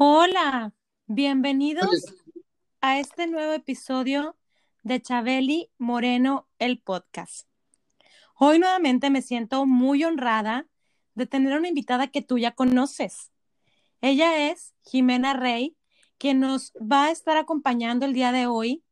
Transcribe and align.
Hola, 0.00 0.72
bienvenidos 1.08 2.04
a 2.80 3.00
este 3.00 3.26
nuevo 3.26 3.52
episodio 3.52 4.36
de 4.84 5.02
Chabeli 5.02 5.72
Moreno, 5.76 6.46
el 6.60 6.80
podcast. 6.80 7.48
Hoy 8.36 8.60
nuevamente 8.60 9.10
me 9.10 9.22
siento 9.22 9.66
muy 9.66 10.04
honrada 10.04 10.68
de 11.16 11.26
tener 11.26 11.58
una 11.58 11.66
invitada 11.66 12.06
que 12.06 12.22
tú 12.22 12.38
ya 12.38 12.52
conoces. 12.52 13.32
Ella 14.00 14.48
es 14.48 14.72
Jimena 14.84 15.32
Rey, 15.32 15.76
quien 16.16 16.38
nos 16.38 16.72
va 16.74 17.06
a 17.06 17.10
estar 17.10 17.36
acompañando 17.36 18.06
el 18.06 18.12
día 18.12 18.30
de 18.30 18.46
hoy 18.46 18.84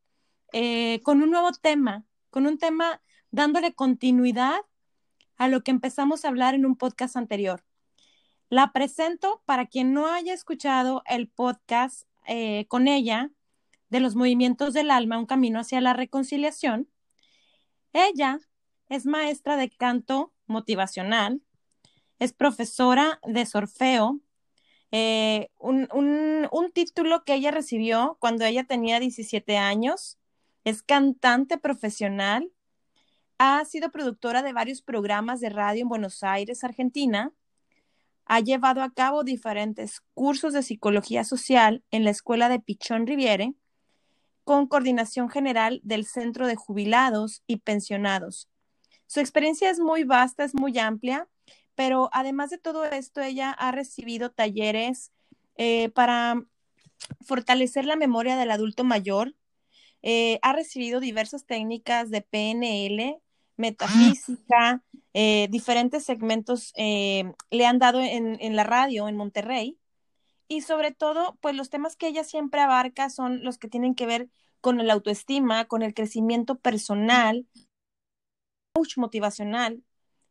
eh, 0.52 1.02
con 1.04 1.22
un 1.22 1.30
nuevo 1.30 1.52
tema, 1.52 2.04
con 2.30 2.48
un 2.48 2.58
tema 2.58 3.00
dándole 3.30 3.74
continuidad 3.74 4.58
a 5.36 5.46
lo 5.46 5.62
que 5.62 5.70
empezamos 5.70 6.24
a 6.24 6.28
hablar 6.30 6.56
en 6.56 6.66
un 6.66 6.74
podcast 6.74 7.16
anterior. 7.16 7.62
La 8.48 8.72
presento 8.72 9.42
para 9.44 9.66
quien 9.66 9.92
no 9.92 10.06
haya 10.06 10.32
escuchado 10.32 11.02
el 11.06 11.28
podcast 11.28 12.06
eh, 12.28 12.66
con 12.68 12.86
ella 12.86 13.30
de 13.88 13.98
los 13.98 14.14
movimientos 14.14 14.72
del 14.72 14.92
alma, 14.92 15.18
un 15.18 15.26
camino 15.26 15.58
hacia 15.58 15.80
la 15.80 15.94
reconciliación. 15.94 16.88
Ella 17.92 18.38
es 18.88 19.04
maestra 19.04 19.56
de 19.56 19.68
canto 19.70 20.32
motivacional, 20.46 21.42
es 22.20 22.32
profesora 22.32 23.18
de 23.26 23.46
sorfeo, 23.46 24.20
eh, 24.92 25.50
un, 25.58 25.88
un, 25.92 26.72
título 26.72 27.24
que 27.24 27.34
ella 27.34 27.50
recibió 27.50 28.16
cuando 28.20 28.44
ella 28.44 28.62
tenía 28.62 29.00
17 29.00 29.56
años, 29.56 30.18
es 30.62 30.82
cantante 30.84 31.58
profesional, 31.58 32.52
ha 33.38 33.64
sido 33.64 33.90
productora 33.90 34.42
de 34.42 34.52
varios 34.52 34.82
programas 34.82 35.40
de 35.40 35.50
radio 35.50 35.82
en 35.82 35.88
Buenos 35.88 36.22
Aires, 36.22 36.62
Argentina, 36.62 37.32
ha 38.26 38.40
llevado 38.40 38.82
a 38.82 38.92
cabo 38.92 39.24
diferentes 39.24 40.02
cursos 40.14 40.52
de 40.52 40.62
psicología 40.62 41.24
social 41.24 41.82
en 41.90 42.04
la 42.04 42.10
Escuela 42.10 42.48
de 42.48 42.60
Pichón 42.60 43.06
Riviere, 43.06 43.54
con 44.44 44.66
coordinación 44.66 45.30
general 45.30 45.80
del 45.82 46.04
Centro 46.04 46.46
de 46.46 46.56
Jubilados 46.56 47.42
y 47.46 47.58
Pensionados. 47.58 48.48
Su 49.06 49.20
experiencia 49.20 49.70
es 49.70 49.78
muy 49.78 50.04
vasta, 50.04 50.44
es 50.44 50.54
muy 50.54 50.78
amplia, 50.78 51.28
pero 51.76 52.10
además 52.12 52.50
de 52.50 52.58
todo 52.58 52.84
esto, 52.84 53.20
ella 53.20 53.52
ha 53.52 53.70
recibido 53.70 54.30
talleres 54.30 55.12
eh, 55.56 55.90
para 55.90 56.42
fortalecer 57.24 57.84
la 57.84 57.96
memoria 57.96 58.36
del 58.36 58.50
adulto 58.50 58.82
mayor, 58.82 59.34
eh, 60.02 60.38
ha 60.42 60.52
recibido 60.52 61.00
diversas 61.00 61.46
técnicas 61.46 62.10
de 62.10 62.22
PNL, 62.22 63.20
metafísica, 63.56 64.82
eh, 65.14 65.48
diferentes 65.50 66.04
segmentos 66.04 66.72
eh, 66.76 67.32
le 67.50 67.66
han 67.66 67.78
dado 67.78 68.00
en, 68.00 68.36
en, 68.40 68.56
la 68.56 68.64
radio 68.64 69.08
en 69.08 69.16
Monterrey. 69.16 69.78
Y 70.48 70.60
sobre 70.60 70.92
todo, 70.92 71.36
pues 71.40 71.56
los 71.56 71.70
temas 71.70 71.96
que 71.96 72.06
ella 72.06 72.22
siempre 72.22 72.60
abarca 72.60 73.10
son 73.10 73.42
los 73.42 73.58
que 73.58 73.68
tienen 73.68 73.94
que 73.94 74.06
ver 74.06 74.28
con 74.60 74.80
el 74.80 74.90
autoestima, 74.90 75.64
con 75.66 75.82
el 75.82 75.94
crecimiento 75.94 76.58
personal, 76.58 77.46
coach 78.72 78.96
motivacional. 78.96 79.82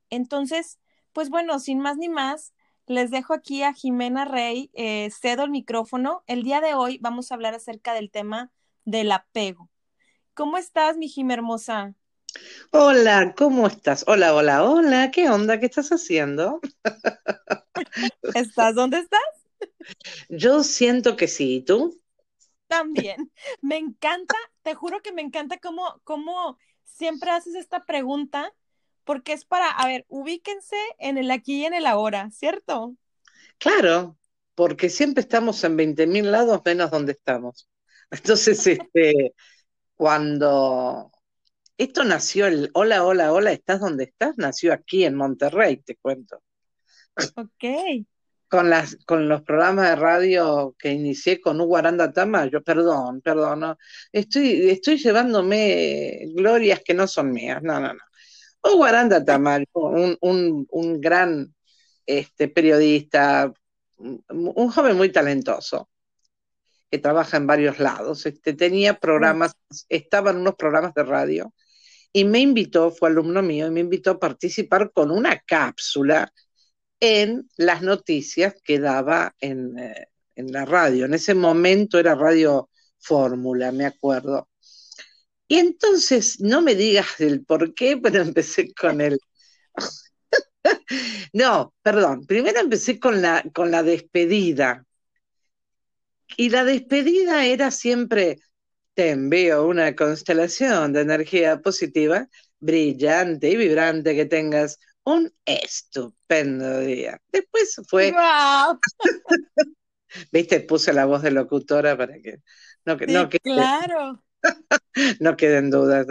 Entonces, 0.09 0.79
pues 1.13 1.29
bueno, 1.29 1.59
sin 1.59 1.79
más 1.79 1.97
ni 1.97 2.09
más, 2.09 2.53
les 2.87 3.09
dejo 3.09 3.33
aquí 3.33 3.63
a 3.63 3.73
Jimena 3.73 4.25
Rey, 4.25 4.69
eh, 4.73 5.09
cedo 5.11 5.43
el 5.43 5.49
micrófono. 5.49 6.23
El 6.27 6.43
día 6.43 6.61
de 6.61 6.75
hoy 6.75 6.99
vamos 6.99 7.31
a 7.31 7.35
hablar 7.35 7.55
acerca 7.55 7.93
del 7.93 8.11
tema 8.11 8.51
del 8.83 9.11
apego. 9.11 9.69
¿Cómo 10.33 10.57
estás, 10.57 10.97
mi 10.97 11.07
Jim 11.07 11.31
hermosa? 11.31 11.95
Hola, 12.71 13.33
¿cómo 13.37 13.67
estás? 13.67 14.03
Hola, 14.07 14.33
hola, 14.35 14.63
hola, 14.63 15.11
¿qué 15.11 15.29
onda? 15.29 15.59
¿Qué 15.59 15.65
estás 15.67 15.89
haciendo? 15.89 16.59
¿Estás 18.33 18.75
dónde 18.75 18.99
estás? 18.99 19.21
Yo 20.29 20.63
siento 20.63 21.15
que 21.15 21.27
sí, 21.27 21.57
¿y 21.57 21.61
tú? 21.61 21.99
También. 22.67 23.31
Me 23.61 23.77
encanta, 23.77 24.35
te 24.63 24.73
juro 24.75 25.01
que 25.01 25.13
me 25.13 25.21
encanta 25.21 25.57
cómo, 25.59 26.01
cómo 26.03 26.57
siempre 26.83 27.31
haces 27.31 27.55
esta 27.55 27.85
pregunta, 27.85 28.51
porque 29.03 29.33
es 29.33 29.45
para, 29.45 29.69
a 29.69 29.87
ver, 29.87 30.05
ubíquense 30.09 30.77
en 30.99 31.17
el 31.17 31.31
aquí 31.31 31.61
y 31.61 31.65
en 31.65 31.73
el 31.73 31.85
ahora, 31.85 32.31
¿cierto? 32.31 32.95
Claro, 33.57 34.17
porque 34.55 34.89
siempre 34.89 35.21
estamos 35.21 35.63
en 35.63 35.77
20 35.77 36.07
mil 36.07 36.31
lados 36.31 36.61
menos 36.65 36.91
donde 36.91 37.13
estamos. 37.13 37.69
Entonces, 38.11 38.65
este, 38.67 39.33
cuando 39.95 41.11
esto 41.77 42.03
nació, 42.03 42.47
el 42.47 42.69
hola, 42.73 43.03
hola, 43.03 43.33
hola, 43.33 43.51
¿estás 43.51 43.81
donde 43.81 44.05
estás? 44.05 44.37
Nació 44.37 44.73
aquí 44.73 45.03
en 45.03 45.15
Monterrey, 45.15 45.77
te 45.77 45.95
cuento. 45.97 46.41
Ok. 47.35 48.05
Con, 48.47 48.69
las, 48.69 48.97
con 49.05 49.27
los 49.27 49.41
programas 49.41 49.89
de 49.89 49.95
radio 49.95 50.75
que 50.77 50.91
inicié 50.91 51.41
con 51.41 51.59
Hugo 51.59 51.77
Aranda 51.77 52.13
Tama, 52.13 52.45
yo, 52.45 52.61
perdón, 52.63 53.21
perdón, 53.21 53.75
estoy, 54.11 54.69
estoy 54.69 54.97
llevándome 54.97 56.31
glorias 56.35 56.81
que 56.85 56.93
no 56.93 57.07
son 57.07 57.31
mías, 57.31 57.61
no, 57.63 57.79
no, 57.79 57.93
no. 57.93 58.01
Hugo 58.63 58.85
Aranda 58.85 59.23
Tama, 59.25 59.59
un, 59.73 60.17
un, 60.21 60.67
un 60.69 61.01
gran 61.01 61.53
este, 62.05 62.47
periodista, 62.47 63.51
un 63.97 64.69
joven 64.71 64.95
muy 64.95 65.11
talentoso, 65.11 65.89
que 66.89 66.99
trabaja 66.99 67.37
en 67.37 67.47
varios 67.47 67.79
lados. 67.79 68.25
Este, 68.25 68.53
tenía 68.53 68.99
programas, 68.99 69.53
estaban 69.89 70.37
unos 70.37 70.55
programas 70.55 70.93
de 70.93 71.03
radio 71.03 71.53
y 72.15 72.23
me 72.23 72.39
invitó, 72.39 72.91
fue 72.91 73.09
alumno 73.09 73.41
mío, 73.41 73.67
y 73.67 73.71
me 73.71 73.81
invitó 73.81 74.11
a 74.11 74.19
participar 74.19 74.93
con 74.93 75.11
una 75.11 75.37
cápsula 75.39 76.31
en 76.97 77.49
las 77.57 77.81
noticias 77.81 78.55
que 78.63 78.79
daba 78.79 79.35
en, 79.41 79.77
eh, 79.77 80.07
en 80.33 80.49
la 80.53 80.63
radio. 80.63 81.03
En 81.03 81.13
ese 81.13 81.35
momento 81.35 81.99
era 81.99 82.15
Radio 82.15 82.69
Fórmula, 82.99 83.73
me 83.73 83.85
acuerdo. 83.85 84.47
Y 85.49 85.57
entonces, 85.57 86.39
no 86.39 86.61
me 86.61 86.75
digas 86.75 87.19
el 87.19 87.43
por 87.43 87.73
qué, 87.73 87.97
pero 88.01 88.21
empecé 88.21 88.73
con 88.73 89.01
el... 89.01 89.19
no, 91.33 91.73
perdón, 91.81 92.25
primero 92.25 92.61
empecé 92.61 92.97
con 92.97 93.21
la, 93.21 93.43
con 93.53 93.71
la 93.71 93.83
despedida. 93.83 94.85
Y 96.37 96.47
la 96.49 96.63
despedida 96.63 97.45
era 97.45 97.71
siempre, 97.71 98.37
te 98.95 99.11
envío 99.11 99.67
una 99.67 99.95
constelación 99.95 100.93
de 100.93 101.01
energía 101.01 101.59
positiva, 101.61 102.27
brillante 102.59 103.49
y 103.49 103.57
vibrante, 103.57 104.15
que 104.15 104.25
tengas 104.25 104.79
un 105.03 105.31
estupendo 105.45 106.79
día. 106.79 107.21
Después 107.31 107.79
fue... 107.87 108.11
Wow. 108.11 108.79
Viste, 110.31 110.61
puse 110.61 110.93
la 110.93 111.05
voz 111.05 111.21
de 111.21 111.31
locutora 111.31 111.97
para 111.97 112.13
que 112.19 112.39
no, 112.85 112.97
Sí, 112.97 113.05
no, 113.07 113.29
quede, 113.29 113.41
claro. 113.41 114.23
no 115.19 115.35
queden 115.35 115.69
dudas. 115.69 116.07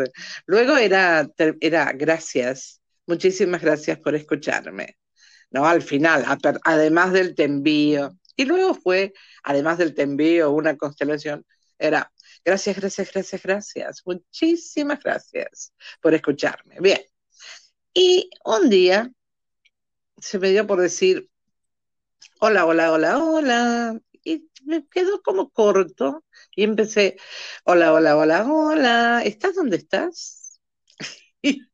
Luego 0.47 0.77
era, 0.77 1.27
era 1.61 1.93
gracias, 1.93 2.83
muchísimas 3.07 3.63
gracias 3.63 3.99
por 3.99 4.15
escucharme. 4.15 4.99
¿no? 5.51 5.67
Al 5.67 5.83
final, 5.83 6.25
además 6.65 7.13
del 7.13 7.35
te 7.35 7.45
envío. 7.45 8.19
Y 8.37 8.45
luego 8.45 8.75
fue, 8.75 9.15
además 9.45 9.79
del 9.79 9.95
te 9.95 10.03
envío, 10.03 10.51
una 10.51 10.77
constelación, 10.77 11.47
era 11.79 12.13
Gracias, 12.45 12.77
gracias, 12.77 13.13
gracias, 13.13 13.43
gracias. 13.43 14.03
Muchísimas 14.05 15.03
gracias 15.03 15.73
por 16.01 16.15
escucharme. 16.15 16.77
Bien. 16.81 17.01
Y 17.95 18.29
un 18.45 18.69
día 18.69 19.11
se 20.19 20.39
me 20.39 20.51
dio 20.51 20.67
por 20.67 20.81
decir, 20.81 21.29
hola, 22.41 22.67
hola, 22.67 22.93
hola, 22.93 23.19
hola. 23.19 24.01
Y 24.25 24.49
me 24.65 24.87
quedó 24.89 25.23
como 25.23 25.51
corto. 25.51 26.25
Y 26.55 26.65
empecé, 26.65 27.17
hola, 27.65 27.93
hola, 27.93 28.17
hola, 28.17 28.47
hola. 28.47 29.23
¿Estás 29.25 29.55
donde 29.55 29.77
estás? 29.77 30.44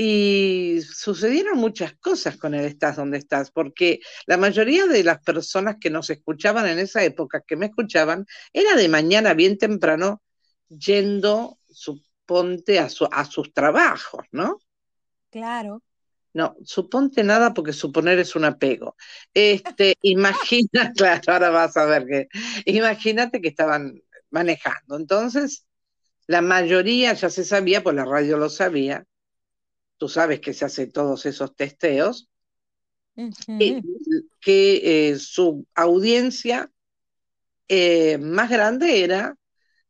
Y 0.00 0.80
sucedieron 0.82 1.58
muchas 1.58 1.92
cosas 1.96 2.36
con 2.36 2.54
el 2.54 2.64
Estás 2.66 2.94
donde 2.94 3.18
estás, 3.18 3.50
porque 3.50 3.98
la 4.26 4.36
mayoría 4.36 4.86
de 4.86 5.02
las 5.02 5.20
personas 5.20 5.78
que 5.80 5.90
nos 5.90 6.08
escuchaban 6.08 6.68
en 6.68 6.78
esa 6.78 7.02
época, 7.02 7.42
que 7.44 7.56
me 7.56 7.66
escuchaban, 7.66 8.24
era 8.52 8.76
de 8.76 8.88
mañana 8.88 9.34
bien 9.34 9.58
temprano, 9.58 10.22
yendo 10.68 11.58
suponte 11.68 12.78
a, 12.78 12.88
a 13.10 13.24
sus 13.24 13.52
trabajos, 13.52 14.24
¿no? 14.30 14.60
Claro. 15.30 15.82
No, 16.34 16.56
suponte 16.64 17.24
nada 17.24 17.52
porque 17.52 17.72
suponer 17.72 18.18
es 18.20 18.36
un 18.36 18.44
apego. 18.44 18.94
Este, 19.34 19.96
imagina, 20.02 20.92
claro, 20.96 21.22
ahora 21.26 21.50
vas 21.50 21.76
a 21.76 21.86
ver 21.86 22.06
que, 22.06 22.28
imagínate 22.66 23.40
que 23.40 23.48
estaban 23.48 24.00
manejando. 24.30 24.96
Entonces, 24.96 25.66
la 26.28 26.42
mayoría 26.42 27.14
ya 27.14 27.30
se 27.30 27.42
sabía, 27.42 27.82
pues 27.82 27.96
la 27.96 28.04
radio 28.04 28.36
lo 28.36 28.50
sabía. 28.50 29.06
Tú 29.96 30.08
sabes 30.08 30.40
que 30.40 30.52
se 30.52 30.66
hace 30.66 30.86
todos 30.86 31.24
esos 31.24 31.56
testeos. 31.56 32.28
que 34.40 35.08
eh, 35.10 35.18
su 35.18 35.66
audiencia 35.74 36.70
eh, 37.66 38.18
más 38.18 38.50
grande 38.50 39.02
era 39.02 39.36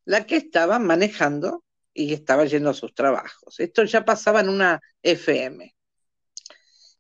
la 0.05 0.27
que 0.27 0.37
estaba 0.37 0.79
manejando 0.79 1.65
y 1.93 2.15
estaba 2.15 2.45
yendo 2.45 2.71
a 2.71 2.75
sus 2.75 2.95
trabajos. 2.95 3.59
Esto 3.59 3.83
ya 3.83 4.05
pasaba 4.05 4.41
en 4.41 4.49
una 4.49 4.81
FM. 5.03 5.75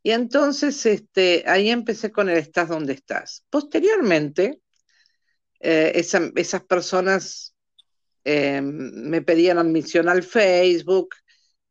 Y 0.03 0.11
entonces 0.11 0.85
este, 0.85 1.45
ahí 1.47 1.71
empecé 1.71 2.11
con 2.11 2.29
el 2.29 2.39
Estás 2.39 2.69
donde 2.69 2.95
estás. 2.95 3.45
Posteriormente, 3.51 4.61
eh, 5.61 5.93
esas 5.95 6.65
personas 6.65 7.55
eh, 8.25 8.61
me 8.63 9.23
pedían 9.23 9.59
admisión 9.59 10.09
al 10.09 10.23
Facebook 10.23 11.15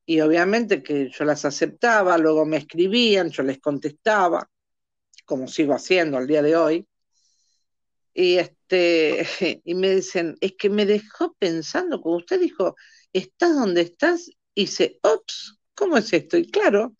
y 0.06 0.22
obviamente 0.22 0.82
que 0.82 1.10
yo 1.10 1.26
las 1.26 1.44
aceptaba, 1.46 2.18
luego 2.18 2.46
me 2.46 2.58
escribían, 2.58 3.30
yo 3.30 3.44
les 3.44 3.60
contestaba, 3.60 4.50
como 5.26 5.48
sigo 5.48 5.74
haciendo 5.74 6.18
al 6.18 6.28
día 6.28 6.42
de 6.42 6.56
hoy. 6.56 6.88
Y, 8.14 8.38
este, 8.38 9.28
y 9.66 9.76
me 9.76 9.96
dicen, 9.96 10.38
es 10.40 10.54
que 10.58 10.70
me 10.70 10.86
dejó 10.86 11.36
pensando, 11.38 12.02
como 12.02 12.18
usted 12.18 12.40
dijo, 12.40 12.76
estás 13.12 13.54
donde 13.54 13.82
estás, 13.82 14.30
y 14.56 14.62
dice, 14.62 14.98
ops, 15.04 15.60
¿cómo 15.76 15.98
es 15.98 16.12
esto? 16.14 16.38
Y 16.38 16.50
claro, 16.50 16.96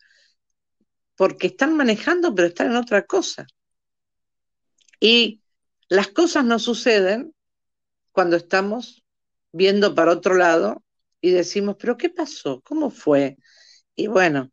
porque 1.16 1.48
están 1.48 1.76
manejando, 1.76 2.34
pero 2.34 2.48
están 2.48 2.68
en 2.68 2.76
otra 2.76 3.06
cosa. 3.06 3.46
Y 5.00 5.42
las 5.88 6.08
cosas 6.08 6.44
no 6.44 6.58
suceden 6.58 7.34
cuando 8.12 8.36
estamos 8.36 9.02
viendo 9.52 9.94
para 9.94 10.12
otro 10.12 10.34
lado 10.34 10.84
y 11.20 11.30
decimos, 11.30 11.76
pero 11.78 11.96
¿qué 11.96 12.10
pasó? 12.10 12.60
¿Cómo 12.62 12.90
fue? 12.90 13.38
Y 13.94 14.06
bueno, 14.06 14.52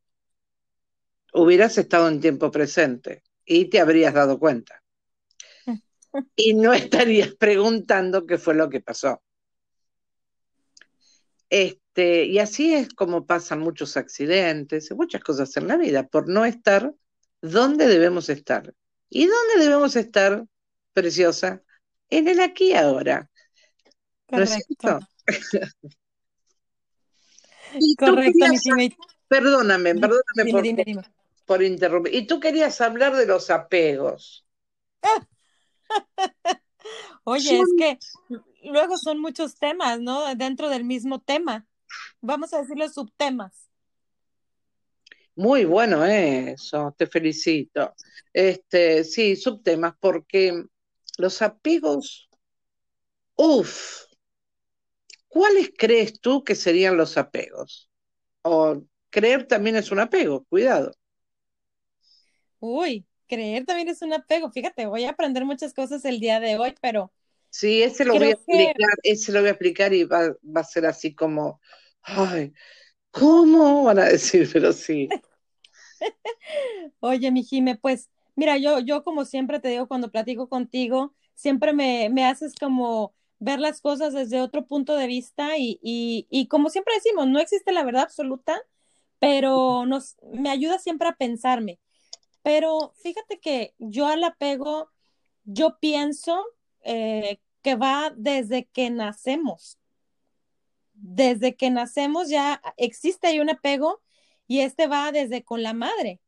hubieras 1.33 1.77
estado 1.77 2.07
en 2.07 2.21
tiempo 2.21 2.49
presente 2.51 3.23
y 3.45 3.65
te 3.65 3.79
habrías 3.79 4.13
dado 4.13 4.39
cuenta. 4.39 4.81
Y 6.35 6.53
no 6.53 6.73
estarías 6.73 7.35
preguntando 7.35 8.25
qué 8.25 8.37
fue 8.37 8.55
lo 8.55 8.69
que 8.69 8.79
pasó. 8.79 9.21
Este, 11.49 12.25
y 12.25 12.39
así 12.39 12.73
es 12.73 12.89
como 12.89 13.25
pasan 13.25 13.59
muchos 13.59 13.97
accidentes, 13.97 14.91
muchas 14.93 15.21
cosas 15.21 15.55
en 15.57 15.67
la 15.67 15.77
vida, 15.77 16.07
por 16.07 16.29
no 16.29 16.45
estar 16.45 16.93
donde 17.41 17.87
debemos 17.87 18.29
estar. 18.29 18.73
¿Y 19.09 19.27
dónde 19.27 19.65
debemos 19.65 19.95
estar, 19.95 20.45
preciosa? 20.93 21.61
En 22.09 22.27
el 22.27 22.39
aquí 22.39 22.71
y 22.71 22.73
ahora. 22.73 23.29
Correcto. 24.27 24.99
Correcto, 27.97 28.45
Perdóname, 29.27 29.95
perdóname 29.95 30.51
por, 31.45 31.61
interrumpir. 31.63 32.13
Y 32.13 32.27
tú 32.27 32.39
querías 32.39 32.79
hablar 32.79 33.15
de 33.15 33.25
los 33.25 33.49
apegos. 33.49 34.45
Oye, 37.23 37.59
es 37.59 37.73
que 37.77 37.97
luego 38.63 38.97
son 38.97 39.19
muchos 39.19 39.55
temas, 39.55 39.99
¿no? 39.99 40.33
Dentro 40.35 40.69
del 40.69 40.83
mismo 40.83 41.19
tema. 41.19 41.65
Vamos 42.21 42.53
a 42.53 42.61
decir 42.61 42.77
los 42.77 42.93
subtemas. 42.93 43.69
Muy 45.35 45.65
bueno 45.65 46.05
eso, 46.05 46.95
te 46.97 47.07
felicito. 47.07 47.93
Este, 48.31 49.03
sí, 49.03 49.35
subtemas, 49.35 49.95
porque 49.99 50.65
los 51.17 51.41
apegos, 51.41 52.29
uff, 53.35 54.05
¿cuáles 55.35 55.71
crees 55.77 56.21
tú 56.21 56.43
que 56.45 56.55
serían 56.55 56.97
los 56.97 57.17
apegos? 57.17 57.91
O 58.43 58.83
creer 59.11 59.47
también 59.47 59.75
es 59.77 59.91
un 59.91 59.99
apego, 59.99 60.45
cuidado. 60.45 60.93
Uy, 62.59 63.05
creer 63.27 63.65
también 63.65 63.87
es 63.89 64.01
un 64.01 64.13
apego. 64.13 64.51
Fíjate, 64.51 64.85
voy 64.87 65.05
a 65.05 65.11
aprender 65.11 65.45
muchas 65.45 65.73
cosas 65.73 66.03
el 66.05 66.19
día 66.19 66.39
de 66.39 66.57
hoy, 66.57 66.75
pero 66.81 67.11
Sí, 67.49 67.81
ese 67.83 68.03
lo 68.05 68.17
voy 68.17 68.27
a 68.29 68.31
explicar, 68.33 68.89
ese 69.03 69.31
lo 69.31 69.39
voy 69.39 69.47
a 69.49 69.51
explicar 69.51 69.93
y 69.93 70.03
va, 70.03 70.35
a 70.55 70.63
ser 70.63 70.85
así 70.85 71.15
como, 71.15 71.61
ay, 72.01 72.53
¿cómo? 73.11 73.83
Van 73.85 73.99
a 73.99 74.05
decir, 74.05 74.49
pero 74.53 74.73
sí. 74.73 75.17
Oye, 76.99 77.31
mi 77.31 77.43
Jime, 77.43 77.75
pues, 77.77 78.09
mira, 78.35 78.57
yo, 78.57 78.79
yo 78.79 79.03
como 79.03 79.25
siempre 79.25 79.59
te 79.59 79.69
digo 79.69 79.87
cuando 79.87 80.11
platico 80.11 80.49
contigo, 80.49 81.13
siempre 81.33 81.73
me, 81.73 82.09
me 82.09 82.25
haces 82.25 82.53
como 82.59 83.13
ver 83.39 83.59
las 83.59 83.81
cosas 83.81 84.13
desde 84.13 84.41
otro 84.41 84.65
punto 84.65 84.95
de 84.95 85.07
vista 85.07 85.57
y, 85.57 85.79
y, 85.81 86.27
y, 86.29 86.47
como 86.47 86.69
siempre 86.69 86.93
decimos, 86.95 87.27
no 87.27 87.39
existe 87.39 87.71
la 87.71 87.83
verdad 87.83 88.03
absoluta, 88.03 88.61
pero 89.19 89.85
nos, 89.85 90.17
me 90.33 90.49
ayuda 90.49 90.79
siempre 90.79 91.07
a 91.09 91.15
pensarme. 91.15 91.79
Pero 92.43 92.93
fíjate 93.01 93.39
que 93.39 93.73
yo 93.79 94.07
al 94.07 94.23
apego, 94.23 94.91
yo 95.45 95.79
pienso 95.79 96.45
eh, 96.81 97.39
que 97.61 97.75
va 97.75 98.13
desde 98.15 98.65
que 98.65 98.91
nacemos. 98.91 99.79
Desde 100.93 101.55
que 101.55 101.71
nacemos 101.71 102.29
ya 102.29 102.61
existe 102.77 103.27
ahí 103.27 103.39
un 103.39 103.49
apego 103.49 104.01
y 104.47 104.59
este 104.59 104.87
va 104.87 105.11
desde 105.11 105.43
con 105.43 105.63
la 105.63 105.73
madre. 105.73 106.21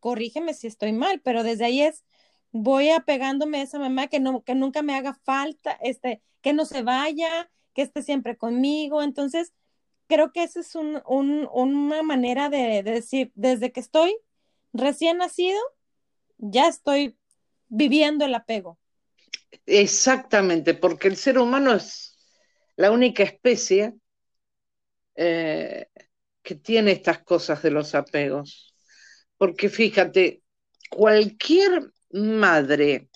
Corrígeme 0.00 0.54
si 0.54 0.66
estoy 0.66 0.92
mal, 0.92 1.20
pero 1.20 1.42
desde 1.42 1.66
ahí 1.66 1.82
es 1.82 2.04
voy 2.52 2.90
apegándome 2.90 3.58
a 3.58 3.62
esa 3.62 3.78
mamá 3.78 4.06
que 4.06 4.20
no 4.20 4.42
que 4.44 4.54
nunca 4.54 4.82
me 4.82 4.94
haga 4.94 5.14
falta, 5.24 5.72
este, 5.82 6.22
que 6.42 6.52
no 6.52 6.64
se 6.64 6.82
vaya, 6.82 7.50
que 7.74 7.82
esté 7.82 8.02
siempre 8.02 8.36
conmigo. 8.36 9.02
Entonces, 9.02 9.52
creo 10.06 10.32
que 10.32 10.42
esa 10.44 10.60
es 10.60 10.74
un, 10.74 11.02
una 11.06 12.02
manera 12.02 12.48
de, 12.48 12.82
de 12.82 12.92
decir, 12.92 13.32
desde 13.34 13.72
que 13.72 13.80
estoy 13.80 14.16
recién 14.72 15.18
nacido, 15.18 15.58
ya 16.38 16.68
estoy 16.68 17.16
viviendo 17.68 18.24
el 18.24 18.34
apego. 18.34 18.78
Exactamente, 19.66 20.74
porque 20.74 21.08
el 21.08 21.16
ser 21.16 21.38
humano 21.38 21.74
es 21.74 22.18
la 22.76 22.90
única 22.90 23.22
especie 23.22 23.94
eh, 25.14 25.86
que 26.42 26.54
tiene 26.54 26.92
estas 26.92 27.22
cosas 27.22 27.62
de 27.62 27.70
los 27.70 27.94
apegos. 27.94 28.74
Porque 29.36 29.68
fíjate, 29.68 30.42
cualquier 30.90 31.92
madre, 32.12 33.08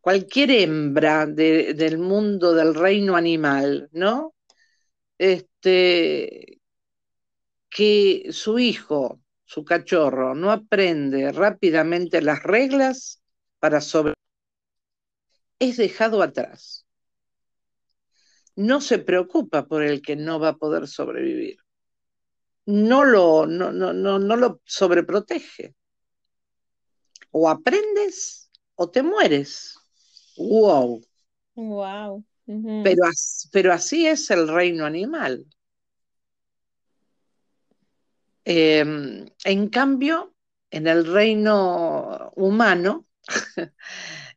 cualquier 0.00 0.50
hembra 0.50 1.26
del 1.26 1.98
mundo 1.98 2.54
del 2.54 2.74
reino 2.74 3.16
animal, 3.16 3.88
¿no? 3.92 4.34
Este, 5.18 6.60
que 7.70 8.28
su 8.30 8.58
hijo, 8.58 9.20
su 9.44 9.64
cachorro, 9.64 10.34
no 10.34 10.50
aprende 10.50 11.32
rápidamente 11.32 12.22
las 12.22 12.42
reglas 12.42 13.22
para 13.58 13.80
sobrevivir 13.80 14.16
es 15.58 15.76
dejado 15.76 16.22
atrás. 16.22 16.86
No 18.54 18.80
se 18.80 18.98
preocupa 18.98 19.66
por 19.66 19.82
el 19.82 20.00
que 20.02 20.16
no 20.16 20.40
va 20.40 20.50
a 20.50 20.56
poder 20.56 20.88
sobrevivir. 20.88 21.58
No 22.66 23.04
lo, 23.04 23.46
no, 23.46 23.72
no, 23.72 23.92
no, 23.92 24.18
no 24.18 24.36
lo 24.36 24.60
sobreprotege. 24.64 25.74
O 27.38 27.50
aprendes 27.50 28.50
o 28.76 28.88
te 28.88 29.02
mueres. 29.02 29.76
Wow. 30.38 31.02
Wow. 31.54 32.24
pero, 32.82 33.02
pero 33.52 33.72
así 33.74 34.06
es 34.06 34.30
el 34.30 34.48
reino 34.48 34.86
animal. 34.86 35.44
Em, 38.42 39.26
en 39.44 39.68
cambio, 39.68 40.34
en 40.70 40.86
el 40.86 41.04
reino 41.04 42.32
humano, 42.36 43.04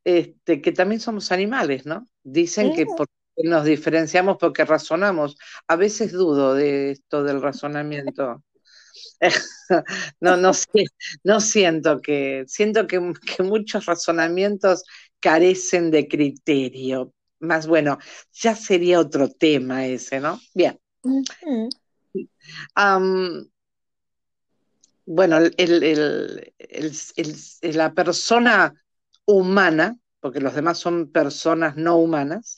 este, 0.03 0.61
que 0.61 0.71
también 0.73 0.99
somos 0.99 1.31
animales, 1.31 1.85
¿no? 1.85 2.09
Dicen 2.21 2.75
que 2.75 2.85
nos 3.45 3.63
diferenciamos 3.63 4.35
porque 4.37 4.65
razonamos. 4.65 5.37
A 5.69 5.77
veces 5.77 6.11
dudo 6.11 6.53
de 6.53 6.91
esto 6.91 7.23
del 7.23 7.41
razonamiento. 7.41 8.43
no, 10.19 10.37
no, 10.37 10.51
no 11.23 11.41
siento 11.41 12.01
que, 12.01 12.43
siento 12.47 12.87
que, 12.87 12.99
muchos 13.43 13.85
razonamientos 13.85 14.83
carecen 15.19 15.91
de 15.91 16.07
criterio. 16.07 17.13
Más 17.39 17.67
bueno, 17.67 17.97
ya 18.33 18.55
sería 18.55 18.99
otro 18.99 19.29
tema 19.29 19.85
ese, 19.85 20.19
¿no? 20.19 20.39
Bien. 20.53 20.77
bueno, 25.05 25.39
la 27.61 27.93
persona 27.93 28.73
humana, 29.25 29.97
porque 30.19 30.41
los 30.41 30.53
demás 30.53 30.79
son 30.79 31.11
personas 31.11 31.77
no 31.77 31.97
humanas, 31.97 32.57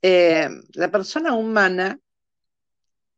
eh, 0.00 0.48
la 0.74 0.90
persona 0.90 1.34
humana 1.34 2.00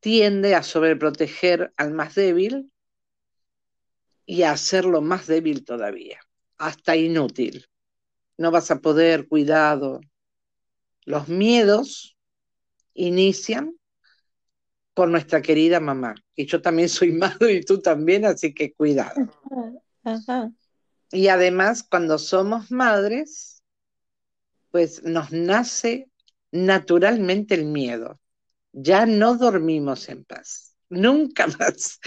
tiende 0.04 0.54
a 0.54 0.62
sobreproteger 0.62 1.72
al 1.78 1.90
más 1.92 2.14
débil 2.14 2.70
y 4.26 4.42
a 4.42 4.50
hacerlo 4.50 5.00
más 5.00 5.26
débil 5.26 5.64
todavía, 5.64 6.20
hasta 6.58 6.94
inútil. 6.94 7.64
No 8.36 8.50
vas 8.50 8.70
a 8.70 8.80
poder, 8.80 9.26
cuidado. 9.26 10.02
Los 11.06 11.28
miedos 11.28 12.18
inician 12.92 13.74
con 14.92 15.10
nuestra 15.10 15.40
querida 15.40 15.80
mamá. 15.80 16.14
Y 16.36 16.44
yo 16.44 16.60
también 16.60 16.90
soy 16.90 17.10
madre 17.12 17.54
y 17.54 17.62
tú 17.62 17.80
también, 17.80 18.26
así 18.26 18.52
que 18.52 18.74
cuidado. 18.74 19.32
Y 21.12 21.28
además, 21.28 21.82
cuando 21.82 22.18
somos 22.18 22.70
madres, 22.70 23.62
pues 24.70 25.02
nos 25.02 25.32
nace 25.32 26.10
naturalmente 26.52 27.54
el 27.54 27.64
miedo. 27.64 28.20
Ya 28.76 29.06
no 29.06 29.36
dormimos 29.36 30.08
en 30.08 30.24
paz. 30.24 30.74
Nunca 30.88 31.46
más, 31.58 32.00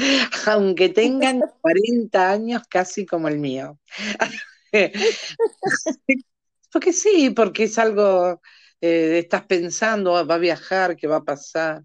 aunque 0.45 0.89
tengan 0.89 1.41
40 1.61 2.31
años 2.31 2.63
casi 2.69 3.05
como 3.05 3.27
el 3.27 3.39
mío. 3.39 3.79
porque 6.71 6.93
sí, 6.93 7.31
porque 7.31 7.63
es 7.63 7.77
algo, 7.77 8.41
eh, 8.81 9.19
estás 9.19 9.45
pensando, 9.45 10.15
ah, 10.17 10.23
va 10.23 10.35
a 10.35 10.37
viajar, 10.39 10.95
qué 10.95 11.07
va 11.07 11.17
a 11.17 11.23
pasar, 11.23 11.83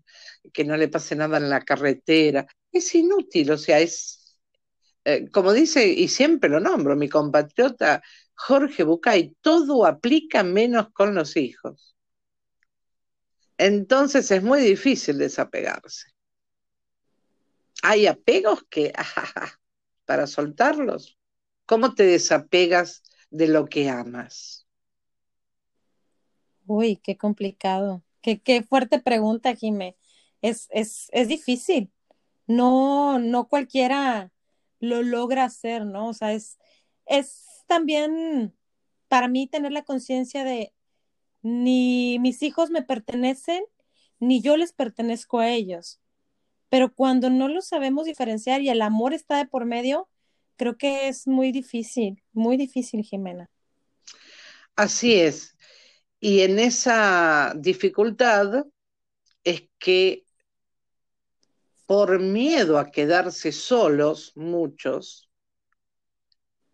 que 0.52 0.64
no 0.64 0.76
le 0.76 0.88
pase 0.88 1.14
nada 1.16 1.38
en 1.38 1.50
la 1.50 1.60
carretera. 1.62 2.46
Es 2.70 2.94
inútil, 2.94 3.50
o 3.52 3.58
sea, 3.58 3.80
es, 3.80 4.36
eh, 5.04 5.28
como 5.30 5.52
dice, 5.52 5.86
y 5.88 6.08
siempre 6.08 6.50
lo 6.50 6.60
nombro, 6.60 6.96
mi 6.96 7.08
compatriota 7.08 8.02
Jorge 8.34 8.84
Bucay, 8.84 9.36
todo 9.40 9.86
aplica 9.86 10.42
menos 10.42 10.88
con 10.92 11.14
los 11.14 11.36
hijos. 11.36 11.94
Entonces 13.64 14.28
es 14.32 14.42
muy 14.42 14.60
difícil 14.60 15.18
desapegarse. 15.18 16.08
Hay 17.84 18.08
apegos 18.08 18.64
que, 18.68 18.92
para 20.04 20.26
soltarlos, 20.26 21.16
¿cómo 21.64 21.94
te 21.94 22.02
desapegas 22.02 23.04
de 23.30 23.46
lo 23.46 23.66
que 23.66 23.88
amas? 23.88 24.66
Uy, 26.66 26.96
qué 26.96 27.16
complicado. 27.16 28.02
Qué, 28.20 28.40
qué 28.40 28.64
fuerte 28.64 28.98
pregunta, 28.98 29.54
Jimé. 29.54 29.96
Es, 30.40 30.66
es, 30.72 31.08
es 31.12 31.28
difícil. 31.28 31.92
No, 32.48 33.20
no 33.20 33.46
cualquiera 33.46 34.32
lo 34.80 35.02
logra 35.02 35.44
hacer, 35.44 35.86
¿no? 35.86 36.08
O 36.08 36.14
sea, 36.14 36.32
es, 36.32 36.58
es 37.06 37.62
también 37.68 38.56
para 39.06 39.28
mí 39.28 39.46
tener 39.46 39.70
la 39.70 39.84
conciencia 39.84 40.42
de 40.42 40.72
ni 41.42 42.18
mis 42.20 42.42
hijos 42.42 42.70
me 42.70 42.82
pertenecen, 42.82 43.62
ni 44.18 44.40
yo 44.40 44.56
les 44.56 44.72
pertenezco 44.72 45.40
a 45.40 45.50
ellos. 45.50 46.00
Pero 46.68 46.94
cuando 46.94 47.28
no 47.28 47.48
lo 47.48 47.60
sabemos 47.60 48.06
diferenciar 48.06 48.62
y 48.62 48.70
el 48.70 48.80
amor 48.80 49.12
está 49.12 49.36
de 49.36 49.46
por 49.46 49.66
medio, 49.66 50.08
creo 50.56 50.78
que 50.78 51.08
es 51.08 51.26
muy 51.26 51.52
difícil, 51.52 52.22
muy 52.32 52.56
difícil, 52.56 53.02
Jimena. 53.02 53.50
Así 54.76 55.14
es. 55.14 55.56
Y 56.18 56.40
en 56.40 56.58
esa 56.58 57.52
dificultad 57.56 58.64
es 59.44 59.64
que 59.78 60.24
por 61.86 62.20
miedo 62.20 62.78
a 62.78 62.90
quedarse 62.90 63.52
solos, 63.52 64.32
muchos 64.34 65.28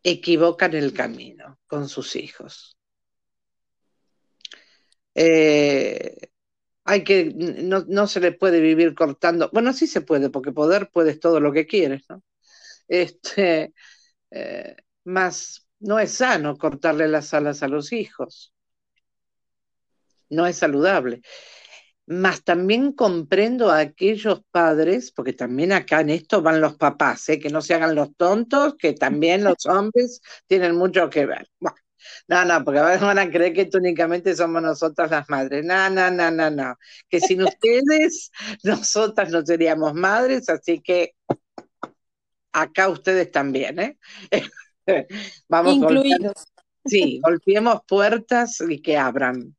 equivocan 0.05 0.75
el 0.75 0.93
camino 0.93 1.59
con 1.67 1.89
sus 1.89 2.15
hijos. 2.15 2.77
Eh, 5.21 6.17
hay 6.85 7.03
que, 7.03 7.33
no, 7.35 8.07
se 8.07 8.21
le 8.21 8.33
puede 8.33 8.61
vivir 8.61 8.95
cortando, 8.95 9.51
bueno, 9.53 9.73
sí 9.73 9.89
se 9.89 10.01
puede, 10.01 10.31
porque 10.31 10.53
poder 10.53 10.91
puedes 10.93 11.19
todo 11.19 11.41
lo 11.41 11.53
que 11.53 11.67
quieres, 11.67 12.05
¿no? 12.09 12.23
Este, 12.87 13.75
eh, 14.31 14.77
más, 15.05 15.69
no 15.81 15.99
es 15.99 16.13
sano 16.13 16.57
cortarle 16.57 17.09
las 17.09 17.35
alas 17.35 17.65
a 17.65 17.69
los 17.69 17.93
hijos, 17.93 18.55
no 20.31 20.47
es 20.47 20.59
saludable. 20.59 21.23
Más 22.07 22.45
también 22.45 22.93
comprendo 22.93 23.71
a 23.71 23.81
aquellos 23.81 24.43
padres, 24.53 25.11
porque 25.11 25.33
también 25.33 25.73
acá 25.73 26.01
en 26.01 26.11
esto 26.11 26.43
van 26.43 26.61
los 26.61 26.77
papás, 26.77 27.29
¿eh? 27.29 27.41
que 27.41 27.51
no 27.51 27.61
se 27.61 27.75
hagan 27.75 27.97
los 27.97 28.15
tontos, 28.17 28.77
que 28.79 28.93
también 28.93 29.43
los 29.45 29.67
hombres 29.67 30.21
tienen 30.47 30.77
mucho 30.77 31.11
que 31.11 31.27
ver. 31.27 31.49
Bueno, 31.59 31.77
no, 32.28 32.45
no, 32.45 32.64
porque 32.64 32.81
van 33.00 33.19
a 33.19 33.31
creer 33.31 33.52
que 33.52 33.76
únicamente 33.76 34.35
somos 34.35 34.62
nosotras 34.62 35.11
las 35.11 35.28
madres. 35.28 35.64
No, 35.64 35.90
no, 35.90 36.11
no, 36.11 36.31
no, 36.31 36.50
no. 36.50 36.76
Que 37.09 37.21
sin 37.21 37.43
ustedes, 37.43 38.31
nosotras 38.62 39.31
no 39.31 39.45
seríamos 39.45 39.95
madres, 39.95 40.49
así 40.49 40.81
que 40.81 41.14
acá 42.52 42.88
ustedes 42.88 43.31
también, 43.31 43.78
¿eh? 43.78 43.99
Vamos 45.49 45.75
Incluidos. 45.75 46.47
Sí, 46.85 47.21
golpeemos 47.23 47.83
puertas 47.87 48.62
y 48.67 48.81
que 48.81 48.97
abran. 48.97 49.55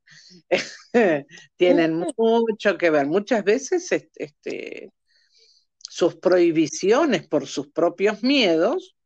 Tienen 1.56 2.04
mucho 2.16 2.76
que 2.76 2.90
ver. 2.90 3.06
Muchas 3.06 3.44
veces 3.44 3.92
este, 3.92 4.90
sus 5.78 6.16
prohibiciones 6.16 7.28
por 7.28 7.46
sus 7.46 7.68
propios 7.68 8.22
miedos 8.22 8.96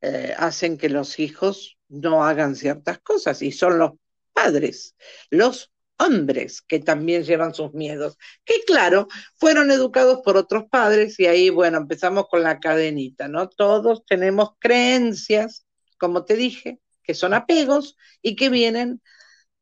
eh, 0.00 0.34
hacen 0.36 0.78
que 0.78 0.88
los 0.88 1.18
hijos 1.18 1.77
no 1.88 2.24
hagan 2.24 2.56
ciertas 2.56 2.98
cosas 3.00 3.42
y 3.42 3.52
son 3.52 3.78
los 3.78 3.92
padres, 4.32 4.94
los 5.30 5.72
hombres 5.98 6.62
que 6.62 6.78
también 6.78 7.24
llevan 7.24 7.54
sus 7.54 7.74
miedos, 7.74 8.16
que 8.44 8.62
claro, 8.66 9.08
fueron 9.36 9.70
educados 9.70 10.20
por 10.24 10.36
otros 10.36 10.64
padres 10.70 11.18
y 11.18 11.26
ahí, 11.26 11.50
bueno, 11.50 11.78
empezamos 11.78 12.28
con 12.28 12.42
la 12.42 12.60
cadenita, 12.60 13.28
¿no? 13.28 13.48
Todos 13.48 14.04
tenemos 14.06 14.50
creencias, 14.58 15.66
como 15.98 16.24
te 16.24 16.36
dije, 16.36 16.78
que 17.02 17.14
son 17.14 17.34
apegos 17.34 17.96
y 18.22 18.36
que 18.36 18.48
vienen 18.48 19.02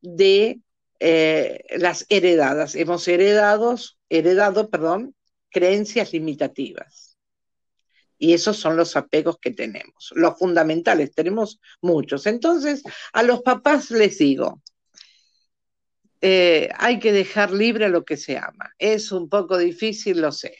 de 0.01 0.61
eh, 1.01 1.65
las 1.79 2.07
heredadas. 2.09 2.75
Hemos 2.75 3.09
heredados, 3.09 3.99
heredado, 4.09 4.69
perdón, 4.69 5.15
creencias 5.51 6.13
limitativas. 6.13 7.06
Y 8.19 8.33
esos 8.33 8.57
son 8.57 8.77
los 8.77 8.97
apegos 8.97 9.39
que 9.39 9.51
tenemos, 9.51 10.13
los 10.15 10.39
fundamentales, 10.39 11.13
tenemos 11.13 11.61
muchos. 11.83 12.27
Entonces, 12.27 12.83
a 13.13 13.23
los 13.23 13.43
papás 13.43 13.91
les 13.91 14.19
digo, 14.19 14.63
eh, 16.21 16.71
hay 16.79 16.99
que 16.99 17.13
dejar 17.13 17.53
libre 17.53 17.89
lo 17.89 18.05
que 18.05 18.17
se 18.17 18.39
ama. 18.39 18.75
Es 18.79 19.13
un 19.13 19.29
poco 19.29 19.59
difícil, 19.59 20.21
lo 20.21 20.33
sé. 20.33 20.57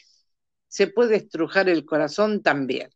Se 0.67 0.87
puede 0.87 1.17
estrujar 1.17 1.69
el 1.69 1.85
corazón 1.85 2.43
también. 2.43 2.89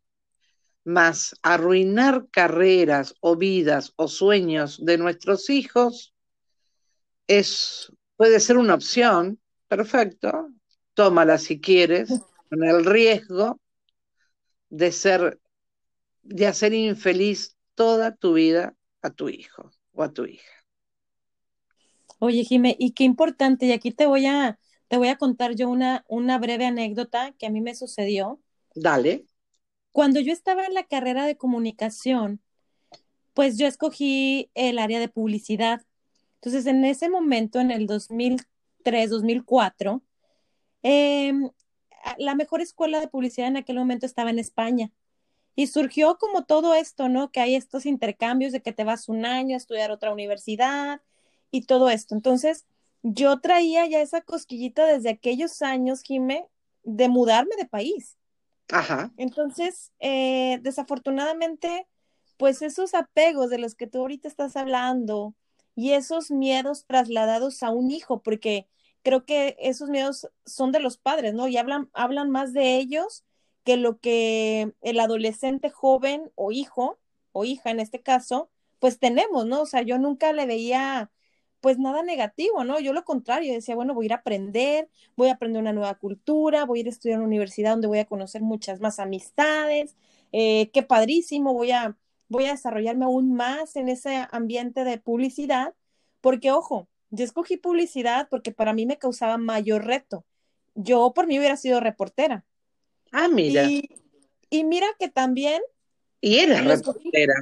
Mas 0.84 1.36
arruinar 1.42 2.26
carreras 2.30 3.14
o 3.20 3.36
vidas 3.36 3.92
o 3.96 4.08
sueños 4.08 4.84
de 4.84 4.98
nuestros 4.98 5.48
hijos 5.50 6.14
es, 7.26 7.92
puede 8.16 8.40
ser 8.40 8.58
una 8.58 8.74
opción, 8.74 9.40
perfecto, 9.68 10.48
tómala 10.94 11.38
si 11.38 11.60
quieres, 11.60 12.10
con 12.48 12.64
el 12.64 12.84
riesgo 12.84 13.61
de 14.72 14.90
ser, 14.90 15.38
de 16.22 16.46
hacer 16.46 16.72
infeliz 16.72 17.58
toda 17.74 18.16
tu 18.16 18.32
vida 18.32 18.74
a 19.02 19.10
tu 19.10 19.28
hijo 19.28 19.70
o 19.92 20.02
a 20.02 20.12
tu 20.12 20.24
hija. 20.24 20.50
Oye, 22.18 22.42
Jime, 22.44 22.74
y 22.78 22.92
qué 22.92 23.04
importante, 23.04 23.66
y 23.66 23.72
aquí 23.72 23.90
te 23.90 24.06
voy 24.06 24.24
a, 24.24 24.58
te 24.88 24.96
voy 24.96 25.08
a 25.08 25.16
contar 25.16 25.54
yo 25.54 25.68
una, 25.68 26.06
una 26.08 26.38
breve 26.38 26.64
anécdota 26.64 27.34
que 27.38 27.46
a 27.46 27.50
mí 27.50 27.60
me 27.60 27.74
sucedió. 27.74 28.40
Dale. 28.74 29.26
Cuando 29.90 30.20
yo 30.20 30.32
estaba 30.32 30.64
en 30.64 30.72
la 30.72 30.84
carrera 30.84 31.26
de 31.26 31.36
comunicación, 31.36 32.40
pues 33.34 33.58
yo 33.58 33.66
escogí 33.66 34.50
el 34.54 34.78
área 34.78 35.00
de 35.00 35.08
publicidad. 35.08 35.82
Entonces, 36.36 36.64
en 36.64 36.82
ese 36.86 37.10
momento, 37.10 37.60
en 37.60 37.70
el 37.70 37.86
2003, 37.86 39.10
2004, 39.10 40.02
eh, 40.82 41.34
la 42.18 42.34
mejor 42.34 42.60
escuela 42.60 43.00
de 43.00 43.08
publicidad 43.08 43.48
en 43.48 43.56
aquel 43.56 43.76
momento 43.76 44.06
estaba 44.06 44.30
en 44.30 44.38
España. 44.38 44.90
Y 45.54 45.66
surgió 45.66 46.16
como 46.18 46.44
todo 46.44 46.74
esto, 46.74 47.08
¿no? 47.08 47.30
Que 47.30 47.40
hay 47.40 47.54
estos 47.54 47.84
intercambios 47.84 48.52
de 48.52 48.62
que 48.62 48.72
te 48.72 48.84
vas 48.84 49.08
un 49.08 49.26
año 49.26 49.54
a 49.54 49.58
estudiar 49.58 49.90
otra 49.90 50.12
universidad 50.12 51.02
y 51.50 51.66
todo 51.66 51.90
esto. 51.90 52.14
Entonces, 52.14 52.64
yo 53.02 53.40
traía 53.40 53.86
ya 53.86 54.00
esa 54.00 54.22
cosquillita 54.22 54.86
desde 54.86 55.10
aquellos 55.10 55.60
años, 55.60 56.02
Jime, 56.02 56.46
de 56.84 57.08
mudarme 57.08 57.54
de 57.56 57.66
país. 57.66 58.16
Ajá. 58.70 59.12
Entonces, 59.18 59.92
eh, 60.00 60.58
desafortunadamente, 60.62 61.86
pues 62.38 62.62
esos 62.62 62.94
apegos 62.94 63.50
de 63.50 63.58
los 63.58 63.74
que 63.74 63.86
tú 63.86 63.98
ahorita 63.98 64.28
estás 64.28 64.56
hablando 64.56 65.34
y 65.74 65.92
esos 65.92 66.30
miedos 66.30 66.86
trasladados 66.86 67.62
a 67.62 67.70
un 67.70 67.90
hijo, 67.90 68.22
porque 68.22 68.66
creo 69.02 69.24
que 69.24 69.56
esos 69.60 69.90
miedos 69.90 70.28
son 70.46 70.72
de 70.72 70.80
los 70.80 70.96
padres, 70.98 71.34
¿no? 71.34 71.48
Y 71.48 71.56
hablan, 71.56 71.90
hablan 71.92 72.30
más 72.30 72.52
de 72.52 72.76
ellos 72.76 73.24
que 73.64 73.76
lo 73.76 73.98
que 73.98 74.72
el 74.80 75.00
adolescente 75.00 75.70
joven 75.70 76.30
o 76.34 76.52
hijo 76.52 76.98
o 77.32 77.44
hija 77.44 77.70
en 77.70 77.80
este 77.80 78.00
caso, 78.02 78.50
pues 78.78 78.98
tenemos, 78.98 79.46
¿no? 79.46 79.62
O 79.62 79.66
sea, 79.66 79.82
yo 79.82 79.98
nunca 79.98 80.32
le 80.32 80.46
veía 80.46 81.10
pues 81.60 81.78
nada 81.78 82.02
negativo, 82.02 82.64
¿no? 82.64 82.80
Yo 82.80 82.92
lo 82.92 83.04
contrario, 83.04 83.52
decía, 83.54 83.76
bueno, 83.76 83.94
voy 83.94 84.06
a 84.06 84.08
ir 84.08 84.12
a 84.14 84.16
aprender, 84.16 84.90
voy 85.16 85.28
a 85.28 85.34
aprender 85.34 85.62
una 85.62 85.72
nueva 85.72 85.94
cultura, 85.94 86.64
voy 86.64 86.80
a 86.80 86.82
ir 86.82 86.86
a 86.88 86.90
estudiar 86.90 87.16
en 87.16 87.20
una 87.20 87.28
universidad 87.28 87.72
donde 87.72 87.86
voy 87.86 88.00
a 88.00 88.04
conocer 88.04 88.42
muchas 88.42 88.80
más 88.80 88.98
amistades, 88.98 89.96
eh, 90.32 90.70
qué 90.72 90.82
padrísimo, 90.82 91.54
voy 91.54 91.70
a, 91.70 91.96
voy 92.28 92.46
a 92.46 92.52
desarrollarme 92.52 93.04
aún 93.04 93.34
más 93.34 93.76
en 93.76 93.88
ese 93.88 94.26
ambiente 94.32 94.82
de 94.84 94.98
publicidad, 94.98 95.74
porque 96.20 96.50
ojo, 96.50 96.88
yo 97.12 97.24
escogí 97.24 97.58
publicidad 97.58 98.26
porque 98.30 98.52
para 98.52 98.72
mí 98.72 98.86
me 98.86 98.98
causaba 98.98 99.36
mayor 99.36 99.84
reto. 99.84 100.24
Yo 100.74 101.12
por 101.14 101.26
mí 101.26 101.38
hubiera 101.38 101.58
sido 101.58 101.78
reportera. 101.78 102.44
Ah, 103.12 103.28
mira. 103.28 103.64
Y, 103.64 103.88
y 104.48 104.64
mira 104.64 104.86
que 104.98 105.08
también... 105.08 105.60
Y 106.22 106.38
eres 106.38 106.64
reportera. 106.64 107.34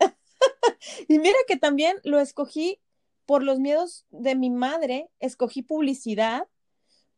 y 1.08 1.18
mira 1.20 1.38
que 1.46 1.56
también 1.56 1.96
lo 2.02 2.18
escogí 2.18 2.80
por 3.24 3.44
los 3.44 3.60
miedos 3.60 4.04
de 4.10 4.34
mi 4.34 4.50
madre, 4.50 5.08
escogí 5.20 5.62
publicidad 5.62 6.48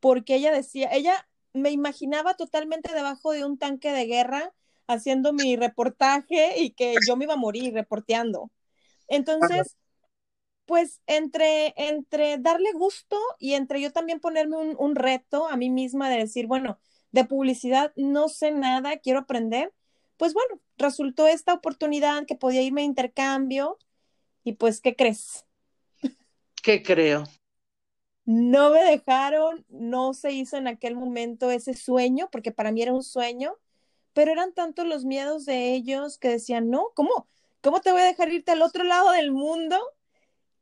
porque 0.00 0.34
ella 0.34 0.52
decía, 0.52 0.90
ella 0.92 1.28
me 1.54 1.70
imaginaba 1.70 2.34
totalmente 2.34 2.92
debajo 2.92 3.32
de 3.32 3.44
un 3.44 3.58
tanque 3.58 3.90
de 3.90 4.04
guerra 4.04 4.52
haciendo 4.86 5.32
mi 5.32 5.56
reportaje 5.56 6.60
y 6.60 6.72
que 6.72 6.96
yo 7.06 7.16
me 7.16 7.24
iba 7.24 7.34
a 7.34 7.38
morir 7.38 7.72
reporteando. 7.72 8.50
Entonces, 9.08 9.76
pues 10.70 11.00
entre, 11.08 11.74
entre 11.76 12.38
darle 12.38 12.70
gusto 12.70 13.18
y 13.40 13.54
entre 13.54 13.80
yo 13.80 13.90
también 13.90 14.20
ponerme 14.20 14.56
un, 14.56 14.76
un, 14.78 14.94
reto 14.94 15.48
a 15.48 15.56
mí 15.56 15.68
misma 15.68 16.08
de 16.08 16.18
decir, 16.18 16.46
bueno, 16.46 16.78
de 17.10 17.24
publicidad 17.24 17.92
no 17.96 18.28
sé 18.28 18.52
nada, 18.52 18.98
quiero 18.98 19.18
aprender, 19.18 19.74
pues 20.16 20.32
bueno, 20.32 20.60
resultó 20.78 21.26
esta 21.26 21.54
oportunidad 21.54 22.24
que 22.24 22.36
podía 22.36 22.62
irme 22.62 22.82
a 22.82 22.84
intercambio 22.84 23.78
y 24.44 24.52
pues, 24.52 24.80
¿qué 24.80 24.94
crees? 24.94 25.44
¿Qué 26.62 26.84
creo? 26.84 27.24
No 28.24 28.70
me 28.70 28.84
dejaron, 28.84 29.66
no 29.70 30.14
se 30.14 30.30
hizo 30.30 30.56
en 30.56 30.68
aquel 30.68 30.94
momento 30.94 31.50
ese 31.50 31.74
sueño, 31.74 32.28
porque 32.30 32.52
para 32.52 32.70
mí 32.70 32.80
era 32.80 32.94
un 32.94 33.02
sueño, 33.02 33.56
pero 34.12 34.30
eran 34.30 34.54
tantos 34.54 34.86
los 34.86 35.04
miedos 35.04 35.46
de 35.46 35.74
ellos 35.74 36.16
que 36.16 36.28
decían, 36.28 36.70
no, 36.70 36.92
¿cómo? 36.94 37.26
¿Cómo 37.60 37.80
te 37.80 37.90
voy 37.90 38.02
a 38.02 38.04
dejar 38.04 38.32
irte 38.32 38.52
al 38.52 38.62
otro 38.62 38.84
lado 38.84 39.10
del 39.10 39.32
mundo? 39.32 39.76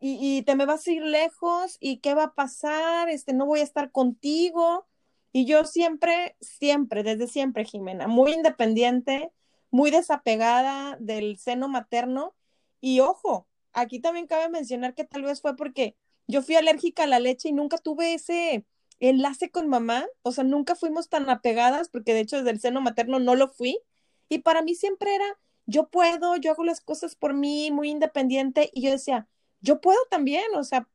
Y, 0.00 0.42
te 0.42 0.54
me 0.54 0.64
vas 0.66 0.86
a 0.86 0.92
ir 0.92 1.02
lejos 1.02 1.76
y 1.80 1.98
qué 1.98 2.14
va 2.14 2.24
a 2.24 2.34
pasar, 2.34 3.08
este, 3.08 3.32
no 3.32 3.46
voy 3.46 3.60
a 3.60 3.64
estar 3.64 3.90
contigo. 3.90 4.86
Y 5.32 5.44
yo 5.44 5.64
siempre, 5.64 6.36
siempre, 6.40 7.02
desde 7.02 7.26
siempre, 7.26 7.64
Jimena, 7.64 8.06
muy 8.06 8.32
independiente, 8.32 9.32
muy 9.70 9.90
desapegada 9.90 10.96
del 11.00 11.38
seno 11.38 11.68
materno. 11.68 12.34
Y 12.80 13.00
ojo, 13.00 13.48
aquí 13.72 14.00
también 14.00 14.26
cabe 14.26 14.48
mencionar 14.48 14.94
que 14.94 15.04
tal 15.04 15.22
vez 15.22 15.40
fue 15.40 15.56
porque 15.56 15.96
yo 16.28 16.42
fui 16.42 16.54
alérgica 16.56 17.04
a 17.04 17.06
la 17.06 17.20
leche 17.20 17.48
y 17.48 17.52
nunca 17.52 17.78
tuve 17.78 18.14
ese 18.14 18.64
enlace 19.00 19.50
con 19.50 19.68
mamá, 19.68 20.06
o 20.22 20.32
sea, 20.32 20.44
nunca 20.44 20.74
fuimos 20.74 21.08
tan 21.08 21.28
apegadas, 21.30 21.88
porque 21.88 22.14
de 22.14 22.20
hecho 22.20 22.38
desde 22.38 22.50
el 22.50 22.60
seno 22.60 22.80
materno 22.80 23.18
no 23.18 23.34
lo 23.34 23.48
fui. 23.48 23.80
Y 24.28 24.40
para 24.40 24.62
mí 24.62 24.74
siempre 24.74 25.14
era, 25.14 25.26
yo 25.66 25.88
puedo, 25.88 26.36
yo 26.36 26.52
hago 26.52 26.64
las 26.64 26.80
cosas 26.80 27.16
por 27.16 27.34
mí, 27.34 27.70
muy 27.70 27.90
independiente. 27.90 28.70
Y 28.74 28.82
yo 28.82 28.90
decía, 28.90 29.28
yo 29.60 29.80
puedo 29.80 29.98
también, 30.10 30.44
o 30.56 30.64
sea, 30.64 30.88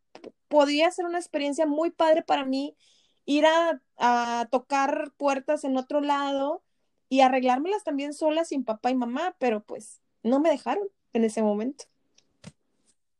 podría 0.48 0.92
ser 0.92 1.06
una 1.06 1.20
experiencia 1.20 1.66
muy 1.66 1.92
padre 1.92 2.24
para 2.24 2.46
mí 2.46 2.76
ir 3.26 3.46
a, 3.46 3.82
a 3.98 4.48
tocar 4.52 5.14
puertas 5.18 5.64
en 5.64 5.78
otro 5.78 6.02
lado 6.02 6.64
y 7.10 7.22
arreglármelas 7.22 7.84
también 7.84 8.14
sola 8.14 8.46
sin 8.46 8.64
papá 8.66 8.92
y 8.92 8.96
mamá, 8.96 9.36
pero 9.40 9.64
pues 9.64 10.02
no 10.24 10.40
me 10.40 10.50
dejaron 10.50 10.88
en 11.14 11.24
ese 11.26 11.44
momento. 11.44 11.86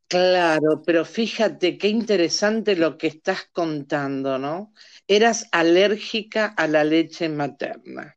Claro, 0.08 0.82
pero 0.86 1.04
fíjate 1.06 1.78
qué 1.78 1.88
interesante 1.90 2.76
lo 2.78 2.98
que 2.98 3.08
estás 3.08 3.50
contando, 3.52 4.38
¿no? 4.40 4.74
Eras 5.08 5.48
alérgica 5.52 6.46
a 6.46 6.68
la 6.68 6.84
leche 6.86 7.28
materna. 7.30 8.16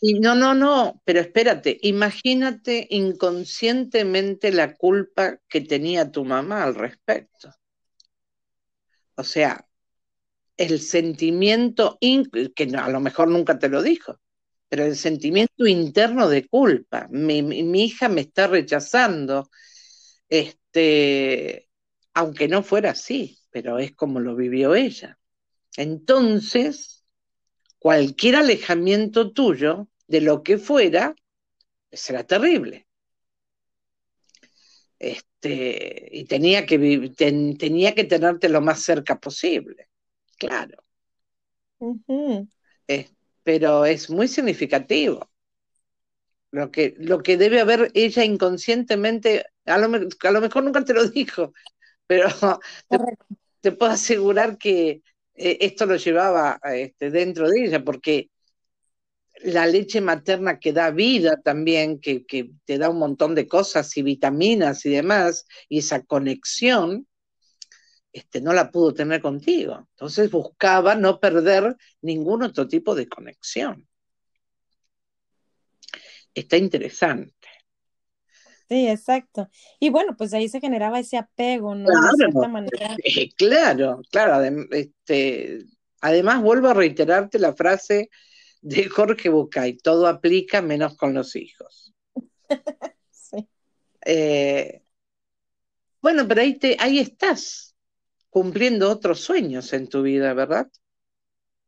Y 0.00 0.20
no, 0.20 0.34
no, 0.34 0.54
no, 0.54 1.00
pero 1.04 1.20
espérate, 1.20 1.78
imagínate 1.82 2.86
inconscientemente 2.90 4.52
la 4.52 4.74
culpa 4.74 5.38
que 5.48 5.60
tenía 5.60 6.10
tu 6.10 6.24
mamá 6.24 6.64
al 6.64 6.74
respecto. 6.74 7.50
O 9.16 9.24
sea, 9.24 9.66
el 10.56 10.80
sentimiento, 10.80 11.98
que 12.00 12.64
a 12.76 12.88
lo 12.88 13.00
mejor 13.00 13.28
nunca 13.28 13.58
te 13.58 13.68
lo 13.68 13.82
dijo, 13.82 14.20
pero 14.68 14.84
el 14.84 14.96
sentimiento 14.96 15.66
interno 15.66 16.28
de 16.28 16.46
culpa. 16.46 17.08
Mi, 17.10 17.38
hija 17.82 18.08
me 18.08 18.20
está 18.22 18.46
rechazando, 18.46 19.50
este, 20.28 21.68
aunque 22.14 22.46
no 22.48 22.62
fuera 22.62 22.90
así, 22.90 23.38
pero 23.50 23.78
es 23.78 23.92
como 23.96 24.20
lo 24.20 24.36
vivió 24.36 24.74
ella. 24.74 25.18
Entonces, 25.76 26.99
cualquier 27.80 28.36
alejamiento 28.36 29.32
tuyo 29.32 29.88
de 30.06 30.20
lo 30.20 30.44
que 30.44 30.58
fuera 30.58 31.16
será 31.90 32.24
terrible. 32.24 32.86
Este, 34.98 36.08
y 36.12 36.24
tenía 36.26 36.66
que, 36.66 37.10
ten, 37.16 37.56
tenía 37.56 37.94
que 37.94 38.04
tenerte 38.04 38.50
lo 38.50 38.60
más 38.60 38.82
cerca 38.82 39.18
posible, 39.18 39.88
claro. 40.38 40.84
Uh 41.78 41.96
-huh. 42.06 42.48
eh, 42.86 43.08
pero 43.42 43.86
es 43.86 44.10
muy 44.10 44.28
significativo. 44.28 45.30
Lo 46.50 46.70
que, 46.70 46.94
lo 46.98 47.22
que 47.22 47.38
debe 47.38 47.60
haber 47.60 47.90
ella 47.94 48.24
inconscientemente, 48.24 49.46
a 49.64 49.78
lo, 49.78 49.86
a 49.96 50.30
lo 50.30 50.40
mejor 50.40 50.64
nunca 50.64 50.84
te 50.84 50.92
lo 50.92 51.04
dijo, 51.08 51.54
pero 52.06 52.28
te, 52.88 52.98
te, 53.62 53.72
puedo 53.72 53.92
asegurar 53.92 54.58
que 54.58 55.02
eh, 55.40 55.58
esto 55.62 55.86
lo 55.86 55.96
llevaba 55.96 56.60
este, 56.64 57.10
dentro 57.10 57.48
de 57.48 57.64
ella, 57.64 57.82
porque 57.82 58.30
la 59.42 59.66
leche 59.66 60.02
materna 60.02 60.58
que 60.60 60.74
da 60.74 60.90
vida 60.90 61.40
también, 61.42 61.98
que, 61.98 62.26
que, 62.26 62.50
te 62.66 62.76
da 62.76 62.90
un 62.90 62.98
montón 62.98 63.34
de 63.34 63.48
cosas 63.48 63.96
y 63.96 64.02
vitaminas 64.02 64.84
y 64.84 64.90
demás, 64.90 65.46
y 65.68 65.78
esa 65.78 66.04
conexión, 66.04 67.06
este, 68.12 68.42
no 68.42 68.52
la 68.52 68.70
pudo 68.70 68.92
tener 68.92 69.22
contigo. 69.22 69.88
Entonces 69.92 70.30
buscaba 70.30 70.94
no 70.94 71.20
perder 71.20 71.74
ningún 72.02 72.42
otro 72.42 72.68
tipo 72.68 72.94
de 72.94 73.08
conexión. 73.08 73.88
Está 76.34 76.58
interesante. 76.58 77.39
Sí, 78.70 78.86
exacto. 78.86 79.48
Y 79.80 79.90
bueno, 79.90 80.16
pues 80.16 80.32
ahí 80.32 80.48
se 80.48 80.60
generaba 80.60 81.00
ese 81.00 81.16
apego, 81.16 81.74
¿no? 81.74 81.86
Claro, 81.86 82.06
de 82.06 82.16
cierta 82.16 82.48
manera. 82.48 82.96
Eh, 83.02 83.28
claro, 83.36 84.00
claro. 84.12 84.44
Este, 84.70 85.66
además, 86.00 86.40
vuelvo 86.40 86.68
a 86.68 86.74
reiterarte 86.74 87.40
la 87.40 87.52
frase 87.52 88.10
de 88.60 88.88
Jorge 88.88 89.28
Bucay, 89.28 89.78
todo 89.78 90.06
aplica 90.06 90.62
menos 90.62 90.96
con 90.96 91.14
los 91.14 91.34
hijos. 91.34 91.92
sí. 93.10 93.48
Eh, 94.06 94.84
bueno, 96.00 96.28
pero 96.28 96.42
ahí, 96.42 96.56
te, 96.56 96.76
ahí 96.78 97.00
estás, 97.00 97.74
cumpliendo 98.28 98.88
otros 98.88 99.18
sueños 99.18 99.72
en 99.72 99.88
tu 99.88 100.02
vida, 100.02 100.32
¿verdad? 100.32 100.70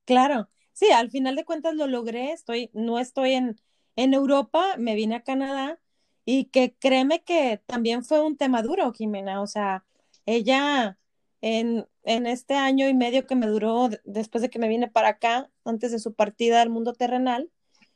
Claro, 0.05 0.49
sí, 0.73 0.93
al 0.93 1.11
final 1.11 1.35
de 1.35 1.45
cuentas 1.45 1.75
lo 1.75 1.89
logré, 1.89 2.31
estoy, 2.31 2.71
no 2.75 3.01
estoy 3.01 3.33
en, 3.33 3.61
en 3.97 4.15
Europa, 4.15 4.77
me 4.79 4.95
vine 4.95 5.17
a 5.17 5.25
Canadá 5.25 5.82
y 6.25 6.47
que 6.47 6.75
créeme 6.79 7.23
que 7.23 7.61
también 7.67 8.05
fue 8.05 8.21
un 8.21 8.37
tema 8.37 8.63
duro, 8.63 8.93
Jimena, 8.93 9.43
o 9.43 9.47
sea, 9.47 9.85
ella 10.27 10.99
en, 11.41 11.87
en 12.05 12.27
este 12.27 12.55
año 12.55 12.89
y 12.89 12.95
medio 12.95 13.27
que 13.27 13.35
me 13.35 13.47
duró 13.47 13.89
después 14.05 14.43
de 14.43 14.51
que 14.51 14.59
me 14.59 14.69
vine 14.69 14.89
para 14.89 15.09
acá, 15.09 15.51
antes 15.65 15.91
de 15.93 15.99
su 15.99 16.15
partida 16.15 16.63
al 16.63 16.71
mundo 16.71 16.93
terrenal, 16.93 17.51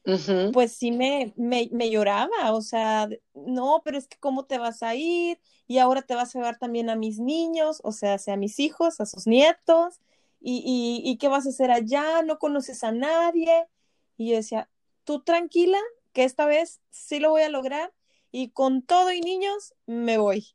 uh 0.07 0.11
-huh. 0.13 0.53
pues 0.53 0.73
sí 0.73 0.91
me, 0.93 1.33
me, 1.37 1.69
me, 1.73 1.91
lloraba, 1.91 2.53
o 2.53 2.63
sea, 2.63 3.09
no, 3.35 3.83
pero 3.85 3.99
es 3.99 4.09
que 4.09 4.19
cómo 4.19 4.45
te 4.45 4.59
vas 4.59 4.83
a 4.83 4.95
ir 4.97 5.41
y 5.69 5.79
ahora 5.79 6.03
te 6.03 6.15
vas 6.15 6.35
a 6.35 6.39
llevar 6.39 6.59
también 6.59 6.91
a 6.91 6.97
mis 6.97 7.19
niños, 7.19 7.81
o 7.85 7.93
sea, 7.93 8.19
a 8.27 8.37
mis 8.37 8.59
hijos, 8.59 9.01
a 9.01 9.07
sus 9.07 9.27
nietos, 9.27 10.01
y, 10.41 10.63
y, 10.65 11.11
y 11.11 11.17
qué 11.19 11.29
vas 11.29 11.47
a 11.47 11.51
hacer 11.51 11.71
allá, 11.71 12.23
no 12.23 12.39
conoces 12.39 12.85
a 12.85 12.93
nadie. 12.93 13.67
Y 14.17 14.31
yo 14.31 14.37
decía, 14.37 14.69
tú 15.05 15.23
tranquila, 15.23 15.79
que 16.13 16.25
esta 16.25 16.47
vez 16.47 16.81
sí 16.91 17.19
lo 17.19 17.31
voy 17.31 17.43
a 17.43 17.49
lograr 17.49 17.93
y 18.37 18.51
con 18.51 18.83
todo 18.83 19.13
y 19.13 19.23
niños 19.23 19.73
me 19.87 20.19
voy. 20.19 20.49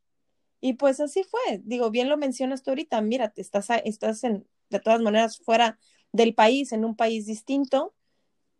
Y 0.60 0.74
pues 0.74 1.00
así 1.00 1.24
fue. 1.24 1.40
Digo, 1.64 1.90
bien 1.90 2.08
lo 2.08 2.16
mencionas 2.16 2.62
tú 2.62 2.70
ahorita, 2.70 3.00
mira, 3.00 3.32
estás, 3.34 3.70
estás 3.84 4.22
en, 4.22 4.46
de 4.70 4.78
todas 4.78 5.00
maneras 5.00 5.38
fuera 5.38 5.80
del 6.12 6.32
país, 6.32 6.70
en 6.70 6.84
un 6.84 6.94
país 6.94 7.26
distinto, 7.26 7.92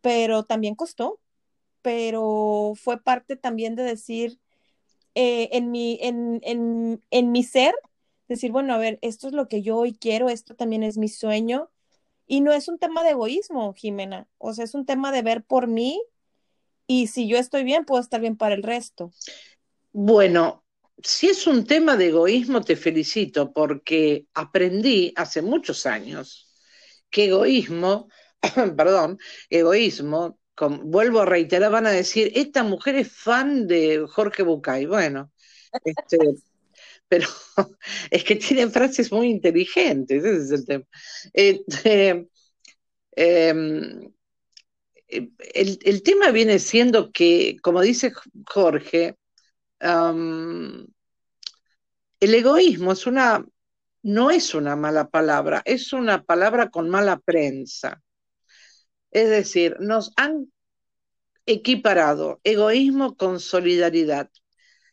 pero 0.00 0.42
también 0.42 0.74
costó. 0.74 1.20
Pero 1.82 2.72
fue 2.74 3.00
parte 3.00 3.37
también 3.37 3.76
de 3.76 3.85
decir, 3.85 4.40
eh, 5.14 5.50
en, 5.52 5.70
mi, 5.70 6.00
en, 6.02 6.40
en, 6.42 7.00
en 7.12 7.30
mi 7.30 7.44
ser, 7.44 7.76
decir, 8.26 8.50
bueno, 8.50 8.74
a 8.74 8.78
ver, 8.78 8.98
esto 9.02 9.28
es 9.28 9.35
lo 9.35 9.46
que 9.46 9.62
yo 9.62 9.76
hoy 9.76 9.94
quiero, 9.94 10.30
esto 10.30 10.56
también 10.56 10.82
es 10.82 10.98
mi 10.98 11.08
sueño. 11.08 11.70
Y 12.26 12.40
no 12.40 12.52
es 12.52 12.66
un 12.66 12.80
tema 12.80 13.04
de 13.04 13.11
egoísmo, 13.11 13.72
Jimena, 13.72 14.28
o 14.38 14.52
sea, 14.52 14.64
es 14.64 14.74
un 14.74 14.85
tema 14.85 15.12
de 15.12 15.22
ver 15.22 15.44
por 15.44 15.68
mí 15.68 16.02
y 16.92 17.07
si 17.07 17.26
yo 17.26 17.38
estoy 17.38 17.64
bien, 17.64 17.85
puedo 17.85 18.02
estar 18.02 18.20
bien 18.20 18.37
para 18.37 18.55
el 18.55 18.62
resto. 18.62 19.12
Bueno, 19.92 20.64
si 21.02 21.28
es 21.28 21.46
un 21.46 21.64
tema 21.64 21.96
de 21.96 22.09
egoísmo, 22.09 22.61
te 22.61 22.76
felicito 22.76 23.52
porque 23.52 24.26
aprendí 24.35 25.12
hace 25.16 25.40
muchos 25.40 25.87
años 25.87 26.52
que 27.11 27.26
egoísmo, 27.26 28.09
perdón, 28.76 29.18
egoísmo, 29.48 30.38
vuelvo 30.85 31.20
a 31.20 31.26
reiterar, 31.26 31.72
van 31.72 31.87
a 31.87 31.90
decir, 31.90 32.31
esta 32.35 32.62
mujer 32.62 32.96
es 32.96 33.11
fan 33.11 33.66
de 33.66 34.05
Jorge 34.07 34.42
Bucay. 34.42 34.85
Bueno, 34.87 35.33
este, 35.85 36.18
pero 37.09 37.28
es 38.11 38.24
que 38.24 38.37
tienen 38.37 38.70
frases 38.70 39.11
muy 39.11 39.28
inteligentes, 39.28 40.24
ese 40.24 40.44
es 40.44 40.50
el 40.50 40.66
tema. 40.66 40.85
Este, 41.33 42.28
em, 43.16 44.12
el, 45.55 46.03
tema 46.03 46.31
viene 46.31 46.59
siendo 46.59 47.12
que, 47.12 47.57
como 47.62 47.81
dice 47.81 48.12
Jorge, 48.46 49.16
el 49.81 50.87
egoísmo 52.20 52.92
es 52.92 53.07
una, 53.07 53.44
no 54.03 54.31
es 54.31 54.55
una 54.55 54.77
mala 54.77 55.11
palabra, 55.11 55.62
es 55.64 55.92
una 55.92 56.22
palabra 56.25 56.70
con 56.70 56.88
mala 56.88 57.18
prensa. 57.18 58.03
Es 59.11 59.29
decir, 59.29 59.77
nos 59.81 60.12
han 60.16 60.51
equiparado 61.46 62.40
egoísmo 62.44 63.16
con 63.16 63.40
solidaridad. 63.40 64.31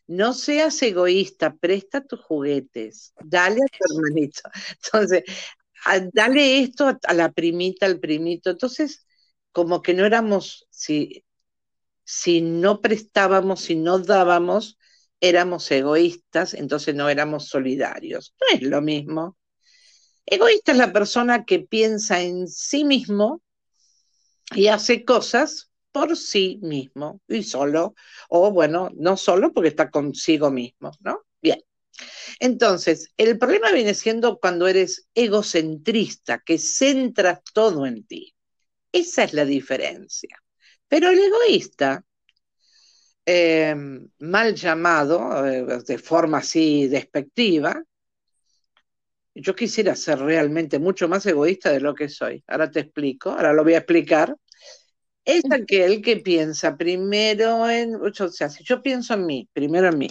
No 0.06 0.32
seas 0.34 0.82
egoísta, 0.82 1.54
presta 1.54 2.04
tus 2.04 2.20
juguetes, 2.20 3.14
dale 3.24 3.60
a 3.62 3.78
tu 3.78 3.94
hermanito. 3.94 4.42
Entonces, 4.84 5.22
dale 6.12 6.60
esto 6.62 6.98
a, 7.04 7.14
la 7.14 7.32
primita, 7.32 7.86
al 7.86 8.00
primito. 8.00 8.50
Entonces, 8.50 9.06
como 9.52 9.82
que 9.82 9.94
no 9.94 10.04
éramos, 10.04 10.66
si, 10.70 11.24
si 12.04 12.40
no 12.40 12.80
prestábamos, 12.80 13.60
si 13.60 13.76
no 13.76 13.98
dábamos, 13.98 14.78
éramos 15.20 15.70
egoístas, 15.70 16.54
entonces 16.54 16.94
no 16.94 17.08
éramos 17.08 17.48
solidarios. 17.48 18.34
No 18.40 18.56
es 18.56 18.62
lo 18.62 18.80
mismo. 18.80 19.36
Egoísta 20.26 20.72
es 20.72 20.78
la 20.78 20.92
persona 20.92 21.44
que 21.44 21.60
piensa 21.60 22.20
en 22.20 22.48
sí 22.48 22.84
mismo 22.84 23.42
y 24.54 24.68
hace 24.68 25.04
cosas 25.04 25.70
por 25.92 26.16
sí 26.16 26.58
mismo 26.62 27.20
y 27.28 27.42
solo, 27.42 27.94
o 28.28 28.50
bueno, 28.52 28.90
no 28.96 29.16
solo 29.16 29.52
porque 29.52 29.70
está 29.70 29.90
consigo 29.90 30.50
mismo, 30.50 30.92
¿no? 31.00 31.24
Bien. 31.42 31.62
Entonces, 32.38 33.12
el 33.16 33.38
problema 33.38 33.72
viene 33.72 33.94
siendo 33.94 34.38
cuando 34.38 34.68
eres 34.68 35.08
egocentrista, 35.14 36.40
que 36.44 36.58
centras 36.58 37.40
todo 37.52 37.86
en 37.86 38.04
ti. 38.06 38.34
Esa 38.92 39.24
es 39.24 39.32
la 39.32 39.44
diferencia. 39.44 40.36
Pero 40.88 41.10
el 41.10 41.18
egoísta, 41.18 42.04
eh, 43.24 43.74
mal 44.18 44.54
llamado, 44.54 45.46
eh, 45.46 45.64
de 45.86 45.98
forma 45.98 46.38
así 46.38 46.88
despectiva, 46.88 47.82
yo 49.34 49.54
quisiera 49.54 49.94
ser 49.94 50.18
realmente 50.18 50.78
mucho 50.78 51.08
más 51.08 51.24
egoísta 51.26 51.70
de 51.70 51.80
lo 51.80 51.94
que 51.94 52.08
soy. 52.08 52.42
Ahora 52.48 52.70
te 52.70 52.80
explico, 52.80 53.30
ahora 53.30 53.52
lo 53.52 53.62
voy 53.62 53.74
a 53.74 53.78
explicar 53.78 54.36
es 55.24 55.44
aquel 55.50 56.02
que 56.02 56.16
piensa 56.16 56.76
primero 56.76 57.68
en, 57.68 57.94
o 57.94 58.12
sea, 58.12 58.48
si 58.48 58.64
yo 58.64 58.82
pienso 58.82 59.14
en 59.14 59.26
mí, 59.26 59.48
primero 59.52 59.88
en 59.88 59.98
mí, 59.98 60.08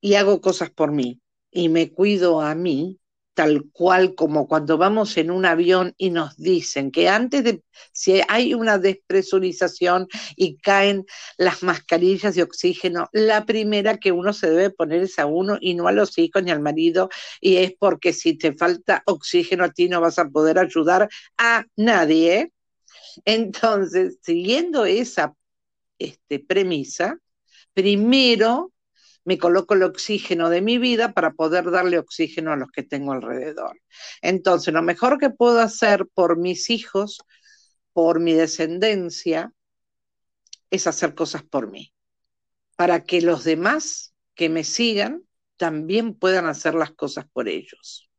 y 0.00 0.14
hago 0.14 0.40
cosas 0.40 0.70
por 0.70 0.92
mí, 0.92 1.20
y 1.50 1.68
me 1.68 1.92
cuido 1.92 2.40
a 2.40 2.54
mí, 2.54 2.98
tal 3.34 3.64
cual 3.72 4.14
como 4.14 4.46
cuando 4.46 4.76
vamos 4.76 5.16
en 5.16 5.30
un 5.30 5.46
avión 5.46 5.94
y 5.96 6.10
nos 6.10 6.36
dicen 6.36 6.90
que 6.90 7.08
antes 7.08 7.44
de, 7.44 7.62
si 7.92 8.20
hay 8.28 8.54
una 8.54 8.78
despresurización 8.78 10.08
y 10.36 10.56
caen 10.58 11.06
las 11.38 11.62
mascarillas 11.62 12.34
de 12.34 12.42
oxígeno, 12.42 13.08
la 13.12 13.46
primera 13.46 13.98
que 13.98 14.12
uno 14.12 14.32
se 14.32 14.50
debe 14.50 14.70
poner 14.70 15.02
es 15.02 15.18
a 15.18 15.26
uno 15.26 15.56
y 15.60 15.74
no 15.74 15.88
a 15.88 15.92
los 15.92 16.18
hijos 16.18 16.42
ni 16.42 16.50
al 16.50 16.60
marido, 16.60 17.08
y 17.40 17.56
es 17.56 17.72
porque 17.78 18.12
si 18.12 18.36
te 18.36 18.52
falta 18.52 19.02
oxígeno 19.06 19.64
a 19.64 19.70
ti 19.70 19.88
no 19.88 20.00
vas 20.00 20.18
a 20.18 20.28
poder 20.28 20.58
ayudar 20.58 21.08
a 21.38 21.64
nadie. 21.76 22.52
Entonces, 23.24 24.18
siguiendo 24.22 24.84
esa 24.84 25.34
este, 25.98 26.38
premisa, 26.38 27.18
primero 27.74 28.72
me 29.24 29.38
coloco 29.38 29.74
el 29.74 29.82
oxígeno 29.84 30.50
de 30.50 30.62
mi 30.62 30.78
vida 30.78 31.12
para 31.12 31.32
poder 31.32 31.70
darle 31.70 31.98
oxígeno 31.98 32.52
a 32.52 32.56
los 32.56 32.70
que 32.70 32.82
tengo 32.82 33.12
alrededor. 33.12 33.80
Entonces, 34.20 34.74
lo 34.74 34.82
mejor 34.82 35.18
que 35.18 35.30
puedo 35.30 35.60
hacer 35.60 36.06
por 36.12 36.38
mis 36.38 36.70
hijos, 36.70 37.18
por 37.92 38.20
mi 38.20 38.32
descendencia, 38.32 39.52
es 40.70 40.86
hacer 40.86 41.14
cosas 41.14 41.42
por 41.42 41.70
mí, 41.70 41.92
para 42.76 43.04
que 43.04 43.20
los 43.20 43.44
demás 43.44 44.14
que 44.34 44.48
me 44.48 44.64
sigan 44.64 45.22
también 45.56 46.14
puedan 46.14 46.46
hacer 46.46 46.74
las 46.74 46.92
cosas 46.92 47.26
por 47.32 47.48
ellos. 47.48 48.10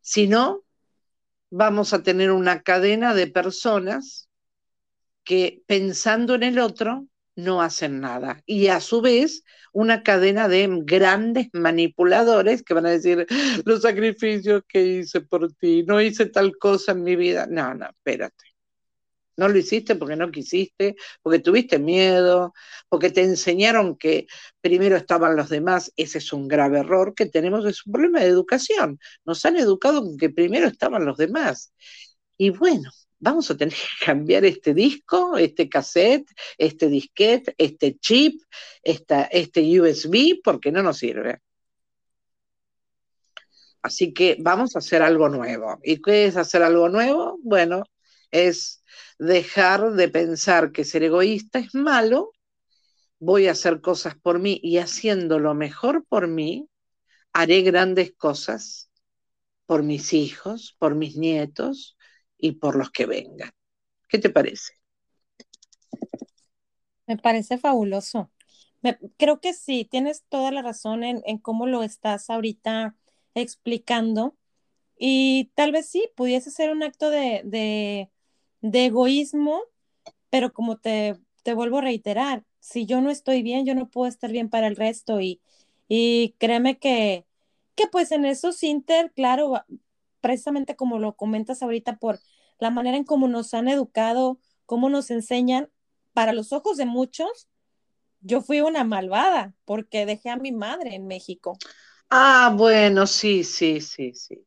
Si 0.00 0.26
no, 0.26 0.64
vamos 1.50 1.92
a 1.92 2.02
tener 2.02 2.30
una 2.30 2.62
cadena 2.62 3.14
de 3.14 3.26
personas 3.26 4.28
que 5.24 5.62
pensando 5.66 6.34
en 6.34 6.44
el 6.44 6.58
otro 6.58 7.06
no 7.36 7.62
hacen 7.62 8.00
nada. 8.00 8.42
Y 8.46 8.68
a 8.68 8.80
su 8.80 9.00
vez, 9.02 9.44
una 9.72 10.02
cadena 10.02 10.48
de 10.48 10.68
grandes 10.84 11.48
manipuladores 11.52 12.62
que 12.62 12.74
van 12.74 12.86
a 12.86 12.90
decir, 12.90 13.26
los 13.64 13.82
sacrificios 13.82 14.62
que 14.68 14.82
hice 14.84 15.20
por 15.20 15.52
ti, 15.54 15.84
no 15.84 16.00
hice 16.00 16.26
tal 16.26 16.56
cosa 16.58 16.92
en 16.92 17.02
mi 17.04 17.16
vida. 17.16 17.46
No, 17.48 17.74
no, 17.74 17.86
espérate. 17.86 18.44
No 19.36 19.48
lo 19.48 19.58
hiciste 19.58 19.96
porque 19.96 20.16
no 20.16 20.30
quisiste, 20.30 20.96
porque 21.22 21.40
tuviste 21.40 21.78
miedo, 21.78 22.54
porque 22.88 23.10
te 23.10 23.22
enseñaron 23.22 23.96
que 23.96 24.26
primero 24.62 24.96
estaban 24.96 25.36
los 25.36 25.50
demás. 25.50 25.92
Ese 25.96 26.18
es 26.18 26.32
un 26.32 26.48
grave 26.48 26.78
error 26.80 27.14
que 27.14 27.26
tenemos, 27.26 27.66
es 27.66 27.84
un 27.86 27.92
problema 27.92 28.20
de 28.20 28.26
educación. 28.28 28.98
Nos 29.26 29.44
han 29.44 29.56
educado 29.56 30.02
con 30.02 30.16
que 30.16 30.30
primero 30.30 30.66
estaban 30.68 31.04
los 31.04 31.18
demás. 31.18 31.74
Y 32.38 32.50
bueno, 32.50 32.90
vamos 33.18 33.50
a 33.50 33.56
tener 33.56 33.74
que 33.74 33.78
cambiar 34.06 34.44
este 34.44 34.74
disco, 34.74 35.36
este 35.36 35.68
cassette, 35.68 36.28
este 36.58 36.88
disquete, 36.88 37.54
este 37.58 37.98
chip, 37.98 38.42
esta, 38.82 39.24
este 39.24 39.80
USB, 39.80 40.40
porque 40.42 40.72
no 40.72 40.82
nos 40.82 40.98
sirve. 40.98 41.40
Así 43.82 44.12
que 44.12 44.36
vamos 44.40 44.74
a 44.74 44.80
hacer 44.80 45.02
algo 45.02 45.28
nuevo. 45.28 45.78
¿Y 45.82 46.02
qué 46.02 46.26
es 46.26 46.36
hacer 46.36 46.62
algo 46.62 46.88
nuevo? 46.88 47.38
Bueno, 47.42 47.84
es 48.32 48.82
dejar 49.18 49.92
de 49.92 50.08
pensar 50.08 50.72
que 50.72 50.84
ser 50.84 51.04
egoísta 51.04 51.60
es 51.60 51.74
malo, 51.74 52.32
voy 53.18 53.46
a 53.46 53.52
hacer 53.52 53.80
cosas 53.80 54.16
por 54.16 54.38
mí 54.40 54.60
y 54.62 54.78
haciendo 54.78 55.38
lo 55.38 55.54
mejor 55.54 56.04
por 56.06 56.26
mí, 56.26 56.68
haré 57.32 57.62
grandes 57.62 58.12
cosas 58.16 58.90
por 59.66 59.82
mis 59.82 60.12
hijos, 60.12 60.76
por 60.78 60.94
mis 60.94 61.16
nietos 61.16 61.95
y 62.38 62.52
por 62.52 62.76
los 62.76 62.90
que 62.90 63.06
vengan. 63.06 63.50
¿Qué 64.08 64.18
te 64.18 64.30
parece? 64.30 64.74
Me 67.06 67.16
parece 67.16 67.58
fabuloso. 67.58 68.30
creo 69.16 69.40
que 69.40 69.52
sí, 69.54 69.84
tienes 69.84 70.24
toda 70.28 70.50
la 70.50 70.62
razón 70.62 71.04
en, 71.04 71.38
cómo 71.38 71.66
lo 71.66 71.82
estás 71.82 72.30
ahorita 72.30 72.96
explicando. 73.34 74.36
Y 74.98 75.50
tal 75.54 75.72
vez 75.72 75.88
sí, 75.88 76.08
pudiese 76.16 76.50
ser 76.50 76.70
un 76.70 76.82
acto 76.82 77.10
de, 77.10 77.42
de 78.60 78.86
egoísmo, 78.86 79.62
pero 80.30 80.52
como 80.52 80.78
te, 80.78 81.16
te 81.42 81.54
vuelvo 81.54 81.78
a 81.78 81.82
reiterar, 81.82 82.44
si 82.60 82.86
yo 82.86 83.00
no 83.00 83.10
estoy 83.10 83.42
bien, 83.42 83.64
yo 83.66 83.74
no 83.74 83.88
puedo 83.88 84.08
estar 84.08 84.32
bien 84.32 84.48
para 84.50 84.66
el 84.66 84.76
resto 84.76 85.20
y, 85.20 85.40
y 85.88 86.34
créeme 86.38 86.78
que, 86.78 87.24
que 87.76 87.86
pues 87.86 88.10
en 88.12 88.24
esos 88.24 88.62
inter, 88.62 89.12
claro, 89.14 89.64
precisamente 90.26 90.74
como 90.74 90.98
lo 90.98 91.14
comentas 91.14 91.62
ahorita 91.62 91.98
por 91.98 92.18
la 92.58 92.70
manera 92.70 92.96
en 92.96 93.04
cómo 93.04 93.28
nos 93.28 93.54
han 93.54 93.68
educado, 93.68 94.40
cómo 94.64 94.88
nos 94.88 95.12
enseñan, 95.12 95.70
para 96.14 96.32
los 96.32 96.52
ojos 96.52 96.76
de 96.76 96.84
muchos, 96.84 97.48
yo 98.22 98.42
fui 98.42 98.60
una 98.60 98.82
malvada 98.82 99.54
porque 99.64 100.04
dejé 100.04 100.30
a 100.30 100.36
mi 100.36 100.50
madre 100.50 100.96
en 100.96 101.06
México. 101.06 101.56
Ah, 102.10 102.52
bueno, 102.56 103.06
sí, 103.06 103.44
sí, 103.44 103.80
sí, 103.80 104.14
sí, 104.14 104.44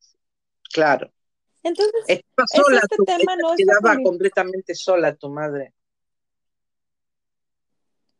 claro. 0.73 1.13
Entonces, 1.63 2.25
sola, 2.53 2.81
este 2.81 3.05
tema 3.05 3.37
no 3.37 3.55
quedaba 3.55 3.97
completamente 4.03 4.75
sola 4.75 5.15
tu 5.15 5.29
madre. 5.29 5.73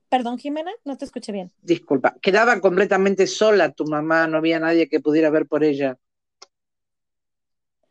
Perdón, 0.07 0.37
Jimena, 0.37 0.71
no 0.85 0.97
te 0.97 1.03
escuché 1.03 1.33
bien. 1.33 1.51
Disculpa, 1.61 2.15
quedaba 2.21 2.61
completamente 2.61 3.27
sola 3.27 3.73
tu 3.73 3.85
mamá, 3.85 4.27
no 4.27 4.37
había 4.37 4.61
nadie 4.61 4.87
que 4.87 5.01
pudiera 5.01 5.29
ver 5.29 5.45
por 5.45 5.65
ella. 5.65 5.97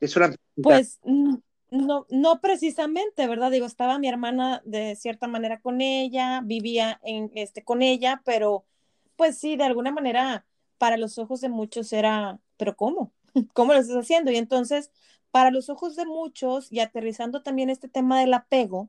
Es 0.00 0.16
una 0.16 0.34
pues 0.62 1.00
no, 1.70 2.06
no 2.08 2.40
precisamente, 2.40 3.26
¿verdad? 3.26 3.50
Digo, 3.50 3.66
estaba 3.66 3.98
mi 3.98 4.08
hermana 4.08 4.62
de 4.64 4.96
cierta 4.96 5.28
manera 5.28 5.60
con 5.60 5.80
ella, 5.80 6.40
vivía 6.44 7.00
en 7.02 7.30
este 7.34 7.62
con 7.62 7.82
ella, 7.82 8.22
pero 8.24 8.64
pues 9.16 9.38
sí, 9.38 9.56
de 9.56 9.64
alguna 9.64 9.90
manera 9.90 10.46
para 10.78 10.96
los 10.96 11.18
ojos 11.18 11.40
de 11.40 11.48
muchos 11.48 11.92
era, 11.92 12.38
pero 12.56 12.76
¿cómo? 12.76 13.12
¿Cómo 13.52 13.72
lo 13.72 13.80
estás 13.80 13.96
haciendo? 13.96 14.30
Y 14.30 14.36
entonces 14.36 14.90
para 15.30 15.50
los 15.50 15.68
ojos 15.68 15.96
de 15.96 16.06
muchos, 16.06 16.72
y 16.72 16.80
aterrizando 16.80 17.42
también 17.42 17.70
este 17.70 17.88
tema 17.88 18.18
del 18.20 18.32
apego, 18.34 18.88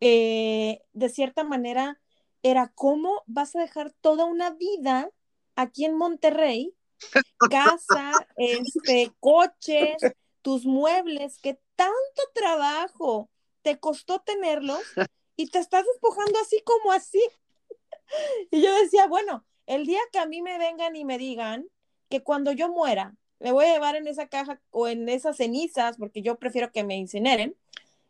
eh, 0.00 0.82
de 0.92 1.08
cierta 1.08 1.44
manera 1.44 2.00
era 2.42 2.72
cómo 2.74 3.22
vas 3.26 3.54
a 3.54 3.60
dejar 3.60 3.92
toda 4.00 4.24
una 4.24 4.50
vida 4.50 5.10
aquí 5.56 5.84
en 5.84 5.96
Monterrey, 5.96 6.74
casa, 7.50 8.12
este, 8.36 9.12
coches, 9.20 9.96
tus 10.48 10.64
muebles, 10.64 11.36
que 11.42 11.60
tanto 11.76 12.22
trabajo 12.32 13.28
te 13.60 13.78
costó 13.78 14.20
tenerlos 14.20 14.80
y 15.36 15.50
te 15.50 15.58
estás 15.58 15.84
despojando 15.84 16.38
así 16.40 16.62
como 16.64 16.90
así. 16.92 17.20
Y 18.50 18.62
yo 18.62 18.74
decía, 18.80 19.06
bueno, 19.06 19.44
el 19.66 19.84
día 19.84 20.00
que 20.10 20.18
a 20.18 20.24
mí 20.24 20.40
me 20.40 20.56
vengan 20.56 20.96
y 20.96 21.04
me 21.04 21.18
digan 21.18 21.66
que 22.08 22.22
cuando 22.22 22.52
yo 22.52 22.70
muera, 22.70 23.14
me 23.40 23.52
voy 23.52 23.66
a 23.66 23.74
llevar 23.74 23.94
en 23.96 24.06
esa 24.06 24.26
caja 24.28 24.58
o 24.70 24.88
en 24.88 25.06
esas 25.10 25.36
cenizas, 25.36 25.98
porque 25.98 26.22
yo 26.22 26.38
prefiero 26.38 26.72
que 26.72 26.82
me 26.82 26.96
incineren, 26.96 27.54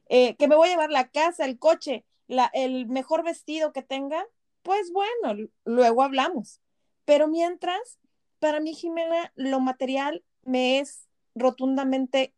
eh, 0.09 0.37
que 0.37 0.47
me 0.47 0.55
voy 0.55 0.69
a 0.69 0.71
llevar 0.71 0.93
la 0.93 1.09
casa, 1.09 1.45
el 1.45 1.59
coche, 1.59 2.05
la, 2.29 2.49
el 2.55 2.87
mejor 2.87 3.25
vestido 3.25 3.73
que 3.73 3.83
tenga, 3.83 4.25
pues 4.63 4.93
bueno, 4.93 5.51
luego 5.65 6.05
hablamos. 6.05 6.61
Pero 7.05 7.27
mientras, 7.27 7.99
para 8.39 8.61
mí, 8.61 8.75
Jimena, 8.75 9.33
lo 9.35 9.59
material 9.59 10.23
me 10.45 10.79
es 10.79 11.08
rotundamente, 11.39 12.35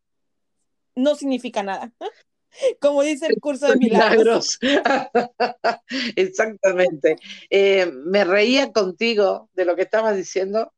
no 0.95 1.15
significa 1.15 1.63
nada. 1.63 1.91
Como 2.79 3.01
dice 3.01 3.27
el 3.27 3.39
curso 3.39 3.67
de 3.67 3.77
milagros. 3.77 4.59
Exactamente. 6.15 7.15
Eh, 7.49 7.89
me 7.91 8.23
reía 8.23 8.71
contigo 8.71 9.49
de 9.53 9.65
lo 9.65 9.75
que 9.75 9.83
estabas 9.83 10.15
diciendo, 10.15 10.73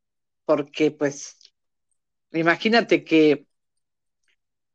porque 0.46 0.92
pues, 0.92 1.38
imagínate 2.32 3.04
que 3.04 3.48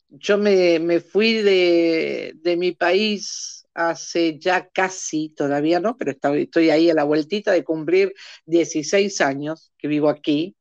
yo 0.09 0.39
me, 0.39 0.79
me 0.79 1.01
fui 1.01 1.35
de, 1.35 2.33
de, 2.37 2.57
mi 2.57 2.73
país 2.73 3.67
hace 3.75 4.39
ya 4.39 4.69
casi, 4.69 5.29
todavía 5.31 5.81
no, 5.81 5.97
pero 5.97 6.13
estoy, 6.13 6.43
estoy 6.43 6.71
ahí 6.71 6.91
a 6.91 6.95
la 6.95 7.05
vueltita 7.05 7.53
de 7.53 7.65
cumplir 7.65 8.15
16 8.47 9.21
años 9.21 9.73
que 9.77 9.87
vivo 9.87 10.09
aquí, 10.09 10.57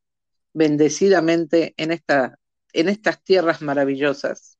bendecidamente 0.53 1.73
en, 1.77 1.91
esta, 1.91 2.37
en 2.79 2.89
estas 2.89 3.23
tierras 3.23 3.61
maravillosas 3.61 4.57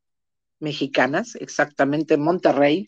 mexicanas, 0.59 1.35
exactamente 1.35 2.15
en 2.15 2.21
Monterrey. 2.21 2.87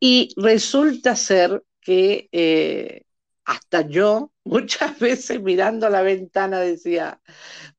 Y 0.00 0.34
resulta 0.36 1.14
ser 1.14 1.62
que 1.80 2.28
eh, 2.32 3.02
hasta 3.44 3.82
yo 3.82 4.32
muchas 4.44 4.98
veces 4.98 5.42
mirando 5.42 5.88
la 5.88 6.02
ventana 6.02 6.60
decía, 6.60 7.20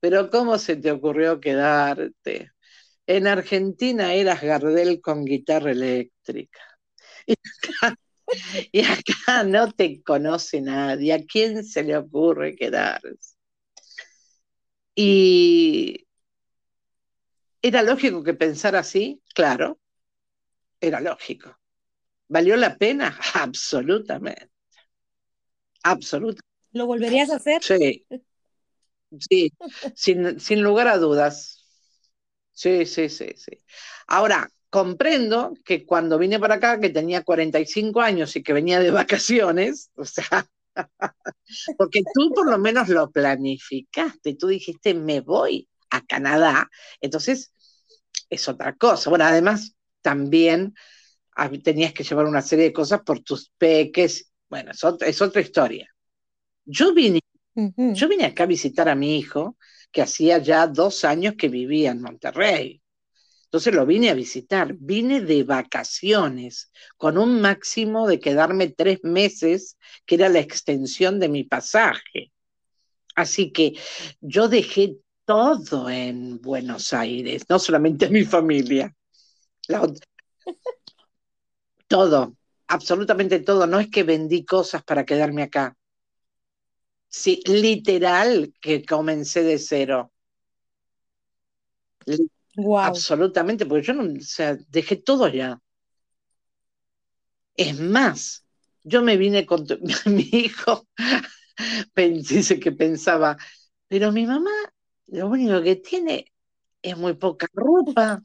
pero 0.00 0.30
¿cómo 0.30 0.58
se 0.58 0.76
te 0.76 0.90
ocurrió 0.92 1.40
quedarte? 1.40 2.52
En 3.06 3.26
Argentina 3.26 4.14
eras 4.14 4.40
Gardel 4.42 5.00
con 5.00 5.24
guitarra 5.24 5.72
eléctrica. 5.72 6.60
Y 8.72 8.80
acá, 8.84 9.44
no 9.44 9.70
te 9.72 10.02
conoce 10.02 10.60
nadie. 10.60 11.12
¿A 11.12 11.24
quién 11.24 11.64
se 11.64 11.82
le 11.82 11.96
ocurre 11.96 12.56
quedarse? 12.56 13.33
Y 14.96 16.06
¿Era 17.62 17.82
lógico 17.82 18.22
que 18.22 18.34
pensara 18.34 18.78
así? 18.80 19.20
Claro, 19.34 19.80
era 20.80 21.00
lógico. 21.00 21.58
¿Valió 22.28 22.56
la 22.56 22.76
pena? 22.78 23.18
Absolutamente. 23.34 24.50
Absolutamente. 25.82 26.42
¿Lo 26.72 26.86
volverías 26.86 27.30
a 27.30 27.36
hacer? 27.36 27.62
Sí. 27.62 28.04
Sí, 29.30 29.52
sin, 29.94 30.40
sin 30.40 30.62
lugar 30.62 30.88
a 30.88 30.98
dudas. 30.98 31.64
Sí, 32.52 32.86
sí, 32.86 33.08
sí, 33.08 33.30
sí. 33.36 33.52
Ahora, 34.06 34.48
comprendo 34.70 35.54
que 35.64 35.86
cuando 35.86 36.18
vine 36.18 36.38
para 36.40 36.56
acá, 36.56 36.80
que 36.80 36.90
tenía 36.90 37.22
45 37.22 38.00
años 38.00 38.34
y 38.36 38.42
que 38.42 38.52
venía 38.52 38.80
de 38.80 38.90
vacaciones, 38.90 39.90
o 39.96 40.04
sea, 40.04 40.46
porque 41.78 42.02
tú 42.14 42.32
por 42.34 42.50
lo 42.50 42.58
menos 42.58 42.88
lo 42.88 43.10
planificaste, 43.10 44.34
tú 44.34 44.48
dijiste, 44.48 44.94
me 44.94 45.20
voy 45.20 45.68
a 45.90 46.04
Canadá, 46.04 46.68
entonces 47.00 47.52
es 48.30 48.48
otra 48.48 48.74
cosa. 48.74 49.10
Bueno, 49.10 49.24
además 49.24 49.74
también 50.02 50.74
tenías 51.62 51.92
que 51.92 52.04
llevar 52.04 52.26
una 52.26 52.42
serie 52.42 52.66
de 52.66 52.72
cosas 52.72 53.02
por 53.02 53.20
tus 53.20 53.50
peques, 53.56 54.30
bueno, 54.48 54.72
es 54.72 54.84
otra, 55.22 55.40
historia. 55.40 55.88
Yo 56.64 56.94
vine, 56.94 57.20
yo 57.54 58.08
vine 58.08 58.26
acá 58.26 58.44
a 58.44 58.46
visitar 58.46 58.88
a 58.88 58.94
mi 58.94 59.18
hijo, 59.18 59.56
que 59.90 60.02
hacía 60.02 60.38
ya 60.38 60.66
dos 60.66 61.04
años 61.04 61.34
que 61.36 61.48
vivía 61.48 61.90
en 61.90 62.02
Monterrey. 62.02 62.82
Entonces 63.54 63.76
lo 63.76 63.86
vine 63.86 64.10
a 64.10 64.14
visitar, 64.14 64.74
vine 64.80 65.20
de 65.20 65.44
vacaciones, 65.44 66.72
con 66.96 67.16
un 67.16 67.40
máximo 67.40 68.08
de 68.08 68.18
quedarme 68.18 68.70
tres 68.70 68.98
meses, 69.04 69.78
que 70.04 70.16
era 70.16 70.28
la 70.28 70.40
extensión 70.40 71.20
de 71.20 71.28
mi 71.28 71.44
pasaje. 71.44 72.32
Así 73.14 73.52
que 73.52 73.74
yo 74.20 74.48
dejé 74.48 74.96
todo 75.24 75.88
en 75.88 76.40
Buenos 76.40 76.92
Aires, 76.92 77.44
no 77.48 77.60
solamente 77.60 78.10
mi 78.10 78.24
familia. 78.24 78.92
todo, 81.86 82.34
absolutamente 82.66 83.38
todo. 83.38 83.68
No 83.68 83.78
es 83.78 83.88
que 83.88 84.02
vendí 84.02 84.44
cosas 84.44 84.82
para 84.82 85.06
quedarme 85.06 85.44
acá. 85.44 85.76
Sí, 87.08 87.40
literal 87.46 88.52
que 88.60 88.84
comencé 88.84 89.44
de 89.44 89.60
cero. 89.60 90.10
Absolutamente, 92.90 93.66
porque 93.66 93.86
yo 93.86 93.94
no, 93.94 94.02
o 94.04 94.20
sea, 94.20 94.56
dejé 94.68 94.96
todo 94.96 95.28
ya. 95.28 95.60
Es 97.56 97.78
más, 97.80 98.44
yo 98.82 99.02
me 99.02 99.16
vine 99.16 99.46
con 99.46 99.66
mi 100.06 100.28
hijo, 100.32 100.86
dice 101.96 102.58
que 102.60 102.72
pensaba, 102.72 103.36
pero 103.88 104.12
mi 104.12 104.26
mamá 104.26 104.50
lo 105.08 105.28
único 105.28 105.62
que 105.62 105.76
tiene 105.76 106.32
es 106.82 106.96
muy 106.96 107.14
poca 107.14 107.46
ropa, 107.54 108.22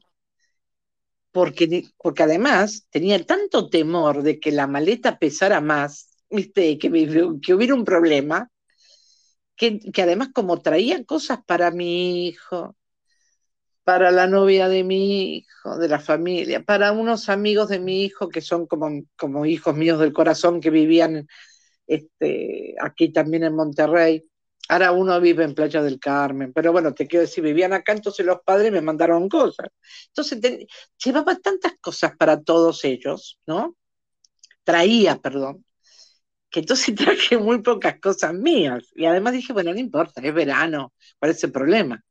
porque, 1.32 1.84
porque 2.02 2.22
además 2.24 2.86
tenía 2.90 3.24
tanto 3.24 3.68
temor 3.70 4.22
de 4.22 4.40
que 4.40 4.52
la 4.52 4.66
maleta 4.66 5.18
pesara 5.18 5.60
más. 5.60 6.08
Que, 6.54 6.78
que 6.78 6.88
hubiera 7.54 7.74
un 7.74 7.84
problema, 7.84 8.48
que, 9.56 9.78
que 9.92 10.02
además 10.02 10.28
como 10.34 10.60
traía 10.62 11.04
cosas 11.04 11.38
para 11.46 11.70
mi 11.70 12.26
hijo, 12.28 12.76
para 13.84 14.10
la 14.10 14.26
novia 14.26 14.68
de 14.68 14.84
mi 14.84 15.36
hijo, 15.38 15.78
de 15.78 15.88
la 15.88 15.98
familia, 16.00 16.62
para 16.62 16.92
unos 16.92 17.28
amigos 17.28 17.68
de 17.68 17.78
mi 17.80 18.04
hijo 18.04 18.28
que 18.28 18.40
son 18.40 18.66
como, 18.66 18.88
como 19.16 19.46
hijos 19.46 19.74
míos 19.74 19.98
del 20.00 20.12
corazón 20.12 20.60
que 20.60 20.70
vivían 20.70 21.26
este, 21.86 22.74
aquí 22.80 23.12
también 23.12 23.44
en 23.44 23.54
Monterrey. 23.56 24.24
Ahora 24.68 24.92
uno 24.92 25.20
vive 25.20 25.42
en 25.44 25.54
Playa 25.54 25.82
del 25.82 25.98
Carmen, 25.98 26.52
pero 26.52 26.70
bueno, 26.72 26.94
te 26.94 27.08
quiero 27.08 27.22
decir, 27.22 27.42
vivían 27.42 27.72
acá, 27.72 27.92
entonces 27.92 28.24
los 28.24 28.40
padres 28.44 28.70
me 28.70 28.80
mandaron 28.80 29.28
cosas. 29.28 29.68
Entonces 30.08 30.66
llevaba 31.04 31.36
tantas 31.36 31.72
cosas 31.80 32.16
para 32.16 32.40
todos 32.40 32.84
ellos, 32.84 33.40
¿no? 33.46 33.76
Traía, 34.64 35.18
perdón, 35.18 35.64
que 36.50 36.60
entonces 36.60 36.94
traje 36.96 37.38
muy 37.38 37.62
pocas 37.62 37.98
cosas 38.00 38.34
mías. 38.34 38.90
Y 38.94 39.06
además 39.06 39.32
dije, 39.34 39.52
bueno, 39.52 39.72
no 39.72 39.80
importa, 39.80 40.20
es 40.22 40.34
verano, 40.34 40.92
¿cuál 41.18 41.32
es 41.32 41.42
el 41.44 41.52
problema? 41.52 42.02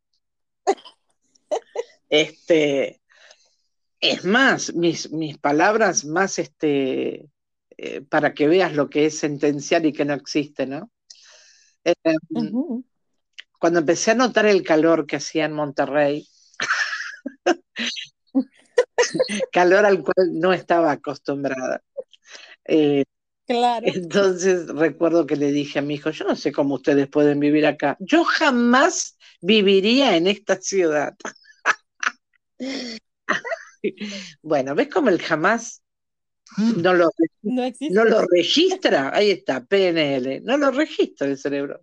Este, 2.10 3.02
es 4.00 4.26
más, 4.26 4.74
mis, 4.74 5.12
mis 5.12 5.38
palabras 5.38 6.06
más, 6.06 6.40
este, 6.40 7.30
eh, 7.78 8.02
para 8.02 8.34
que 8.34 8.48
veas 8.48 8.74
lo 8.74 8.90
que 8.90 9.06
es 9.06 9.18
sentenciar 9.18 9.86
y 9.86 9.94
que 9.94 10.06
no 10.06 10.14
existe, 10.14 10.66
¿no? 10.66 10.92
Em, 11.84 12.84
cuando 13.58 13.80
empecé 13.80 14.12
a 14.12 14.16
notar 14.16 14.46
el 14.46 14.64
calor 14.64 15.06
que 15.06 15.18
hacía 15.18 15.46
en 15.46 15.54
Monterrey, 15.54 16.28
calor 19.52 19.86
al 19.86 20.04
cual 20.04 20.30
no 20.34 20.54
estaba 20.54 20.92
acostumbrada. 20.92 21.82
Eh, 22.66 23.04
claro. 23.46 23.86
Entonces 23.88 24.68
recuerdo 24.68 25.26
que 25.26 25.36
le 25.36 25.52
dije 25.52 25.80
a 25.80 25.82
mi 25.82 25.96
hijo, 25.96 26.12
yo 26.12 26.26
no 26.26 26.36
sé 26.36 26.52
cómo 26.52 26.76
ustedes 26.76 27.08
pueden 27.08 27.40
vivir 27.40 27.66
acá. 27.66 27.98
Yo 28.00 28.24
jamás 28.24 29.18
viviría 29.42 30.16
en 30.16 30.28
esta 30.28 30.62
ciudad. 30.62 31.16
bueno, 34.42 34.76
¿ves 34.76 34.90
cómo 34.90 35.10
el 35.10 35.22
jamás 35.22 35.82
no 36.58 36.94
lo, 36.94 37.10
no, 37.44 38.06
lo 38.06 38.26
registra, 38.26 39.16
ahí 39.16 39.32
está, 39.32 39.64
PNL, 39.64 40.42
no 40.44 40.58
lo 40.58 40.72
registra 40.72 41.28
el 41.28 41.38
cerebro. 41.38 41.82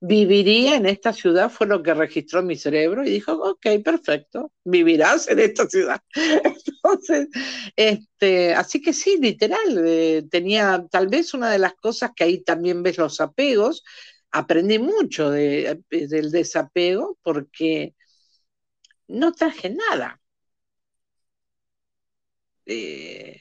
viviría 0.00 0.76
en 0.76 0.86
esta 0.86 1.12
ciudad, 1.12 1.50
fue 1.50 1.66
lo 1.68 1.82
que 1.82 1.94
registró 1.94 2.42
mi 2.42 2.56
cerebro 2.56 3.04
y 3.04 3.10
dijo, 3.10 3.32
ok, 3.32 3.66
perfecto, 3.84 4.52
vivirás 4.64 5.28
en 5.28 5.38
esta 5.38 5.68
ciudad. 5.68 6.00
Entonces, 6.14 7.28
este, 7.76 8.54
así 8.54 8.82
que 8.82 8.92
sí, 8.92 9.18
literal, 9.20 9.82
eh, 9.86 10.24
tenía 10.30 10.84
tal 10.90 11.08
vez 11.08 11.32
una 11.32 11.50
de 11.50 11.58
las 11.58 11.74
cosas 11.74 12.10
que 12.14 12.24
ahí 12.24 12.42
también 12.42 12.82
ves 12.82 12.98
los 12.98 13.20
apegos, 13.20 13.84
aprendí 14.32 14.80
mucho 14.80 15.30
de, 15.30 15.80
eh, 15.90 16.06
del 16.08 16.32
desapego 16.32 17.18
porque 17.22 17.94
no 19.08 19.32
traje 19.32 19.70
nada. 19.70 20.20
Eh, 22.66 23.40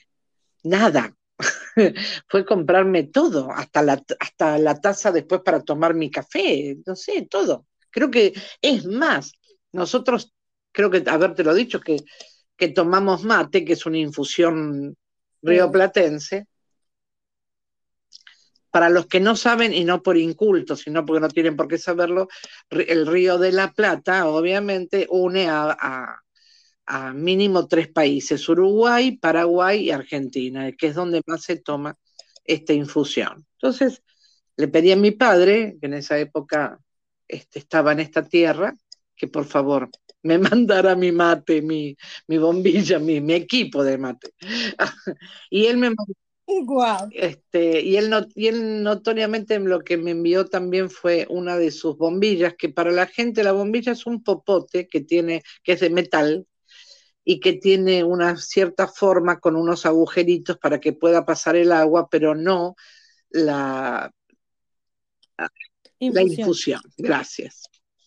nada. 0.64 1.16
fue 2.30 2.46
comprarme 2.46 3.04
todo, 3.06 3.52
hasta 3.52 3.82
la, 3.84 4.04
hasta 4.20 4.58
la 4.60 4.76
taza 4.82 5.12
después 5.12 5.42
para 5.44 5.64
tomar 5.64 5.94
mi 5.96 6.12
café, 6.12 6.78
no 6.86 6.96
sé, 6.96 7.28
todo. 7.30 7.68
Creo 7.92 8.12
que 8.12 8.34
es 8.62 8.86
más, 8.86 9.34
nosotros, 9.74 10.34
creo 10.72 10.92
que 10.92 11.04
haberte 11.08 11.44
lo 11.44 11.54
dicho, 11.54 11.82
que, 11.82 11.98
que 12.58 12.70
tomamos 12.70 13.24
mate, 13.24 13.66
que 13.66 13.74
es 13.74 13.86
una 13.86 14.00
infusión 14.00 14.96
rioplatense. 15.44 16.48
Para 18.74 18.90
los 18.90 19.06
que 19.06 19.20
no 19.20 19.36
saben, 19.36 19.72
y 19.74 19.84
no 19.86 20.02
por 20.02 20.18
inculto, 20.18 20.76
sino 20.76 21.06
porque 21.06 21.22
no 21.22 21.30
tienen 21.30 21.56
por 21.56 21.68
qué 21.68 21.78
saberlo, 21.78 22.28
el 22.70 23.06
río 23.06 23.38
de 23.38 23.52
la 23.52 23.72
Plata, 23.72 24.28
obviamente, 24.28 25.06
une 25.10 25.48
a 25.48 26.20
mínimo 27.14 27.68
tres 27.68 27.88
países, 27.88 28.48
Uruguay, 28.50 29.18
Paraguay 29.18 29.86
y 29.86 29.92
Argentina, 29.92 30.72
que 30.72 30.88
es 30.88 30.96
donde 30.96 31.22
más 31.26 31.44
se 31.44 31.58
toma 31.58 31.96
esta 32.44 32.74
infusión. 32.74 33.46
Entonces, 33.54 34.02
le 34.58 34.68
pedí 34.68 34.92
a 34.92 34.96
mi 34.96 35.12
padre, 35.12 35.78
que 35.80 35.88
en 35.88 35.94
esa 35.96 36.18
época 36.18 36.80
este, 37.28 37.60
estaba 37.60 37.92
en 37.92 38.00
esta 38.02 38.24
tierra, 38.28 38.76
que 39.16 39.28
por 39.28 39.46
favor 39.46 39.90
me 40.24 40.38
mandara 40.58 40.96
mi 40.96 41.12
mate, 41.12 41.62
mi, 41.62 41.96
mi 42.28 42.38
bombilla, 42.38 43.00
mi, 43.00 43.22
mi, 43.22 43.34
equipo 43.34 43.84
de 43.84 43.98
mate. 43.98 44.34
y 45.50 45.66
él 45.66 45.78
me 45.78 45.90
mandó. 45.90 46.14
Este, 47.12 47.82
y, 47.82 47.98
él 47.98 48.10
no, 48.10 48.26
y 48.36 48.48
él 48.48 48.84
notoriamente 48.84 49.60
lo 49.60 49.82
que 49.82 49.98
me 49.98 50.12
envió 50.12 50.46
también 50.46 50.90
fue 50.90 51.26
una 51.30 51.58
de 51.58 51.72
sus 51.72 51.98
bombillas, 51.98 52.56
que 52.58 52.70
para 52.70 52.92
la 52.92 53.08
gente 53.08 53.44
la 53.44 53.52
bombilla 53.52 53.92
es 53.92 54.06
un 54.06 54.24
popote 54.24 54.88
que 54.88 55.02
tiene, 55.02 55.44
que 55.64 55.74
es 55.74 55.80
de 55.80 55.90
metal, 55.90 56.48
y 57.26 57.40
que 57.40 57.54
tiene 57.54 58.04
una 58.04 58.36
cierta 58.38 58.88
forma 58.88 59.40
con 59.40 59.56
unos 59.56 59.86
agujeritos 59.86 60.58
para 60.58 60.80
que 60.80 60.94
pueda 60.94 61.26
pasar 61.26 61.56
el 61.56 61.72
agua, 61.72 62.10
pero 62.10 62.36
no 62.36 62.76
la, 63.30 64.12
infusión. 66.00 66.14
la 66.14 66.22
infusión. 66.22 66.82
Gracias. 66.98 67.64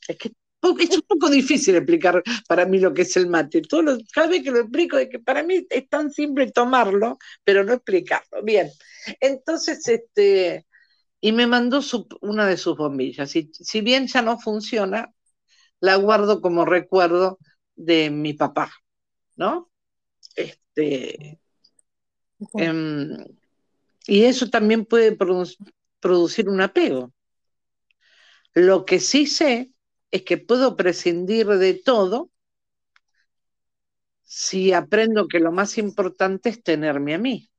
Es 0.07 0.17
que 0.19 0.33
es 0.79 0.97
un 0.97 1.03
poco 1.03 1.29
difícil 1.31 1.77
explicar 1.77 2.23
para 2.49 2.67
mí 2.67 2.79
lo 2.79 2.93
que 2.95 3.03
es 3.03 3.17
el 3.17 3.29
mate. 3.29 3.63
Todo 3.63 3.99
cada 4.13 4.29
vez 4.29 4.43
que 4.43 4.51
lo 4.51 4.61
explico 4.61 4.99
es 4.99 5.09
que 5.09 5.19
para 5.19 5.43
mí 5.43 5.67
es 5.69 5.89
tan 5.89 6.11
simple 6.11 6.51
tomarlo, 6.51 7.19
pero 7.45 7.65
no 7.65 7.75
explicarlo. 7.75 8.43
Bien, 8.43 8.71
entonces, 9.21 9.87
este, 9.89 10.67
y 11.21 11.33
me 11.33 11.47
mandó 11.47 11.81
una 12.23 12.47
de 12.47 12.57
sus 12.57 12.77
bombillas. 12.77 13.35
Y 13.37 13.51
si 13.53 13.81
bien 13.81 14.07
ya 14.07 14.23
no 14.23 14.39
funciona, 14.39 15.13
la 15.81 15.97
guardo 15.97 16.41
como 16.41 16.65
recuerdo 16.65 17.39
de 17.75 18.11
mi 18.11 18.35
papá. 18.35 18.73
¿no? 19.37 19.71
Este, 20.35 21.39
em, 22.55 23.17
y 24.07 24.25
eso 24.25 24.51
también 24.51 24.85
puede 24.85 25.17
producir 26.01 26.49
un 26.49 26.61
apego. 26.61 27.13
Lo 28.55 28.85
que 28.85 29.01
sí 29.01 29.27
sé 29.27 29.73
es 30.11 30.23
que 30.23 30.39
puedo 30.39 30.77
prescindir 30.77 31.47
de 31.47 31.75
todo 31.75 32.31
si 34.23 34.73
aprendo 34.73 35.29
que 35.29 35.39
lo 35.41 35.53
más 35.53 35.79
importante 35.79 36.49
es 36.49 36.63
tenerme 36.63 37.15
a 37.15 37.19
mí. 37.19 37.51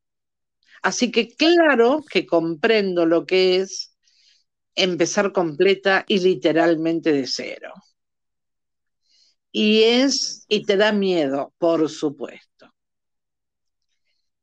Así 0.82 1.12
que 1.12 1.36
claro 1.36 2.04
que 2.10 2.26
comprendo 2.26 3.06
lo 3.06 3.26
que 3.26 3.58
es 3.58 3.96
empezar 4.76 5.32
completa 5.32 6.06
y 6.08 6.20
literalmente 6.20 7.12
de 7.12 7.28
cero. 7.28 7.74
Y 9.52 9.84
es, 9.84 10.46
y 10.48 10.64
te 10.66 10.78
da 10.78 10.92
miedo, 10.92 11.54
por 11.58 11.90
supuesto. 11.90 12.74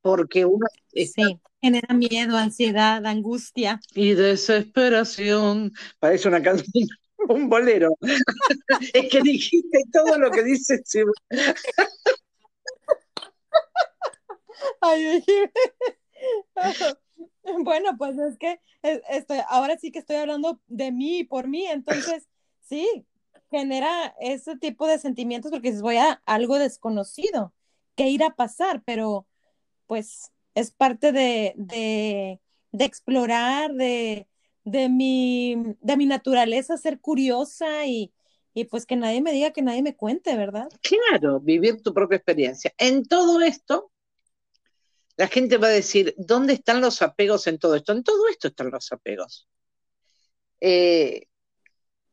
Porque 0.00 0.44
uno. 0.44 0.66
Sí, 0.92 1.40
genera 1.62 1.94
miedo, 1.94 2.36
ansiedad, 2.36 3.04
angustia. 3.06 3.80
Y 3.94 4.14
desesperación. 4.14 5.72
Parece 5.98 6.28
una 6.28 6.42
canción, 6.42 6.88
un 7.28 7.48
bolero. 7.48 7.96
es 8.94 9.10
que 9.10 9.20
dijiste 9.22 9.82
todo 9.92 10.18
lo 10.18 10.30
que 10.30 10.42
dice 10.42 10.82
bueno, 17.60 17.96
pues 17.98 18.18
es 18.18 18.38
que 18.38 18.60
estoy, 18.82 19.38
ahora 19.48 19.76
sí 19.78 19.90
que 19.90 19.98
estoy 19.98 20.16
hablando 20.16 20.60
de 20.66 20.92
mí 20.92 21.20
y 21.20 21.24
por 21.24 21.48
mí, 21.48 21.66
entonces 21.66 22.28
sí, 22.62 23.06
genera 23.50 24.14
ese 24.20 24.56
tipo 24.56 24.86
de 24.86 24.98
sentimientos 24.98 25.50
porque 25.50 25.68
dices, 25.68 25.82
voy 25.82 25.96
a 25.96 26.22
algo 26.26 26.58
desconocido, 26.58 27.52
¿qué 27.94 28.08
irá 28.08 28.28
a 28.28 28.34
pasar? 28.34 28.82
Pero 28.84 29.26
pues 29.86 30.32
es 30.54 30.70
parte 30.70 31.12
de, 31.12 31.54
de, 31.56 32.40
explorar, 32.84 33.72
de, 33.72 34.28
de, 34.64 34.88
mi, 34.88 35.76
de 35.80 35.96
mi 35.96 36.06
naturaleza, 36.06 36.76
ser 36.76 37.00
curiosa 37.00 37.86
y, 37.86 38.12
y 38.54 38.64
pues 38.64 38.86
que 38.86 38.96
nadie 38.96 39.22
me 39.22 39.32
diga, 39.32 39.52
que 39.52 39.62
nadie 39.62 39.82
me 39.82 39.96
cuente, 39.96 40.36
¿verdad? 40.36 40.68
Claro, 40.80 41.40
vivir 41.40 41.82
tu 41.82 41.92
propia 41.92 42.16
experiencia. 42.16 42.72
En 42.78 43.04
todo 43.04 43.40
esto, 43.40 43.90
la 45.16 45.28
gente 45.28 45.58
va 45.58 45.68
a 45.68 45.70
decir, 45.70 46.14
¿dónde 46.16 46.54
están 46.54 46.80
los 46.80 47.02
apegos 47.02 47.46
en 47.46 47.58
todo 47.58 47.74
esto? 47.74 47.92
En 47.92 48.02
todo 48.02 48.28
esto 48.28 48.48
están 48.48 48.70
los 48.70 48.90
apegos. 48.92 49.48
Eh, 50.60 51.26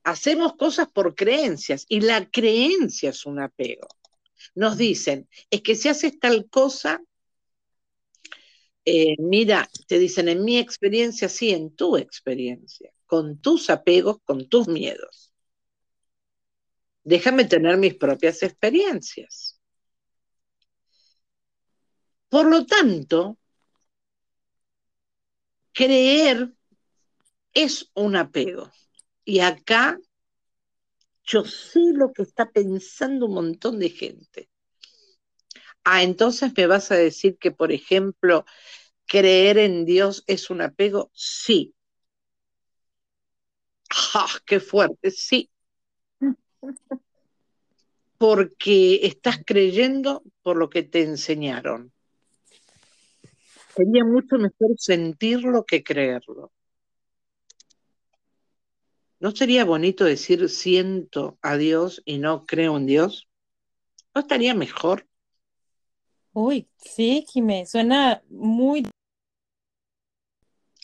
hacemos 0.04 0.56
cosas 0.56 0.88
por 0.92 1.16
creencias 1.16 1.86
y 1.88 2.02
la 2.02 2.30
creencia 2.30 3.12
es 3.12 3.26
un 3.26 3.40
apego. 3.40 3.88
Nos 4.56 4.78
dicen, 4.78 5.30
es 5.50 5.62
que 5.62 5.76
si 5.76 5.90
haces 5.90 6.20
tal 6.20 6.50
cosa, 6.50 7.02
eh, 8.86 9.16
mira, 9.20 9.70
te 9.88 10.00
dicen 10.00 10.28
en 10.30 10.44
mi 10.44 10.58
experiencia, 10.58 11.30
sí, 11.30 11.52
en 11.52 11.76
tu 11.76 11.98
experiencia, 11.98 12.92
con 13.06 13.40
tus 13.40 13.70
apegos, 13.70 14.18
con 14.24 14.50
tus 14.50 14.68
miedos. 14.68 15.32
Déjame 17.04 17.46
tener 17.46 17.78
mis 17.78 17.96
propias 17.96 18.44
experiencias. 18.44 19.60
Por 22.30 22.48
lo 22.48 22.66
tanto, 22.66 23.38
creer 25.74 26.54
es 27.54 27.92
un 27.94 28.16
apego. 28.16 28.72
Y 29.26 29.40
acá 29.40 30.00
yo 31.24 31.44
sé 31.46 31.80
lo 31.94 32.12
que 32.14 32.24
está 32.24 32.50
pensando 32.52 33.26
un 33.26 33.34
montón 33.34 33.80
de 33.80 33.90
gente. 33.90 34.51
Ah, 35.84 36.04
entonces 36.04 36.52
me 36.56 36.68
vas 36.68 36.92
a 36.92 36.96
decir 36.96 37.38
que, 37.38 37.52
por 37.52 37.72
ejemplo, 37.72 38.46
creer 39.08 39.58
en 39.58 39.86
Dios 39.86 40.24
es 40.28 40.50
un 40.50 40.62
apego. 40.62 41.12
Sí. 41.14 41.74
¡Ah, 44.14 44.28
qué 44.46 44.60
fuerte! 44.60 45.12
Sí. 45.12 45.50
Porque 48.18 49.06
estás 49.06 49.40
creyendo 49.46 50.24
por 50.44 50.58
lo 50.58 50.70
que 50.70 50.84
te 50.84 51.02
enseñaron. 51.02 51.92
Sería 53.76 54.06
mucho 54.06 54.38
mejor 54.38 54.76
sentirlo 54.78 55.66
que 55.66 55.84
creerlo. 55.84 56.52
¿No 59.20 59.32
sería 59.32 59.66
bonito 59.66 60.04
decir 60.04 60.50
siento 60.50 61.38
a 61.42 61.58
Dios 61.58 62.02
y 62.06 62.18
no 62.18 62.46
creo 62.46 62.78
en 62.78 62.86
Dios? 62.86 63.30
¿No 64.14 64.22
estaría 64.22 64.54
mejor? 64.56 65.08
Uy, 66.34 66.70
sí, 66.78 67.26
Jimé, 67.30 67.66
suena 67.66 68.22
muy... 68.30 68.88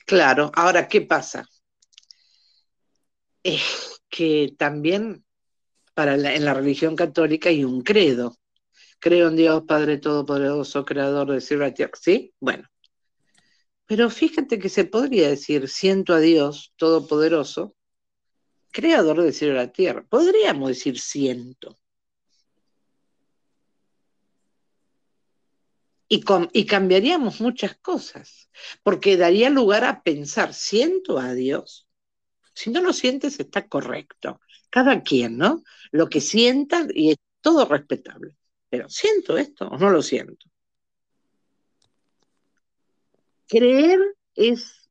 Claro, 0.06 0.52
ahora, 0.54 0.88
¿qué 0.88 1.02
pasa? 1.02 1.48
Es 3.44 4.02
que 4.10 4.54
también 4.58 5.26
para 5.94 6.16
en 6.16 6.46
la 6.46 6.54
religión 6.54 6.96
católica 6.96 7.50
hay 7.50 7.64
un 7.64 7.82
credo. 7.82 8.38
Creo 9.00 9.30
en 9.30 9.36
Dios, 9.36 9.64
Padre 9.68 9.98
Todopoderoso, 9.98 10.86
Creador 10.86 11.32
de 11.32 11.42
cielo 11.42 11.66
y 11.68 11.74
tierra. 11.74 11.94
¿Sí? 12.00 12.34
Bueno. 12.40 12.68
Pero 13.86 14.10
fíjate 14.10 14.60
que 14.60 14.70
se 14.70 14.86
podría 14.86 15.30
decir, 15.30 15.70
siento 15.70 16.14
a 16.14 16.20
Dios 16.20 16.74
Todopoderoso, 16.76 17.76
creador 18.72 19.24
del 19.24 19.34
cielo 19.34 19.54
y 19.54 19.58
la 19.58 19.72
tierra. 19.72 20.06
Podríamos 20.08 20.70
decir 20.70 21.00
siento. 21.00 21.78
Y, 26.10 26.24
y, 26.54 26.66
cambiaríamos 26.66 27.42
muchas 27.42 27.76
cosas, 27.78 28.50
porque 28.82 29.18
daría 29.18 29.50
lugar 29.50 29.84
a 29.84 30.04
pensar, 30.04 30.54
siento 30.54 31.20
a 31.20 31.34
Dios. 31.34 31.88
Si 32.54 32.70
no 32.70 32.82
lo 32.82 32.94
sientes, 32.94 33.40
está 33.40 33.68
correcto. 33.68 34.40
Cada 34.70 35.04
quien, 35.04 35.38
¿no? 35.38 35.64
Lo 35.92 36.10
que 36.10 36.22
sienta 36.22 36.88
y 36.94 37.12
es 37.12 37.18
todo 37.42 37.66
respetable. 37.66 38.36
Pero 38.70 38.90
¿siento 38.90 39.38
esto 39.38 39.68
o 39.68 39.78
no 39.78 39.90
lo 39.90 40.02
siento? 40.02 40.46
Creer 43.48 44.00
es 44.36 44.88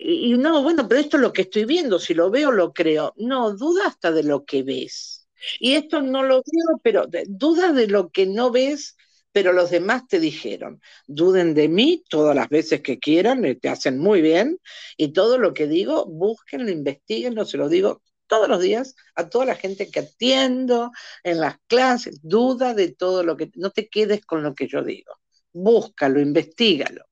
y 0.00 0.34
no, 0.34 0.62
bueno, 0.62 0.86
pero 0.88 1.00
esto 1.00 1.16
es 1.16 1.22
lo 1.22 1.32
que 1.32 1.42
estoy 1.42 1.64
viendo, 1.64 1.98
si 1.98 2.14
lo 2.14 2.30
veo, 2.30 2.52
lo 2.52 2.72
creo. 2.72 3.14
No, 3.16 3.52
duda 3.56 3.88
hasta 3.88 4.12
de 4.12 4.22
lo 4.22 4.44
que 4.44 4.62
ves. 4.62 5.28
Y 5.58 5.74
esto 5.74 6.02
no 6.02 6.22
lo 6.22 6.36
veo, 6.36 6.80
pero 6.82 7.06
duda 7.26 7.72
de 7.72 7.88
lo 7.88 8.10
que 8.10 8.26
no 8.26 8.52
ves 8.52 8.96
pero 9.32 9.52
los 9.52 9.70
demás 9.70 10.06
te 10.08 10.20
dijeron, 10.20 10.80
duden 11.06 11.54
de 11.54 11.68
mí 11.68 12.02
todas 12.08 12.34
las 12.34 12.48
veces 12.48 12.80
que 12.80 12.98
quieran, 12.98 13.44
eh, 13.44 13.54
te 13.54 13.68
hacen 13.68 13.98
muy 13.98 14.20
bien, 14.22 14.58
y 14.96 15.12
todo 15.12 15.38
lo 15.38 15.54
que 15.54 15.66
digo, 15.66 16.06
búsquenlo, 16.06 16.70
investiguenlo, 16.70 17.44
se 17.44 17.56
lo 17.56 17.68
digo 17.68 18.02
todos 18.26 18.48
los 18.48 18.60
días 18.60 18.94
a 19.14 19.28
toda 19.28 19.46
la 19.46 19.54
gente 19.54 19.90
que 19.90 20.00
atiendo 20.00 20.92
en 21.24 21.40
las 21.40 21.56
clases, 21.66 22.20
duda 22.22 22.74
de 22.74 22.92
todo 22.92 23.22
lo 23.22 23.36
que, 23.36 23.50
no 23.54 23.70
te 23.70 23.88
quedes 23.88 24.24
con 24.24 24.42
lo 24.42 24.54
que 24.54 24.68
yo 24.68 24.82
digo, 24.82 25.14
búscalo, 25.52 26.20
investigalo. 26.20 27.04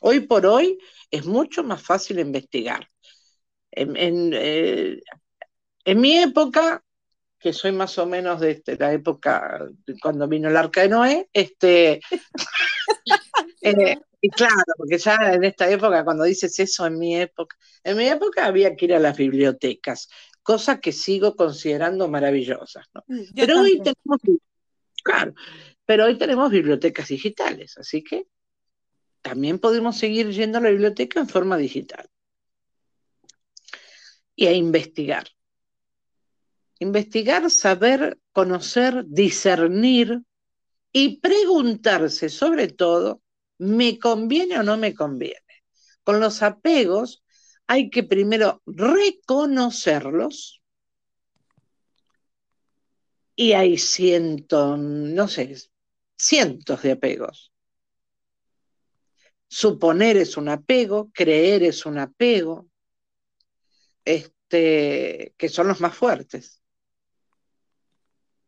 Hoy 0.00 0.20
por 0.20 0.46
hoy 0.46 0.78
es 1.10 1.26
mucho 1.26 1.62
más 1.62 1.82
fácil 1.82 2.18
investigar. 2.20 2.88
En, 3.72 4.32
eh, 4.34 5.00
mi 5.94 6.18
época, 6.18 6.82
que 7.40 7.52
soy 7.52 7.72
más 7.72 7.96
o 7.98 8.06
menos 8.06 8.40
de, 8.40 8.52
este, 8.52 8.76
la 8.76 8.92
época 8.92 9.66
cuando 10.02 10.28
vino 10.28 10.48
el 10.48 10.56
arca 10.56 10.82
de 10.82 10.88
Noé, 10.88 11.28
este, 11.32 12.00
eh, 13.62 13.96
y 14.20 14.28
claro, 14.28 14.54
porque 14.76 14.98
ya 14.98 15.16
en 15.32 15.44
esta 15.44 15.68
época, 15.70 16.04
cuando 16.04 16.24
dices 16.24 16.58
eso, 16.58 16.86
en 16.86 16.98
mi 16.98 17.16
época, 17.16 17.56
en 17.82 17.96
mi 17.96 18.06
época 18.06 18.44
había 18.44 18.76
que 18.76 18.84
ir 18.84 18.94
a 18.94 18.98
las 18.98 19.16
bibliotecas 19.16 20.08
cosa 20.42 20.80
que 20.80 20.92
sigo 20.92 21.36
considerando 21.36 22.08
maravillosas. 22.08 22.86
Mm, 23.06 23.22
pero 23.34 23.60
hoy 23.60 23.78
tenemos, 23.78 24.20
claro, 25.02 25.34
pero 25.84 26.06
hoy 26.06 26.18
tenemos 26.18 26.50
bibliotecas 26.50 27.08
digitales, 27.08 27.76
así 27.78 28.02
que 28.02 28.26
también 29.22 29.58
podemos 29.58 29.98
seguir 29.98 30.30
yendo 30.30 30.58
a 30.58 30.60
la 30.62 30.70
biblioteca 30.70 31.20
en 31.20 31.28
forma 31.28 31.56
digital. 31.56 32.08
Y 34.34 34.46
a 34.46 34.52
investigar. 34.52 35.28
Investigar, 36.80 37.50
saber, 37.50 38.18
conocer, 38.32 39.04
discernir 39.06 40.22
y 40.92 41.20
preguntarse 41.20 42.30
sobre 42.30 42.68
todo, 42.68 43.20
¿me 43.58 43.98
conviene 43.98 44.58
o 44.58 44.62
no 44.62 44.78
me 44.78 44.94
conviene? 44.94 45.36
Con 46.02 46.20
los 46.20 46.42
apegos 46.42 47.22
hay 47.66 47.90
que 47.90 48.02
primero 48.02 48.62
reconocerlos 48.64 50.62
y 53.36 53.52
hay 53.52 53.76
cientos, 53.76 54.78
no 54.78 55.28
sé, 55.28 55.54
cientos 56.16 56.80
de 56.80 56.92
apegos. 56.92 57.52
Suponer 59.48 60.16
es 60.16 60.38
un 60.38 60.48
apego, 60.48 61.10
creer 61.12 61.62
es 61.62 61.84
un 61.84 61.98
apego, 61.98 62.68
este, 64.02 65.34
que 65.36 65.48
son 65.50 65.68
los 65.68 65.82
más 65.82 65.94
fuertes. 65.94 66.59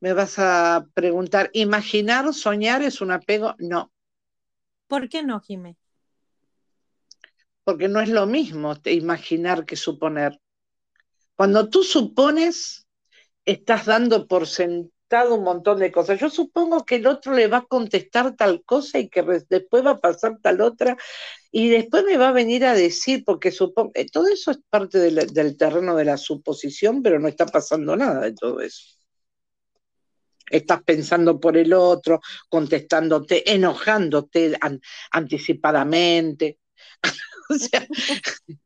Me 0.02 0.12
vas 0.12 0.38
a 0.38 0.86
preguntar, 0.92 1.50
¿imaginar, 1.54 2.34
soñar 2.34 2.82
es 2.82 3.00
un 3.00 3.12
apego? 3.12 3.54
No. 3.58 3.90
¿Por 4.86 5.08
qué 5.08 5.22
no, 5.22 5.40
Jimé? 5.40 5.78
porque 7.64 7.88
no 7.88 8.00
es 8.00 8.08
lo 8.08 8.26
mismo 8.26 8.74
imaginar 8.84 9.64
que 9.64 9.76
suponer. 9.76 10.40
Cuando 11.36 11.68
tú 11.68 11.82
supones, 11.82 12.86
estás 13.44 13.86
dando 13.86 14.26
por 14.26 14.46
sentado 14.46 15.36
un 15.36 15.44
montón 15.44 15.78
de 15.78 15.92
cosas. 15.92 16.20
Yo 16.20 16.30
supongo 16.30 16.84
que 16.84 16.96
el 16.96 17.06
otro 17.06 17.34
le 17.34 17.46
va 17.46 17.58
a 17.58 17.66
contestar 17.66 18.36
tal 18.36 18.64
cosa 18.64 18.98
y 18.98 19.08
que 19.08 19.22
después 19.48 19.84
va 19.84 19.92
a 19.92 20.00
pasar 20.00 20.38
tal 20.40 20.60
otra 20.60 20.96
y 21.50 21.68
después 21.68 22.04
me 22.04 22.16
va 22.16 22.28
a 22.28 22.32
venir 22.32 22.64
a 22.64 22.74
decir, 22.74 23.24
porque 23.24 23.50
supongo, 23.50 23.92
eh, 23.94 24.06
todo 24.10 24.28
eso 24.28 24.50
es 24.50 24.60
parte 24.70 24.98
del, 24.98 25.56
terreno 25.56 25.96
de 25.96 26.04
la 26.04 26.16
suposición, 26.16 27.02
pero 27.02 27.18
no 27.18 27.28
está 27.28 27.46
pasando 27.46 27.96
nada 27.96 28.20
de 28.22 28.34
todo 28.34 28.60
eso 28.60 29.01
estás 30.52 30.82
pensando 30.82 31.40
por 31.40 31.56
el 31.56 31.72
otro, 31.72 32.20
contestándote, 32.48 33.50
enojándote 33.52 34.56
anticipadamente. 35.10 36.58
o 37.48 37.54
sea, 37.54 37.86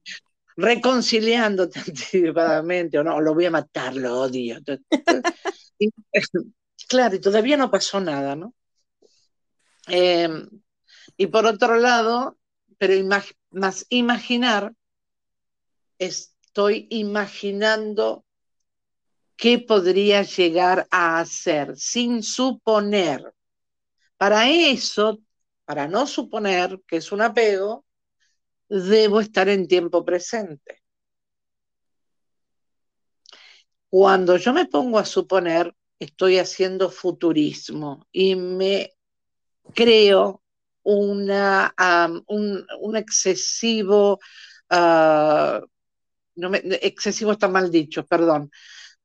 reconciliándote 0.57 1.79
anticipadamente, 1.79 2.99
o 2.99 3.05
no, 3.05 3.21
lo 3.21 3.35
voy 3.35 3.47
a 3.47 3.51
matar, 3.51 3.95
lo 3.95 4.21
odio. 4.21 4.59
claro, 6.89 7.15
y 7.15 7.21
todavía 7.21 7.57
no 7.57 7.71
pasó 7.71 8.01
nada, 8.01 8.35
¿no? 8.35 8.53
Em, 9.87 10.49
y 11.17 11.29
por 11.29 11.47
otro 11.47 11.77
lado, 11.77 12.37
pero 12.79 12.95
más 13.51 13.87
imaginar, 13.91 14.75
estoy 15.99 16.89
imaginando 16.91 18.26
qué 19.37 19.59
podría 19.59 20.23
llegar 20.23 20.87
a 20.91 21.21
hacer 21.21 21.77
sin 21.77 22.23
suponer. 22.23 23.33
Para 24.17 24.51
eso, 24.51 25.21
para 25.65 25.89
no 25.89 26.07
suponer 26.07 26.81
que 26.87 26.97
es 26.97 27.13
un 27.13 27.23
apego, 27.23 27.85
debo 28.69 29.21
estar 29.21 29.49
en 29.49 29.69
tiempo 29.69 30.05
presente. 30.05 30.83
Cuando 33.89 34.37
yo 34.37 34.53
me 34.53 34.67
pongo 34.67 34.99
a 34.99 35.05
suponer, 35.05 35.75
estoy 35.99 36.39
haciendo 36.39 36.91
futurismo 36.91 38.07
y 38.13 38.35
me 38.35 38.93
creo 39.75 40.43
una, 40.83 41.75
un, 42.27 42.97
excesivo, 42.97 44.21
ah, 44.71 45.61
excesivo 46.83 47.33
está 47.33 47.49
mal 47.49 47.71
dicho, 47.71 48.07
perdón, 48.07 48.51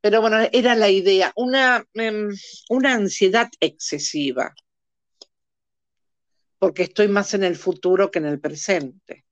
pero 0.02 0.22
bueno, 0.22 0.38
era 0.52 0.76
la 0.76 0.90
idea, 0.90 1.32
una, 1.36 1.86
em, 1.94 2.30
una 2.70 2.94
ansiedad 2.96 3.50
excesiva, 3.60 4.54
porque 6.60 6.84
estoy 6.84 7.08
más 7.08 7.34
en 7.34 7.44
el 7.44 7.56
futuro 7.56 8.12
que 8.12 8.20
en 8.20 8.26
el 8.26 8.40
presente. 8.40 9.26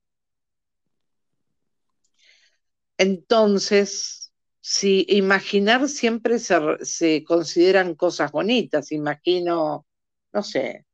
Entonces, 2.97 4.32
si 4.59 5.05
imaginar 5.09 5.88
siempre 5.89 6.38
se, 6.38 7.24
consideran 7.24 7.95
cosas 7.95 8.32
bonitas, 8.32 8.91
imagino, 8.91 9.88
no 10.34 10.43
sé, 10.43 10.86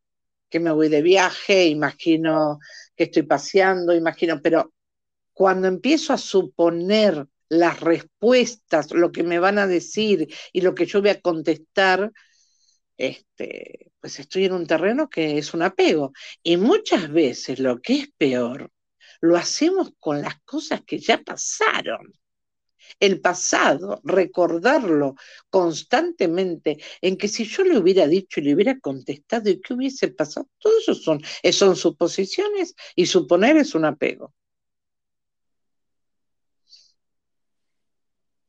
que 0.49 0.59
me 0.59 0.71
voy 0.71 0.87
de 0.89 1.01
viaje, 1.01 1.65
imagino 1.65 2.59
que 2.95 3.05
estoy 3.05 3.23
paseando, 3.23 3.93
imagino, 3.93 4.41
pero 4.41 4.73
cuando 5.33 5.67
empiezo 5.67 6.13
a 6.13 6.17
suponer 6.17 7.27
las 7.49 7.79
respuestas, 7.79 8.91
lo 8.91 9.11
que 9.11 9.23
me 9.23 9.39
van 9.39 9.59
a 9.59 9.67
decir 9.67 10.27
y 10.51 10.61
lo 10.61 10.75
que 10.75 10.85
yo 10.85 11.01
voy 11.01 11.11
a 11.11 11.21
contestar, 11.21 12.11
este, 12.97 13.91
pues 13.99 14.19
estoy 14.19 14.45
en 14.45 14.53
un 14.53 14.67
terreno 14.67 15.09
que 15.09 15.37
es 15.37 15.53
un 15.53 15.61
apego. 15.61 16.13
Y 16.43 16.57
muchas 16.57 17.11
veces 17.11 17.59
lo 17.59 17.81
que 17.81 17.99
es 17.99 18.09
peor 18.17 18.71
lo 19.21 19.37
hacemos 19.37 19.91
con 19.99 20.21
las 20.21 20.39
cosas 20.41 20.81
que 20.85 20.99
ya 20.99 21.21
pasaron. 21.21 22.13
El 22.99 23.19
pasado, 23.19 23.99
recordarlo 24.03 25.15
constantemente, 25.49 26.77
en 27.01 27.17
que 27.17 27.27
si 27.27 27.45
yo 27.45 27.63
le 27.63 27.77
hubiera 27.77 28.07
dicho 28.07 28.39
y 28.39 28.43
le 28.43 28.53
hubiera 28.53 28.79
contestado 28.79 29.49
y 29.49 29.59
qué 29.59 29.73
hubiese 29.73 30.09
pasado, 30.09 30.47
todo 30.59 30.77
eso 30.79 30.93
son, 30.93 31.21
son 31.51 31.75
suposiciones 31.75 32.75
y 32.95 33.07
suponer 33.07 33.57
es 33.57 33.75
un 33.75 33.85
apego. 33.85 34.33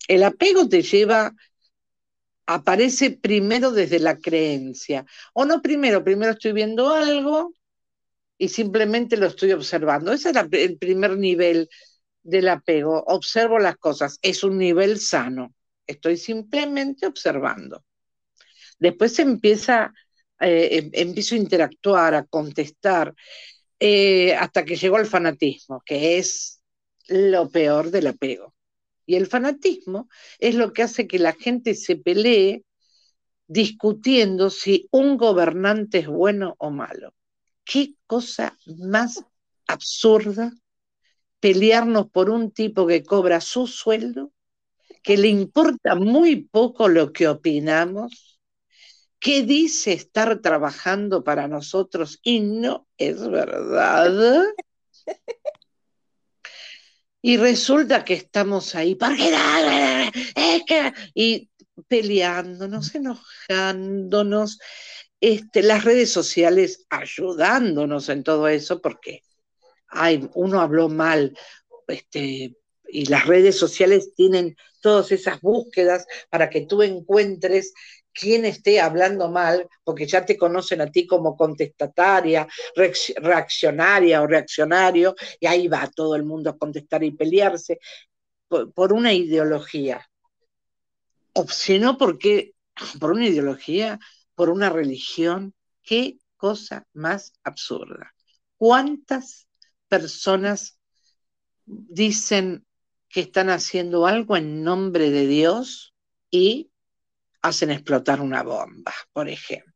El 0.08 0.22
apego 0.22 0.68
te 0.68 0.82
lleva, 0.82 1.34
aparece 2.46 3.10
primero 3.10 3.72
desde 3.72 3.98
la 3.98 4.18
creencia, 4.18 5.04
o 5.32 5.44
no 5.44 5.62
primero, 5.62 6.04
primero 6.04 6.32
estoy 6.32 6.52
viendo 6.52 6.90
algo 6.90 7.52
y 8.38 8.48
simplemente 8.48 9.16
lo 9.16 9.26
estoy 9.26 9.52
observando. 9.52 10.12
Ese 10.12 10.30
es 10.30 10.36
el 10.52 10.78
primer 10.78 11.16
nivel 11.16 11.68
del 12.22 12.48
apego. 12.48 13.02
Observo 13.06 13.58
las 13.58 13.76
cosas. 13.76 14.18
Es 14.22 14.44
un 14.44 14.58
nivel 14.58 15.00
sano. 15.00 15.54
Estoy 15.86 16.16
simplemente 16.16 17.06
observando. 17.06 17.84
Después 18.78 19.18
empieza, 19.18 19.94
eh, 20.40 20.68
em, 20.72 20.90
empiezo 20.92 21.34
a 21.34 21.38
interactuar, 21.38 22.14
a 22.14 22.24
contestar, 22.24 23.14
eh, 23.80 24.34
hasta 24.34 24.64
que 24.64 24.76
llegó 24.76 24.96
al 24.96 25.06
fanatismo, 25.06 25.82
que 25.84 26.18
es 26.18 26.60
lo 27.08 27.48
peor 27.50 27.90
del 27.90 28.08
apego. 28.08 28.55
Y 29.06 29.14
el 29.14 29.26
fanatismo 29.26 30.08
es 30.38 30.54
lo 30.56 30.72
que 30.72 30.82
hace 30.82 31.06
que 31.06 31.18
la 31.18 31.32
gente 31.32 31.74
se 31.74 31.96
pelee 31.96 32.64
discutiendo 33.46 34.50
si 34.50 34.88
un 34.90 35.16
gobernante 35.16 35.98
es 35.98 36.08
bueno 36.08 36.56
o 36.58 36.70
malo 36.70 37.14
qué 37.66 37.94
cosa 38.06 38.56
más 38.78 39.22
absurda 39.66 40.52
pelearnos 41.40 42.10
por 42.10 42.30
un 42.30 42.50
tipo 42.50 42.86
que 42.86 43.02
cobra 43.04 43.40
su 43.40 43.66
sueldo, 43.66 44.32
que 45.02 45.16
le 45.18 45.28
importa 45.28 45.94
muy 45.94 46.44
poco 46.44 46.88
lo 46.88 47.12
que 47.12 47.28
opinamos, 47.28 48.40
que 49.20 49.42
dice 49.42 49.92
estar 49.92 50.40
trabajando 50.40 51.24
para 51.24 51.48
nosotros 51.48 52.18
y 52.22 52.40
no 52.40 52.86
es 52.96 53.28
verdad. 53.28 54.44
Y 57.26 57.38
resulta 57.38 58.04
que 58.04 58.14
estamos 58.14 58.76
ahí, 58.76 58.94
porque 58.94 59.34
es 60.36 60.62
que, 60.64 60.92
y 61.12 61.50
peleándonos, 61.88 62.94
enojándonos, 62.94 64.60
este, 65.20 65.64
las 65.64 65.82
redes 65.82 66.12
sociales 66.12 66.86
ayudándonos 66.88 68.10
en 68.10 68.22
todo 68.22 68.46
eso, 68.46 68.80
porque 68.80 69.22
ay, 69.88 70.30
uno 70.34 70.60
habló 70.60 70.88
mal, 70.88 71.36
este, 71.88 72.54
y 72.88 73.06
las 73.06 73.26
redes 73.26 73.58
sociales 73.58 74.14
tienen 74.14 74.56
todas 74.80 75.10
esas 75.10 75.40
búsquedas 75.40 76.06
para 76.30 76.48
que 76.48 76.60
tú 76.60 76.82
encuentres 76.82 77.74
quién 78.18 78.46
esté 78.46 78.80
hablando 78.80 79.30
mal, 79.30 79.68
porque 79.84 80.06
ya 80.06 80.24
te 80.24 80.36
conocen 80.36 80.80
a 80.80 80.90
ti 80.90 81.06
como 81.06 81.36
contestataria, 81.36 82.48
reaccionaria 82.74 84.22
o 84.22 84.26
reaccionario, 84.26 85.14
y 85.38 85.46
ahí 85.46 85.68
va 85.68 85.90
todo 85.94 86.16
el 86.16 86.24
mundo 86.24 86.50
a 86.50 86.56
contestar 86.56 87.04
y 87.04 87.10
pelearse 87.10 87.78
por, 88.48 88.92
una 88.92 89.12
ideología. 89.12 90.08
O 91.34 91.46
si 91.48 91.78
no, 91.78 91.98
porque 91.98 92.52
por 92.98 93.12
una 93.12 93.26
ideología, 93.26 93.98
por 94.34 94.48
una 94.48 94.70
religión, 94.70 95.54
qué 95.82 96.18
cosa 96.36 96.86
más 96.94 97.32
absurda. 97.44 98.14
¿Cuántas 98.56 99.46
personas 99.88 100.78
dicen 101.66 102.64
que 103.08 103.20
están 103.20 103.50
haciendo 103.50 104.06
algo 104.06 104.36
en 104.36 104.62
nombre 104.62 105.10
de 105.10 105.26
Dios 105.26 105.94
y 106.30 106.70
hacen 107.46 107.70
explotar 107.70 108.20
una 108.20 108.42
bomba, 108.42 108.92
por 109.12 109.28
ejemplo. 109.28 109.72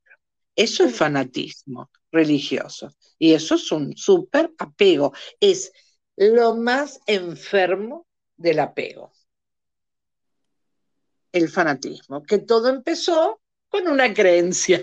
Eso 0.54 0.84
es 0.84 0.96
fanatismo 0.96 1.90
religioso 2.10 2.94
y 3.18 3.32
eso 3.32 3.54
es 3.54 3.70
un 3.72 3.96
súper 3.96 4.52
apego. 4.58 5.12
Es 5.38 5.72
lo 6.16 6.56
más 6.56 7.00
enfermo 7.06 8.06
del 8.36 8.58
apego. 8.58 9.12
El 11.32 11.48
fanatismo, 11.48 12.22
que 12.22 12.38
todo 12.38 12.68
empezó 12.68 13.40
con 13.68 13.86
una 13.86 14.12
creencia. 14.12 14.82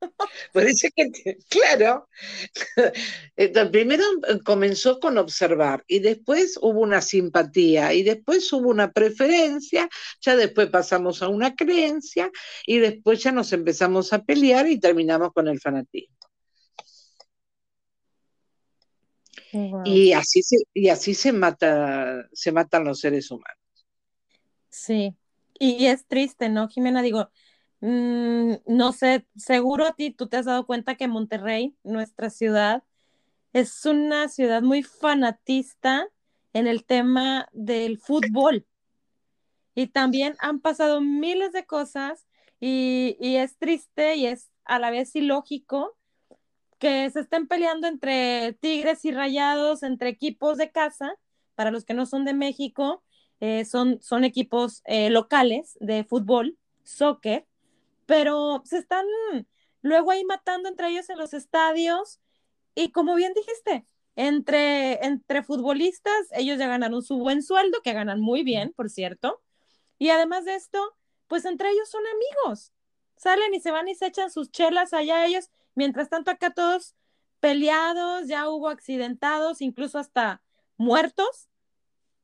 Parece 0.52 0.90
que, 0.94 1.38
claro, 1.48 2.08
primero 3.70 4.04
eh, 4.28 4.38
comenzó 4.44 5.00
con 5.00 5.18
observar 5.18 5.84
y 5.86 6.00
después 6.00 6.58
hubo 6.60 6.80
una 6.80 7.00
simpatía 7.00 7.92
y 7.92 8.02
después 8.02 8.52
hubo 8.52 8.70
una 8.70 8.92
preferencia, 8.92 9.88
ya 10.20 10.36
después 10.36 10.68
pasamos 10.68 11.22
a 11.22 11.28
una 11.28 11.54
creencia 11.54 12.30
y 12.66 12.78
después 12.78 13.22
ya 13.22 13.32
nos 13.32 13.52
empezamos 13.52 14.12
a 14.12 14.22
pelear 14.22 14.68
y 14.68 14.80
terminamos 14.80 15.32
con 15.32 15.48
el 15.48 15.60
fanatismo. 15.60 16.16
Y 19.84 20.12
así 20.12 20.42
se, 20.42 20.56
y 20.74 20.88
así 20.88 21.14
se 21.14 21.32
mata, 21.32 22.28
se 22.32 22.52
matan 22.52 22.84
los 22.84 23.00
seres 23.00 23.30
humanos. 23.30 23.58
Sí, 24.68 25.16
y 25.58 25.86
es 25.86 26.06
triste, 26.06 26.50
¿no, 26.50 26.68
Jimena? 26.68 27.02
Digo, 27.02 27.30
Mm, 27.80 28.54
no 28.66 28.92
sé, 28.92 29.26
seguro 29.36 29.86
a 29.86 29.94
ti 29.94 30.10
tú 30.10 30.28
te 30.28 30.36
has 30.36 30.46
dado 30.46 30.66
cuenta 30.66 30.96
que 30.96 31.08
Monterrey, 31.08 31.76
nuestra 31.84 32.30
ciudad, 32.30 32.82
es 33.52 33.84
una 33.86 34.28
ciudad 34.28 34.62
muy 34.62 34.82
fanatista 34.82 36.08
en 36.52 36.66
el 36.66 36.84
tema 36.84 37.48
del 37.52 37.98
fútbol. 37.98 38.66
Y 39.74 39.88
también 39.88 40.36
han 40.40 40.60
pasado 40.60 41.00
miles 41.00 41.52
de 41.52 41.66
cosas 41.66 42.26
y, 42.60 43.16
y 43.20 43.36
es 43.36 43.56
triste 43.58 44.16
y 44.16 44.26
es 44.26 44.50
a 44.64 44.78
la 44.78 44.90
vez 44.90 45.14
ilógico 45.14 45.96
que 46.78 47.10
se 47.10 47.20
estén 47.20 47.48
peleando 47.48 47.88
entre 47.88 48.52
Tigres 48.60 49.04
y 49.04 49.10
Rayados, 49.10 49.82
entre 49.82 50.10
equipos 50.10 50.58
de 50.58 50.70
casa, 50.70 51.12
para 51.54 51.70
los 51.70 51.84
que 51.84 51.94
no 51.94 52.06
son 52.06 52.24
de 52.24 52.34
México, 52.34 53.02
eh, 53.40 53.64
son, 53.64 54.00
son 54.00 54.24
equipos 54.24 54.82
eh, 54.84 55.10
locales 55.10 55.76
de 55.80 56.04
fútbol, 56.04 56.56
soccer, 56.84 57.47
pero 58.08 58.62
se 58.64 58.78
están 58.78 59.04
luego 59.82 60.10
ahí 60.10 60.24
matando 60.24 60.70
entre 60.70 60.88
ellos 60.88 61.10
en 61.10 61.18
los 61.18 61.34
estadios 61.34 62.20
y 62.74 62.90
como 62.90 63.14
bien 63.14 63.34
dijiste, 63.34 63.86
entre, 64.16 65.04
entre 65.04 65.42
futbolistas, 65.42 66.14
ellos 66.32 66.58
ya 66.58 66.68
ganaron 66.68 67.02
su 67.02 67.18
buen 67.18 67.42
sueldo, 67.42 67.82
que 67.82 67.92
ganan 67.92 68.18
muy 68.18 68.44
bien, 68.44 68.72
por 68.72 68.88
cierto, 68.88 69.42
y 69.98 70.08
además 70.08 70.46
de 70.46 70.54
esto, 70.54 70.96
pues 71.26 71.44
entre 71.44 71.68
ellos 71.70 71.90
son 71.90 72.02
amigos, 72.06 72.72
salen 73.18 73.52
y 73.52 73.60
se 73.60 73.72
van 73.72 73.88
y 73.88 73.94
se 73.94 74.06
echan 74.06 74.30
sus 74.30 74.50
chelas 74.50 74.94
allá 74.94 75.26
ellos, 75.26 75.50
mientras 75.74 76.08
tanto 76.08 76.30
acá 76.30 76.48
todos 76.48 76.94
peleados, 77.40 78.26
ya 78.26 78.48
hubo 78.48 78.70
accidentados, 78.70 79.60
incluso 79.60 79.98
hasta 79.98 80.40
muertos, 80.78 81.50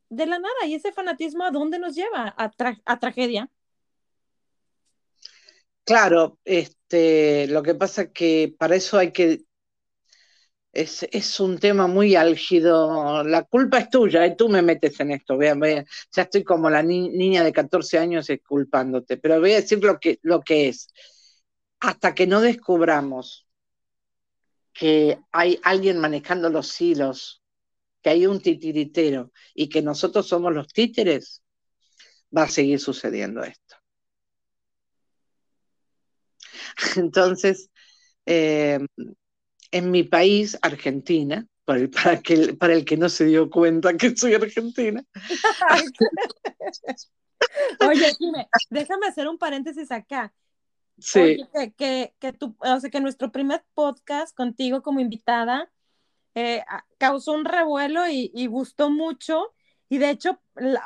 de 0.09 0.24
la 0.24 0.39
nada, 0.39 0.66
y 0.66 0.76
ese 0.76 0.93
fanatismo 0.93 1.45
a 1.45 1.51
dónde 1.51 1.78
nos 1.78 1.95
lleva, 1.95 2.35
a, 2.39 2.51
a 2.87 2.99
tragedia. 2.99 3.51
Claro, 5.85 6.39
este, 6.45 7.47
lo 7.49 7.62
que 7.62 7.74
pasa 7.74 8.03
es 8.03 8.11
que 8.12 8.55
para 8.59 8.76
eso 8.76 8.99
hay 8.99 9.12
que 9.12 9.45
es, 10.74 11.41
un 11.41 11.59
tema 11.59 11.87
muy 11.87 12.16
álgido. 12.16 13.22
La 13.24 13.45
culpa 13.45 13.78
es 13.78 13.91
tuya, 13.91 14.24
¿eh? 14.26 14.35
tú 14.37 14.49
me 14.49 14.62
metes 14.62 14.99
en 15.01 15.12
esto. 15.12 15.39
ya 15.41 16.22
estoy 16.22 16.45
como 16.45 16.68
la 16.70 16.82
niña 16.82 17.45
de 17.45 17.53
14 17.53 17.99
años 17.99 18.28
culpándote, 18.47 19.16
pero 19.16 19.41
voy 19.41 19.53
a 19.53 19.57
decir 19.57 19.82
lo 19.82 19.99
que, 19.99 20.18
lo 20.22 20.43
que 20.43 20.68
es. 20.68 20.89
Hasta 21.80 22.14
que 22.14 22.26
no 22.26 22.41
descubramos 22.41 23.47
que 24.72 25.20
hay 25.32 25.61
alguien 25.62 25.99
manejando 26.01 26.51
los 26.51 26.80
hilos, 26.80 27.43
que 28.03 28.11
hay 28.11 28.26
un 28.26 28.41
titiritero 28.41 29.32
y 29.55 29.68
que 29.68 29.82
nosotros 29.82 30.26
somos 30.28 30.53
los 30.53 30.68
títeres, 30.68 31.43
va 32.37 32.45
a 32.45 32.49
seguir 32.49 32.80
sucediendo 32.80 33.45
esto. 33.45 33.74
Entonces, 36.97 37.70
eh, 38.27 38.79
en 39.70 39.91
mi 39.91 40.03
país, 40.05 40.59
Argentina, 40.62 41.47
para 41.64 41.81
el, 41.81 41.91
para, 41.91 42.20
que, 42.20 42.55
para 42.55 42.75
el 42.75 42.85
que 42.85 42.97
no 42.97 43.09
se 43.09 43.25
dio 43.27 43.51
cuenta 43.51 43.97
que 43.97 44.16
soy 44.16 44.35
argentina. 44.35 45.05
Oye, 47.81 48.12
dime, 48.18 48.49
déjame 48.70 49.07
hacer 49.07 49.29
un 49.29 49.39
paréntesis 49.39 49.91
acá. 49.91 50.33
Sí. 50.99 51.39
que, 51.77 52.14
que, 52.20 52.39
o 52.41 52.81
sea, 52.81 52.91
que 52.91 53.01
nuestro 53.01 53.33
primer 53.33 53.64
podcast 53.75 54.37
contigo 54.37 54.83
como 54.83 55.01
invitada 55.01 55.72
eh, 56.35 56.64
causó 56.99 57.33
un 57.33 57.45
revuelo 57.45 58.09
y, 58.09 58.47
gustó 58.47 58.91
mucho. 58.91 59.55
Y 59.89 59.99
de 59.99 60.11
hecho, 60.11 60.41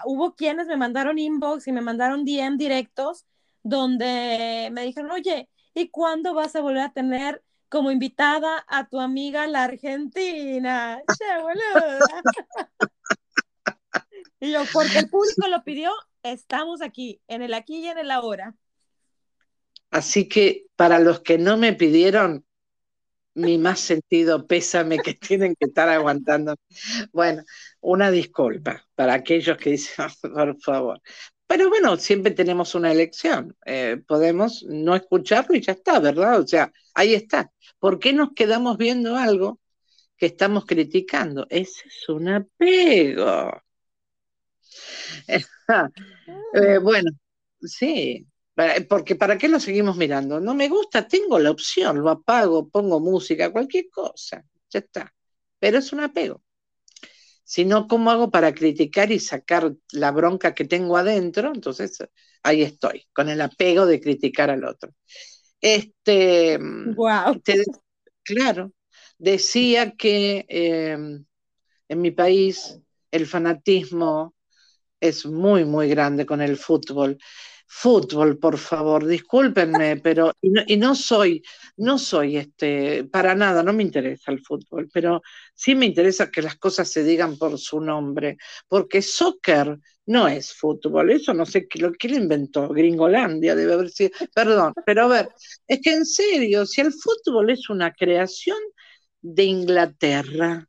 hubo 0.04 0.34
quienes 0.34 0.66
me 0.66 0.76
mandaron 0.76 1.18
inbox 1.18 1.66
y 1.66 1.72
me 1.72 1.80
mandaron 1.80 2.24
DM 2.24 2.56
directos 2.58 3.26
donde 3.62 4.70
me 4.72 4.84
dijeron, 4.84 5.10
oye, 5.10 5.48
¿Y 5.78 5.90
cuándo 5.90 6.34
vas 6.34 6.56
a 6.56 6.60
volver 6.60 6.82
a 6.82 6.92
tener 6.92 7.40
como 7.68 7.92
invitada 7.92 8.64
a 8.66 8.88
tu 8.88 8.98
amiga 8.98 9.46
la 9.46 9.62
Argentina? 9.62 11.00
¡Che, 11.16 11.40
boluda! 11.40 12.22
y 14.40 14.50
yo, 14.50 14.64
porque 14.72 14.98
el 14.98 15.08
público 15.08 15.46
lo 15.46 15.62
pidió, 15.62 15.92
estamos 16.24 16.82
aquí, 16.82 17.20
en 17.28 17.42
el 17.42 17.54
aquí 17.54 17.76
y 17.76 17.86
en 17.86 17.98
el 17.98 18.10
ahora. 18.10 18.56
Así 19.92 20.28
que 20.28 20.66
para 20.74 20.98
los 20.98 21.20
que 21.20 21.38
no 21.38 21.56
me 21.56 21.72
pidieron, 21.74 22.44
mi 23.34 23.56
más 23.56 23.78
sentido 23.78 24.48
pésame 24.48 24.98
que 24.98 25.14
tienen 25.30 25.54
que 25.54 25.66
estar 25.66 25.88
aguantando. 25.88 26.56
Bueno, 27.12 27.44
una 27.80 28.10
disculpa 28.10 28.84
para 28.96 29.14
aquellos 29.14 29.56
que 29.58 29.70
dicen, 29.70 30.06
por 30.22 30.60
favor. 30.60 31.00
Pero 31.48 31.70
bueno, 31.70 31.96
siempre 31.96 32.32
tenemos 32.32 32.74
una 32.74 32.92
elección. 32.92 33.56
Eh, 33.64 34.02
podemos 34.06 34.64
no 34.68 34.94
escucharlo 34.94 35.56
y 35.56 35.62
ya 35.62 35.72
está, 35.72 35.98
¿verdad? 35.98 36.40
O 36.40 36.46
sea, 36.46 36.72
ahí 36.94 37.14
está. 37.14 37.50
¿Por 37.78 37.98
qué 37.98 38.12
nos 38.12 38.34
quedamos 38.34 38.76
viendo 38.76 39.16
algo 39.16 39.58
que 40.18 40.26
estamos 40.26 40.66
criticando? 40.66 41.46
Ese 41.50 41.88
es 41.88 42.08
un 42.08 42.28
apego. 42.28 43.62
Eh, 46.54 46.78
bueno, 46.78 47.10
sí, 47.60 48.26
porque 48.88 49.16
¿para 49.16 49.36
qué 49.38 49.48
lo 49.48 49.60
seguimos 49.60 49.96
mirando? 49.96 50.40
No 50.40 50.54
me 50.54 50.68
gusta, 50.68 51.06
tengo 51.06 51.38
la 51.38 51.50
opción, 51.50 52.00
lo 52.00 52.10
apago, 52.10 52.68
pongo 52.68 53.00
música, 53.00 53.52
cualquier 53.52 53.88
cosa, 53.90 54.42
ya 54.70 54.78
está. 54.80 55.14
Pero 55.58 55.78
es 55.78 55.92
un 55.92 56.00
apego 56.00 56.42
sino 57.48 57.88
cómo 57.88 58.10
hago 58.10 58.30
para 58.30 58.52
criticar 58.52 59.10
y 59.10 59.18
sacar 59.18 59.72
la 59.92 60.10
bronca 60.10 60.54
que 60.54 60.66
tengo 60.66 60.98
adentro. 60.98 61.50
Entonces, 61.54 61.96
ahí 62.42 62.60
estoy, 62.60 63.06
con 63.14 63.30
el 63.30 63.40
apego 63.40 63.86
de 63.86 64.02
criticar 64.02 64.50
al 64.50 64.64
otro. 64.64 64.92
Este, 65.58 66.58
wow. 66.58 67.40
claro, 68.22 68.70
decía 69.16 69.92
que 69.92 70.44
em, 70.46 71.24
en 71.88 72.00
mi 72.02 72.10
país 72.10 72.78
el 73.10 73.26
fanatismo 73.26 74.34
es 75.00 75.24
muy, 75.24 75.64
muy 75.64 75.88
grande 75.88 76.26
con 76.26 76.42
el 76.42 76.58
fútbol 76.58 77.16
fútbol, 77.68 78.38
por 78.38 78.56
favor, 78.58 79.06
discúlpenme, 79.06 79.96
pero 80.02 80.32
y 80.40 80.76
no, 80.76 80.94
soy, 80.94 81.42
no 81.76 81.98
soy 81.98 82.38
este, 82.38 83.04
para 83.04 83.34
nada, 83.34 83.62
no 83.62 83.72
me 83.72 83.82
interesa 83.82 84.32
el 84.32 84.40
fútbol, 84.40 84.88
pero 84.92 85.22
sí 85.54 85.74
me 85.74 85.86
interesa 85.86 86.30
que 86.30 86.42
las 86.42 86.56
cosas 86.56 86.90
se 86.90 87.04
digan 87.04 87.36
por 87.36 87.58
su 87.58 87.80
nombre, 87.80 88.38
porque 88.66 89.02
soccer 89.02 89.78
no 90.06 90.26
es 90.26 90.54
fútbol, 90.54 91.10
eso 91.10 91.34
no 91.34 91.44
sé 91.44 91.68
qué 91.68 91.78
lo 91.78 91.92
que 91.92 92.08
inventó, 92.08 92.68
Gringolandia 92.70 93.54
debe 93.54 93.74
haber 93.74 93.90
sido, 93.90 94.10
perdón, 94.34 94.72
pero 94.86 95.02
a 95.04 95.08
ver, 95.08 95.28
es 95.66 95.80
que 95.82 95.92
en 95.92 96.06
serio, 96.06 96.64
si 96.64 96.80
el 96.80 96.92
fútbol 96.92 97.50
es 97.50 97.68
una 97.68 97.92
creación 97.92 98.58
de 99.20 99.44
Inglaterra, 99.44 100.66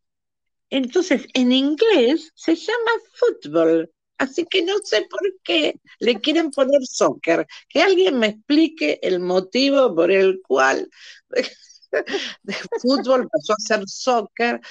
entonces 0.70 1.26
en 1.34 1.54
inglés 1.54 2.32
se 2.36 2.56
llama 2.56 2.92
fútbol, 3.14 3.90
así 4.20 4.46
que 4.46 4.62
no 4.64 4.78
sé 4.84 5.08
por 5.10 5.22
qué 5.44 5.80
le 6.00 6.20
quieren 6.20 6.52
poner 6.52 6.86
soccer, 6.86 7.48
que 7.68 7.82
alguien 7.82 8.20
me 8.20 8.28
explique 8.28 9.00
el 9.02 9.20
motivo 9.20 9.96
por 9.96 10.12
el 10.12 10.42
cual 10.48 10.90
de 12.44 12.54
fútbol 12.82 13.28
pasó 13.32 13.54
a 13.54 13.60
ser 13.60 13.84
soccer 13.88 14.62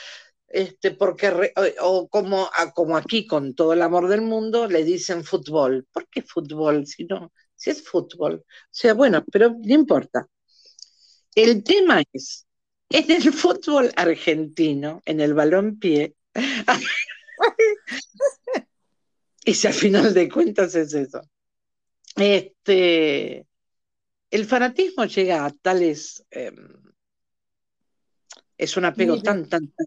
este, 0.48 0.92
porque, 0.92 1.52
o 1.80 2.08
como, 2.08 2.48
como 2.74 2.96
aquí 2.96 3.26
con 3.26 3.54
todo 3.54 3.74
el 3.74 3.82
amor 3.82 4.08
del 4.08 4.22
mundo, 4.22 4.66
le 4.66 4.82
dicen 4.84 5.24
fútbol. 5.24 5.86
¿Por 5.92 6.08
qué 6.08 6.22
fútbol? 6.22 6.86
Si 6.86 7.04
no, 7.04 7.32
si 7.54 7.70
es 7.70 7.86
fútbol. 7.86 8.44
O 8.46 8.68
sea, 8.70 8.94
bueno, 8.94 9.24
pero 9.30 9.50
no 9.50 9.74
importa. 9.74 10.26
El 11.34 11.62
tema 11.62 12.02
es, 12.12 12.46
en 12.90 13.10
el 13.10 13.32
fútbol 13.32 13.92
argentino, 13.96 15.02
en 15.04 15.20
el 15.20 15.34
balón 15.34 15.78
pie, 15.78 16.14
y 19.48 19.54
si 19.54 19.66
al 19.66 19.72
final 19.72 20.12
de 20.12 20.28
cuentas 20.28 20.74
es 20.74 20.92
eso, 20.92 21.22
este, 22.16 23.46
el 24.30 24.44
fanatismo 24.44 25.06
llega 25.06 25.46
a 25.46 25.50
tales, 25.50 26.22
em, 26.30 26.54
es 28.58 28.76
un 28.76 28.84
apego 28.84 29.22
tan, 29.22 29.48
tan, 29.48 29.68
tan, 29.68 29.86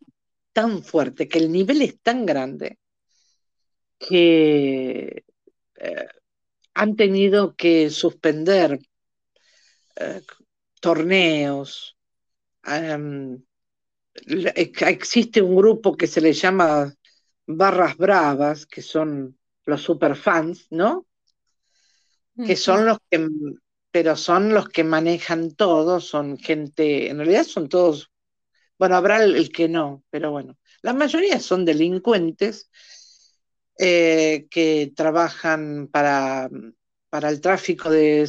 tan 0.51 0.83
fuerte, 0.83 1.27
que 1.27 1.37
el 1.37 1.51
nivel 1.51 1.83
es 1.83 1.99
tan 2.01 2.25
grande 2.25 2.79
que 3.99 5.25
eh, 5.75 6.07
han 6.73 6.95
tenido 6.95 7.55
que 7.55 7.91
suspender 7.91 8.79
eh, 9.95 10.21
torneos. 10.79 11.95
Em, 12.63 13.43
existe 14.15 15.39
un 15.39 15.55
grupo 15.55 15.95
que 15.95 16.07
se 16.07 16.19
le 16.19 16.33
llama 16.33 16.91
Barras 17.45 17.95
Bravas, 17.95 18.65
que 18.65 18.81
son 18.81 19.37
los 19.65 19.81
superfans, 19.81 20.67
¿no? 20.71 21.05
Que 22.35 22.55
son 22.55 22.85
los 22.85 22.97
que, 23.09 23.27
pero 23.91 24.15
son 24.15 24.53
los 24.53 24.69
que 24.69 24.83
manejan 24.83 25.51
todo, 25.51 25.99
son 25.99 26.37
gente, 26.37 27.09
en 27.09 27.17
realidad 27.17 27.43
son 27.43 27.69
todos 27.69 28.11
bueno, 28.81 28.95
habrá 28.95 29.23
el, 29.23 29.51
que 29.51 29.69
no, 29.69 30.03
pero 30.09 30.31
bueno. 30.31 30.57
La 30.81 30.93
mayoría 30.93 31.39
son 31.39 31.65
delincuentes 31.65 32.71
eh, 33.77 34.47
que 34.49 34.91
trabajan 34.95 35.87
para, 35.87 36.49
para 37.07 37.29
el 37.29 37.41
tráfico 37.41 37.91
de, 37.91 38.27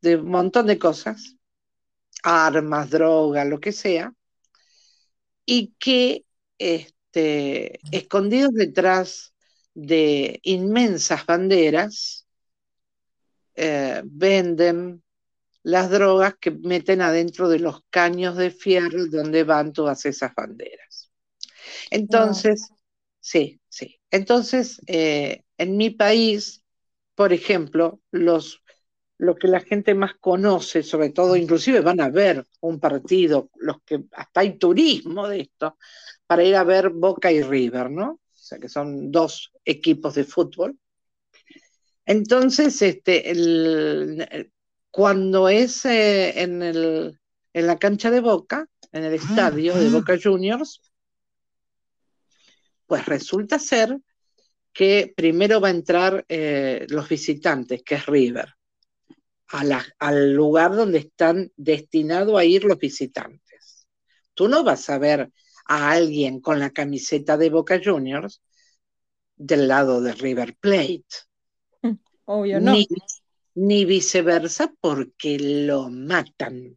de 0.00 0.16
un 0.16 0.30
montón 0.30 0.68
de 0.68 0.78
cosas, 0.78 1.36
armas, 2.22 2.88
droga, 2.88 3.44
lo 3.44 3.60
que 3.60 3.72
sea, 3.72 4.14
y 5.44 5.74
que 5.78 6.24
este, 6.56 7.78
escondidos 7.94 8.54
detrás 8.54 9.29
de 9.74 10.40
inmensas 10.42 11.24
banderas, 11.26 12.26
eh, 13.54 14.02
venden 14.04 15.02
las 15.62 15.90
drogas 15.90 16.34
que 16.40 16.50
meten 16.50 17.02
adentro 17.02 17.48
de 17.48 17.58
los 17.58 17.82
caños 17.90 18.36
de 18.36 18.50
fierro 18.50 19.06
donde 19.06 19.44
van 19.44 19.72
todas 19.72 20.06
esas 20.06 20.34
banderas. 20.34 21.10
Entonces, 21.90 22.70
sí, 23.20 23.60
sí. 23.68 24.00
Entonces, 24.10 24.80
eh, 24.86 25.44
en 25.58 25.76
mi 25.76 25.90
país, 25.90 26.62
por 27.14 27.32
ejemplo, 27.32 28.00
los, 28.10 28.62
lo 29.18 29.36
que 29.36 29.48
la 29.48 29.60
gente 29.60 29.94
más 29.94 30.14
conoce, 30.18 30.82
sobre 30.82 31.10
todo, 31.10 31.36
inclusive 31.36 31.80
van 31.80 32.00
a 32.00 32.08
ver 32.08 32.46
un 32.60 32.80
partido, 32.80 33.50
los 33.56 33.82
que 33.82 34.04
hasta 34.12 34.40
hay 34.40 34.56
turismo 34.56 35.28
de 35.28 35.42
esto, 35.42 35.76
para 36.26 36.44
ir 36.44 36.56
a 36.56 36.64
ver 36.64 36.88
Boca 36.88 37.30
y 37.30 37.42
River, 37.42 37.90
¿no? 37.90 38.20
O 38.50 38.52
sea, 38.52 38.58
que 38.58 38.68
son 38.68 39.12
dos 39.12 39.52
equipos 39.64 40.16
de 40.16 40.24
fútbol. 40.24 40.76
Entonces, 42.04 42.82
este, 42.82 43.30
el, 43.30 44.50
cuando 44.90 45.48
es 45.48 45.84
eh, 45.84 46.42
en, 46.42 46.60
el, 46.60 47.20
en 47.52 47.66
la 47.68 47.78
cancha 47.78 48.10
de 48.10 48.18
Boca, 48.18 48.66
en 48.90 49.04
el 49.04 49.14
estadio 49.14 49.76
de 49.76 49.88
Boca 49.90 50.18
Juniors, 50.20 50.82
pues 52.86 53.06
resulta 53.06 53.60
ser 53.60 53.96
que 54.72 55.12
primero 55.16 55.60
va 55.60 55.68
a 55.68 55.70
entrar 55.70 56.24
eh, 56.28 56.86
los 56.88 57.08
visitantes, 57.08 57.84
que 57.84 57.94
es 57.94 58.06
River, 58.06 58.52
al 60.00 60.32
lugar 60.32 60.74
donde 60.74 60.98
están 60.98 61.52
destinados 61.56 62.36
a 62.36 62.44
ir 62.44 62.64
los 62.64 62.78
visitantes. 62.80 63.86
Tú 64.34 64.48
no 64.48 64.64
vas 64.64 64.90
a 64.90 64.98
ver 64.98 65.30
a 65.70 65.92
alguien 65.92 66.40
con 66.40 66.58
la 66.58 66.70
camiseta 66.70 67.36
de 67.36 67.48
Boca 67.48 67.80
Juniors 67.82 68.42
del 69.36 69.68
lado 69.68 70.00
de 70.00 70.12
River 70.14 70.56
Plate. 70.58 71.06
Obvio, 72.24 72.60
no 72.60 72.74
ni 73.54 73.84
viceversa 73.84 74.72
porque 74.80 75.38
lo 75.38 75.88
matan. 75.88 76.76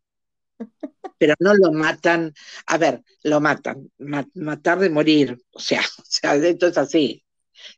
Pero 1.17 1.33
no 1.39 1.55
lo 1.55 1.71
matan, 1.71 2.33
a 2.67 2.77
ver, 2.77 3.01
lo 3.23 3.41
matan, 3.41 3.91
matar 3.97 4.79
de 4.79 4.89
morir, 4.89 5.41
o 5.51 5.59
sea, 5.59 5.81
o 5.99 6.03
sea, 6.05 6.35
esto 6.35 6.67
es 6.67 6.77
así. 6.77 7.23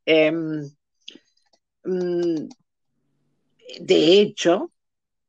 Em, 0.05 0.69
mm, 1.85 2.47
de 3.79 4.19
hecho, 4.19 4.73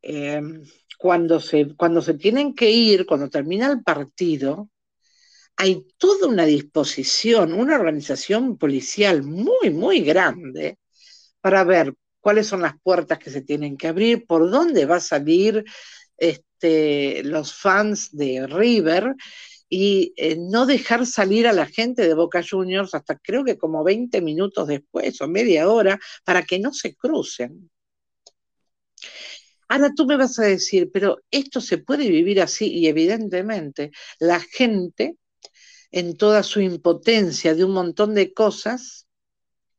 em, 0.02 0.64
cuando, 0.98 1.38
se, 1.38 1.76
cuando 1.76 2.02
se 2.02 2.14
tienen 2.14 2.54
que 2.54 2.70
ir, 2.70 3.06
cuando 3.06 3.28
termina 3.30 3.66
el 3.70 3.82
partido, 3.84 4.68
hay 5.56 5.86
toda 5.96 6.28
una 6.28 6.44
disposición, 6.44 7.52
una 7.52 7.76
organización 7.76 8.58
policial 8.58 9.22
muy, 9.22 9.70
muy 9.70 10.00
grande 10.00 10.78
para 11.40 11.64
ver 11.64 11.94
cuáles 12.20 12.46
son 12.46 12.62
las 12.62 12.74
puertas 12.82 13.18
que 13.18 13.30
se 13.30 13.42
tienen 13.42 13.76
que 13.76 13.88
abrir, 13.88 14.26
por 14.26 14.50
dónde 14.50 14.84
va 14.84 14.96
a 14.96 15.00
salir 15.00 15.64
este, 16.16 17.22
los 17.24 17.54
fans 17.54 18.14
de 18.14 18.46
River 18.46 19.14
y 19.68 20.12
eh, 20.16 20.36
no 20.38 20.66
dejar 20.66 21.06
salir 21.06 21.46
a 21.46 21.52
la 21.52 21.66
gente 21.66 22.06
de 22.06 22.14
Boca 22.14 22.42
Juniors 22.48 22.94
hasta 22.94 23.18
creo 23.18 23.44
que 23.44 23.56
como 23.56 23.82
20 23.82 24.20
minutos 24.20 24.68
después 24.68 25.20
o 25.20 25.28
media 25.28 25.68
hora 25.68 25.98
para 26.24 26.42
que 26.42 26.58
no 26.58 26.72
se 26.72 26.94
crucen. 26.94 27.70
Ahora 29.68 29.92
tú 29.94 30.06
me 30.06 30.16
vas 30.16 30.38
a 30.38 30.44
decir, 30.44 30.90
pero 30.92 31.18
esto 31.30 31.60
se 31.60 31.78
puede 31.78 32.08
vivir 32.08 32.40
así 32.40 32.72
y 32.72 32.86
evidentemente 32.86 33.90
la 34.20 34.38
gente 34.40 35.16
en 35.92 36.16
toda 36.16 36.42
su 36.42 36.60
impotencia 36.60 37.54
de 37.54 37.64
un 37.64 37.72
montón 37.72 38.14
de 38.14 38.32
cosas 38.32 39.06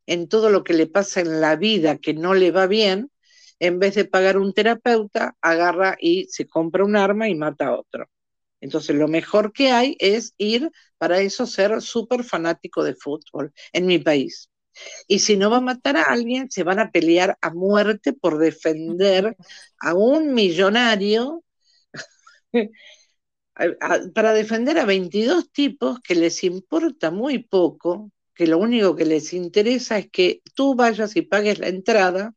en 0.05 0.27
todo 0.29 0.49
lo 0.49 0.63
que 0.63 0.73
le 0.73 0.87
pasa 0.87 1.21
en 1.21 1.41
la 1.41 1.55
vida 1.55 1.97
que 1.97 2.13
no 2.13 2.33
le 2.33 2.51
va 2.51 2.65
bien, 2.65 3.11
en 3.59 3.79
vez 3.79 3.95
de 3.95 4.05
pagar 4.05 4.37
un 4.37 4.53
terapeuta, 4.53 5.35
agarra 5.41 5.97
y 5.99 6.25
se 6.29 6.47
compra 6.47 6.85
un 6.85 6.95
arma 6.95 7.27
y 7.27 7.35
mata 7.35 7.67
a 7.67 7.77
otro. 7.77 8.09
Entonces, 8.61 8.95
lo 8.95 9.07
mejor 9.07 9.53
que 9.53 9.71
hay 9.71 9.95
es 9.99 10.33
ir 10.37 10.71
para 10.97 11.19
eso, 11.19 11.45
ser 11.45 11.81
súper 11.81 12.23
fanático 12.23 12.83
de 12.83 12.95
fútbol 12.95 13.53
en 13.73 13.85
mi 13.85 13.99
país. 13.99 14.49
Y 15.07 15.19
si 15.19 15.37
no 15.37 15.49
va 15.49 15.57
a 15.57 15.61
matar 15.61 15.97
a 15.97 16.03
alguien, 16.03 16.49
se 16.49 16.63
van 16.63 16.79
a 16.79 16.91
pelear 16.91 17.37
a 17.41 17.51
muerte 17.51 18.13
por 18.13 18.37
defender 18.37 19.35
a 19.79 19.93
un 19.93 20.33
millonario, 20.33 21.43
para 24.13 24.33
defender 24.33 24.77
a 24.77 24.85
22 24.85 25.51
tipos 25.51 25.99
que 26.01 26.15
les 26.15 26.43
importa 26.43 27.11
muy 27.11 27.39
poco 27.43 28.11
que 28.35 28.47
lo 28.47 28.59
único 28.59 28.95
que 28.95 29.05
les 29.05 29.33
interesa 29.33 29.97
es 29.97 30.09
que 30.11 30.41
tú 30.53 30.75
vayas 30.75 31.15
y 31.15 31.23
pagues 31.23 31.57
la 31.59 31.69
entrada 31.69 32.35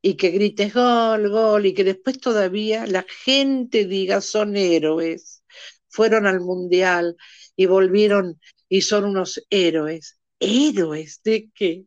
y 0.00 0.16
que 0.16 0.30
grites 0.30 0.72
gol, 0.72 1.28
gol, 1.28 1.66
y 1.66 1.74
que 1.74 1.84
después 1.84 2.18
todavía 2.18 2.86
la 2.86 3.04
gente 3.24 3.84
diga 3.84 4.20
son 4.22 4.56
héroes, 4.56 5.42
fueron 5.88 6.26
al 6.26 6.40
mundial 6.40 7.16
y 7.56 7.66
volvieron 7.66 8.40
y 8.68 8.82
son 8.82 9.04
unos 9.04 9.44
héroes. 9.50 10.18
¿Héroes 10.40 11.20
de 11.24 11.50
qué? 11.54 11.84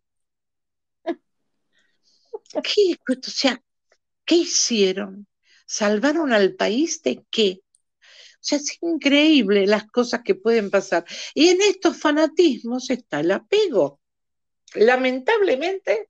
¿Qué? 2.64 2.97
O 3.07 3.16
sea, 3.24 3.64
¿qué 4.26 4.36
hicieron? 4.36 5.28
¿Salvaron 5.66 6.34
al 6.34 6.55
país 6.55 7.01
de 7.01 7.24
qué? 7.32 7.62
Es 8.50 8.78
increíble 8.82 9.68
las 9.68 9.88
cosas 9.88 10.22
que 10.24 10.36
pueden 10.36 10.70
pasar. 10.70 11.06
Y 11.34 11.50
en 11.50 11.62
estos 11.62 11.98
fanatismos 11.98 12.89
está 12.89 13.20
el 13.20 13.32
apego. 13.32 14.00
Lamentablemente, 14.76 16.10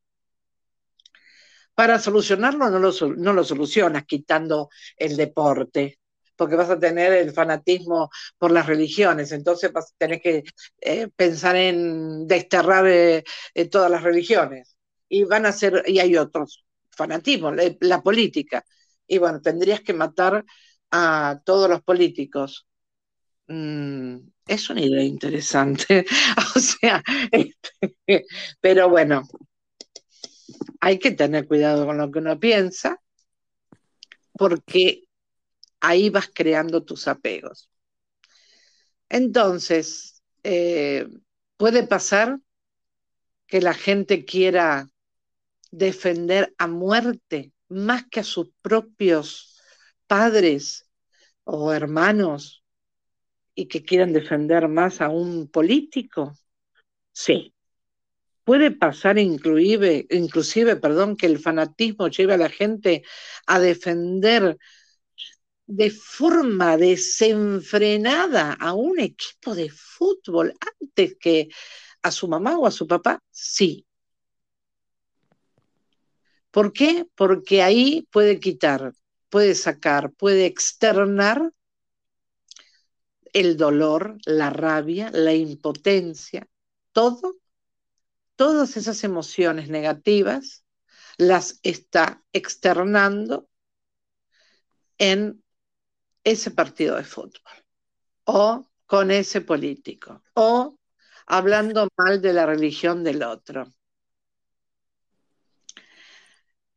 para 1.75 1.99
solucionarlo 1.99 2.69
no 2.69 2.79
lo, 2.79 2.91
no 3.15 3.33
lo 3.33 3.43
solucionas 3.43 4.05
quitando 4.05 4.69
el 4.97 5.17
deporte, 5.17 5.99
porque 6.35 6.55
vas 6.55 6.69
a 6.69 6.79
tener 6.79 7.13
el 7.13 7.33
fanatismo 7.33 8.09
por 8.37 8.51
las 8.51 8.65
religiones, 8.65 9.31
entonces 9.31 9.71
vas 9.71 9.93
que 9.99 10.43
eh, 10.81 11.07
pensar 11.15 11.55
en 11.55 12.27
desterrar 12.27 12.87
eh, 12.87 13.23
eh, 13.53 13.65
todas 13.69 13.91
las 13.91 14.03
religiones. 14.03 14.75
y 15.09 15.23
van 15.23 15.45
a 15.45 15.51
ser, 15.51 15.83
y 15.87 15.99
hay 15.99 16.15
otros 16.17 16.65
fanatismos, 16.89 17.53
la, 17.79 18.01
política. 18.01 18.63
Y 19.07 19.17
bueno, 19.17 19.41
tendrías 19.41 19.81
que 19.81 19.93
matar 19.93 20.45
a 20.91 21.41
todos 21.45 21.69
los 21.69 21.81
políticos. 21.81 22.67
Mm, 23.47 24.17
es 24.47 24.69
una 24.69 24.81
idea 24.81 25.03
interesante. 25.03 26.05
o 26.55 26.59
sea, 26.59 27.03
este, 27.31 28.25
pero 28.59 28.89
bueno, 28.89 29.23
hay 30.79 30.99
que 30.99 31.11
tener 31.11 31.47
cuidado 31.47 31.85
con 31.85 31.97
lo 31.97 32.11
que 32.11 32.19
uno 32.19 32.39
piensa, 32.39 33.01
porque 34.33 35.03
ahí 35.79 36.09
vas 36.09 36.29
creando 36.33 36.83
tus 36.83 37.07
apegos. 37.07 37.69
Entonces, 39.09 40.23
eh, 40.43 41.07
puede 41.57 41.85
pasar 41.85 42.39
que 43.47 43.61
la 43.61 43.73
gente 43.73 44.23
quiera 44.23 44.89
defender 45.71 46.53
a 46.57 46.67
muerte 46.67 47.51
más 47.67 48.05
que 48.07 48.21
a 48.21 48.23
sus 48.23 48.49
propios 48.61 49.50
padres 50.11 50.91
o 51.45 51.71
hermanos 51.71 52.65
y 53.55 53.69
que 53.69 53.81
quieran 53.81 54.11
defender 54.11 54.67
más 54.67 54.99
a 54.99 55.07
un 55.07 55.47
político? 55.47 56.37
Sí. 57.13 57.53
Puede 58.43 58.71
pasar 58.71 59.17
inclusive, 59.17 60.07
inclusive 60.09 60.75
perdón, 60.75 61.15
que 61.15 61.27
el 61.27 61.39
fanatismo 61.39 62.09
lleve 62.09 62.33
a 62.33 62.37
la 62.37 62.49
gente 62.49 63.03
a 63.47 63.61
defender 63.61 64.57
de 65.65 65.89
forma 65.89 66.75
desenfrenada 66.75 68.51
a 68.59 68.73
un 68.73 68.99
equipo 68.99 69.55
de 69.55 69.69
fútbol 69.69 70.53
antes 70.81 71.15
que 71.21 71.47
a 72.01 72.11
su 72.11 72.27
mamá 72.27 72.59
o 72.59 72.67
a 72.67 72.71
su 72.71 72.85
papá? 72.85 73.23
Sí. 73.29 73.87
¿Por 76.51 76.73
qué? 76.73 77.07
Porque 77.15 77.61
ahí 77.61 78.05
puede 78.11 78.41
quitar, 78.41 78.91
puede 79.31 79.55
sacar, 79.55 80.11
puede 80.11 80.45
externar 80.45 81.51
el 83.33 83.57
dolor, 83.57 84.17
la 84.25 84.49
rabia, 84.49 85.09
la 85.11 85.33
impotencia, 85.33 86.47
todo, 86.91 87.37
todas 88.35 88.75
esas 88.75 89.03
emociones 89.05 89.69
negativas 89.69 90.65
las 91.17 91.59
está 91.63 92.21
externando 92.33 93.47
en 94.97 95.41
ese 96.23 96.51
partido 96.51 96.97
de 96.97 97.05
fútbol 97.05 97.53
o 98.25 98.69
con 98.85 99.11
ese 99.11 99.39
político 99.39 100.21
o 100.33 100.77
hablando 101.25 101.87
mal 101.97 102.21
de 102.21 102.33
la 102.33 102.45
religión 102.45 103.03
del 103.03 103.23
otro. 103.23 103.71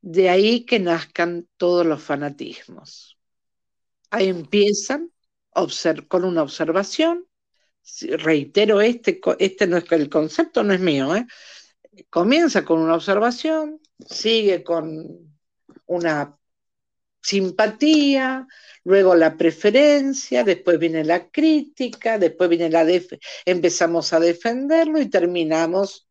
De 0.07 0.29
ahí 0.29 0.67
que 0.67 0.79
nazcan 0.79 1.49
todos 1.57 1.87
los 1.87 2.03
fanatismos. 2.03 3.19
Ahí 4.11 4.29
empiezan 4.29 5.11
con 6.09 6.27
una 6.27 6.43
observación. 6.43 7.27
Reitero, 8.03 8.83
este, 8.83 9.19
este 9.39 9.67
no 9.67 9.79
es 9.79 9.91
el 9.91 10.11
concepto, 10.11 10.63
no 10.63 10.75
es 10.75 10.81
mío. 10.81 11.17
¿eh? 11.17 11.27
Comienza 12.11 12.67
con 12.67 12.81
una 12.81 12.97
observación, 12.97 13.81
sigue 14.07 14.63
con 14.63 15.39
una 15.87 16.39
simpatía, 17.23 18.47
luego 18.83 19.15
la 19.15 19.39
preferencia, 19.39 20.45
después 20.45 20.79
viene 20.79 21.03
la 21.03 21.31
crítica, 21.31 22.19
después 22.19 22.51
viene 22.51 22.69
la 22.69 22.87
empezamos 23.47 24.13
a 24.13 24.21
defenderlo 24.21 25.01
y 25.01 25.09
terminamos 25.09 26.07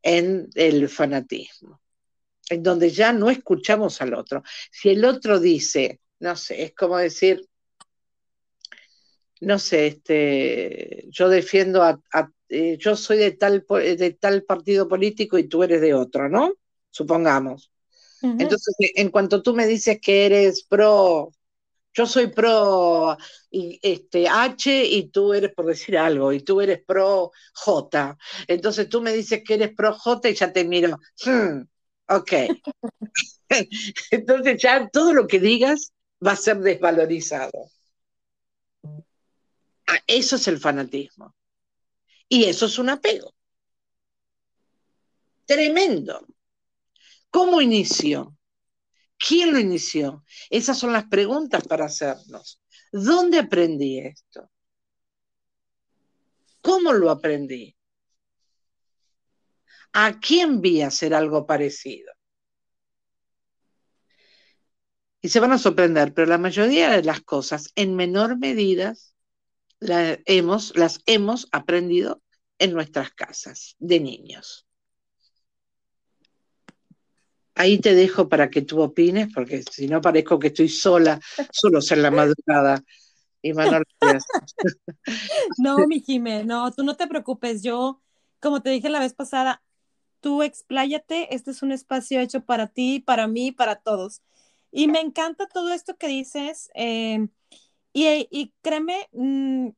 en 0.00 0.48
el 0.54 0.88
fanatismo, 0.88 1.81
en 2.52 2.62
donde 2.62 2.90
ya 2.90 3.12
no 3.12 3.30
escuchamos 3.30 4.00
al 4.00 4.14
otro. 4.14 4.42
Si 4.70 4.90
el 4.90 5.04
otro 5.04 5.40
dice, 5.40 6.00
no 6.20 6.36
sé, 6.36 6.62
es 6.62 6.74
como 6.74 6.98
decir, 6.98 7.46
no 9.40 9.58
sé, 9.58 9.86
este, 9.88 11.06
yo 11.08 11.28
defiendo 11.28 11.82
a, 11.82 12.00
eh, 12.48 12.76
yo 12.78 12.96
soy 12.96 13.18
de 13.18 13.32
tal, 13.32 13.64
de 13.68 14.16
tal 14.20 14.44
partido 14.44 14.88
político 14.88 15.38
y 15.38 15.48
tú 15.48 15.62
eres 15.62 15.80
de 15.80 15.94
otro, 15.94 16.28
¿no? 16.28 16.54
Supongamos. 16.90 17.70
Entonces, 18.22 18.76
en 18.94 19.10
cuanto 19.10 19.42
tú 19.42 19.52
me 19.52 19.66
dices 19.66 19.98
que 20.00 20.26
eres 20.26 20.62
pro 20.62 21.32
yo 21.94 22.06
soy 22.06 22.28
pro 22.28 23.16
este, 23.50 24.28
H 24.28 24.84
y 24.84 25.08
tú 25.10 25.34
eres 25.34 25.52
por 25.52 25.66
decir 25.66 25.98
algo, 25.98 26.32
y 26.32 26.40
tú 26.40 26.60
eres 26.60 26.82
pro 26.84 27.32
J. 27.54 28.16
Entonces 28.48 28.88
tú 28.88 29.02
me 29.02 29.12
dices 29.12 29.42
que 29.44 29.54
eres 29.54 29.74
pro 29.74 29.92
J 29.92 30.30
y 30.30 30.34
ya 30.34 30.52
te 30.52 30.64
miro, 30.64 30.98
hmm, 31.24 31.62
ok. 32.08 32.32
Entonces 34.10 34.62
ya 34.62 34.88
todo 34.88 35.12
lo 35.12 35.26
que 35.26 35.40
digas 35.40 35.92
va 36.24 36.32
a 36.32 36.36
ser 36.36 36.58
desvalorizado. 36.58 37.70
Ah, 39.86 40.00
eso 40.06 40.36
es 40.36 40.48
el 40.48 40.58
fanatismo. 40.58 41.34
Y 42.28 42.44
eso 42.44 42.66
es 42.66 42.78
un 42.78 42.90
apego. 42.90 43.34
Tremendo. 45.44 46.26
¿Cómo 47.30 47.60
inició? 47.60 48.36
¿Quién 49.18 49.52
lo 49.52 49.58
inició? 49.58 50.24
Esas 50.50 50.78
son 50.78 50.92
las 50.92 51.04
preguntas 51.04 51.66
para 51.66 51.86
hacernos. 51.86 52.60
¿Dónde 52.90 53.38
aprendí 53.38 54.00
esto? 54.00 54.50
¿Cómo 56.60 56.92
lo 56.92 57.10
aprendí? 57.10 57.76
¿A 59.92 60.18
quién 60.20 60.60
vi 60.60 60.82
hacer 60.82 61.14
algo 61.14 61.46
parecido? 61.46 62.12
Y 65.20 65.28
se 65.28 65.38
van 65.38 65.52
a 65.52 65.58
sorprender, 65.58 66.14
pero 66.14 66.26
la 66.26 66.38
mayoría 66.38 66.90
de 66.90 67.04
las 67.04 67.20
cosas, 67.20 67.70
en 67.76 67.94
menor 67.94 68.38
medida, 68.38 68.94
las 69.78 71.00
hemos, 71.06 71.48
aprendido 71.52 72.22
en 72.58 72.72
nuestras 72.72 73.12
casas 73.12 73.76
de 73.78 74.00
niños. 74.00 74.66
Ahí 77.54 77.78
te 77.78 77.94
dejo 77.94 78.28
para 78.28 78.50
que 78.50 78.62
tú 78.62 78.80
opines, 78.80 79.28
porque 79.32 79.62
si 79.70 79.86
no 79.86 80.00
parezco 80.00 80.38
que 80.38 80.48
estoy 80.48 80.68
sola, 80.68 81.20
solo 81.52 81.80
ser 81.80 81.98
la 81.98 82.10
madrugada. 82.10 82.82
No, 85.58 85.86
mi 85.86 86.00
Jimé, 86.00 86.44
no, 86.44 86.70
tú 86.72 86.84
no 86.84 86.96
te 86.96 87.08
preocupes. 87.08 87.62
Yo, 87.62 88.00
como 88.40 88.62
te 88.62 88.70
dije 88.70 88.88
la 88.88 89.00
vez 89.00 89.14
pasada, 89.14 89.62
tú 90.22 90.42
expláyate. 90.42 91.34
Este 91.34 91.50
es 91.50 91.62
un 91.62 91.72
espacio 91.72 92.20
hecho 92.20 92.42
para 92.44 92.68
ti, 92.68 93.00
para 93.00 93.26
mí, 93.28 93.52
para 93.52 93.76
todos. 93.76 94.22
Y 94.70 94.88
me 94.88 95.00
encanta 95.00 95.48
todo 95.48 95.72
esto 95.72 95.96
que 95.98 96.08
dices. 96.08 96.70
Eh, 96.74 97.28
y, 97.92 98.54
créeme, 98.62 99.08
mm, 99.12 99.68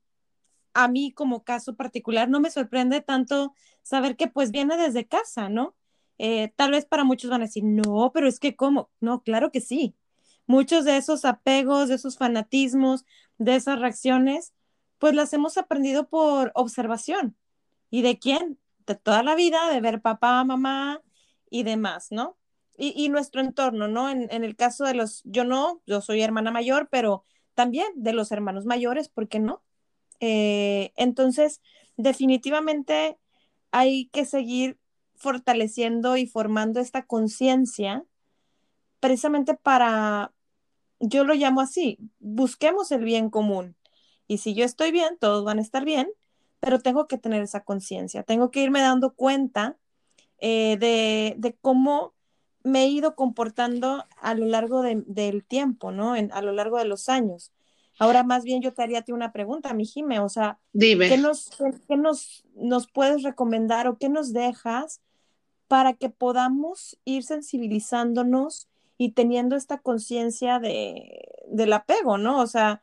a 0.75 0.89
mí 0.89 1.13
como 1.13 1.45
caso 1.45 1.77
particular, 1.77 2.29
no 2.29 2.41
me 2.41 2.51
sorprende 2.51 3.01
tanto 3.01 3.55
saber 3.83 4.17
que 4.17 4.29
pues 4.29 4.51
viene 4.53 4.77
desde 4.77 5.07
casa, 5.07 5.49
¿no? 5.49 5.75
Eh, 6.19 6.53
tal 6.57 6.73
vez 6.73 6.87
para 6.87 7.05
muchos 7.05 7.31
van 7.31 7.43
a 7.43 7.47
decir, 7.47 7.65
no, 7.65 8.13
pero 8.15 8.29
es 8.29 8.41
que 8.41 8.57
¿cómo? 8.57 8.91
No, 9.01 9.23
claro 9.23 9.51
que 9.51 9.61
sí. 9.61 9.97
Muchos 10.47 10.85
de 10.85 10.97
esos 10.97 11.25
apegos, 11.25 11.89
de 11.89 11.97
esos 11.97 12.19
fanatismos, 12.19 13.05
de 13.39 13.57
esas 13.57 13.79
reacciones, 13.81 14.53
pues 14.99 15.15
las 15.15 15.33
hemos 15.33 15.59
aprendido 15.59 16.09
por 16.09 16.53
observación. 16.55 17.37
¿Y 17.91 18.03
de 18.03 18.19
quién? 18.19 18.59
De 18.87 18.95
toda 18.95 19.23
la 19.23 19.35
vida, 19.35 19.71
de 19.71 19.81
ver 19.81 20.01
papá, 20.03 20.45
mamá 20.45 21.01
y 21.51 21.63
demás, 21.63 22.09
¿no? 22.11 22.37
Y, 22.77 23.09
nuestro 23.09 23.41
entorno, 23.41 23.87
¿no? 23.87 24.11
En, 24.11 24.29
el 24.31 24.57
caso 24.57 24.85
de 24.85 24.95
los, 24.95 25.23
yo 25.25 25.45
no, 25.45 25.81
yo 25.87 26.01
soy 26.01 26.23
hermana 26.23 26.51
mayor, 26.51 26.89
pero 26.91 27.25
también 27.55 27.87
de 27.95 28.13
los 28.13 28.33
hermanos 28.33 28.67
mayores, 28.67 29.09
¿por 29.09 29.29
qué 29.29 29.39
no? 29.39 29.63
Eh, 30.19 30.93
entonces, 30.97 31.63
definitivamente 31.97 33.17
hay 33.71 34.07
que 34.07 34.25
seguir 34.25 34.79
fortaleciendo 35.15 36.17
y 36.17 36.27
formando 36.27 36.81
esta 36.81 37.07
conciencia 37.07 38.05
precisamente 39.05 39.55
para, 39.55 40.33
yo 40.99 41.25
lo 41.25 41.35
llamo 41.35 41.61
así, 41.61 41.99
busquemos 42.21 42.91
el 42.91 43.05
bien 43.05 43.31
común. 43.31 43.77
Y 44.27 44.39
si 44.39 44.55
yo 44.55 44.65
estoy 44.65 44.93
bien, 44.93 45.19
todos 45.21 45.45
van 45.45 45.59
a 45.59 45.63
estar 45.63 45.85
bien, 45.85 46.09
pero 46.65 46.81
tengo 46.81 47.07
que 47.07 47.19
tener 47.19 47.43
esa 47.43 47.61
conciencia, 47.61 48.23
tengo 48.23 48.51
que 48.51 48.63
irme 48.63 48.81
dando 48.81 49.15
cuenta 49.15 49.77
eh, 50.39 50.79
de, 50.79 51.57
cómo 51.61 52.15
me 52.63 52.85
he 52.85 52.89
ido 52.89 53.15
comportando 53.15 54.05
a 54.17 54.35
lo 54.35 54.47
largo 54.47 54.83
del 54.83 55.45
tiempo, 55.45 55.93
¿no? 55.93 56.15
a 56.15 56.43
lo 56.43 56.53
largo 56.53 56.79
de 56.79 56.87
los 56.87 57.11
años. 57.11 57.53
Ahora 57.99 58.25
más 58.25 58.45
bien 58.45 58.63
yo 58.63 58.73
te 58.73 58.83
haría 58.83 59.01
a 59.01 59.03
ti 59.03 59.13
una 59.13 59.31
pregunta, 59.31 59.75
mi 59.75 59.85
Jime, 59.85 60.21
o 60.21 60.29
sea, 60.29 60.59
¿qué, 60.79 61.19
nos, 61.19 61.51
qué 61.87 61.97
nos, 61.97 62.45
nos 62.55 62.91
puedes 62.91 63.23
recomendar 63.23 63.87
o 63.87 63.99
qué 63.99 64.09
nos 64.09 64.33
dejas 64.33 65.03
para 65.69 65.93
que 65.93 66.09
podamos 66.09 66.99
ir 67.05 67.25
sensibilizándonos 67.25 68.69
y 68.97 69.13
teniendo 69.13 69.55
esta 69.55 69.79
conciencia 69.79 70.59
de, 70.59 71.29
del 71.47 71.73
apego, 71.75 72.17
¿no? 72.17 72.41
O 72.41 72.47
sea, 72.47 72.83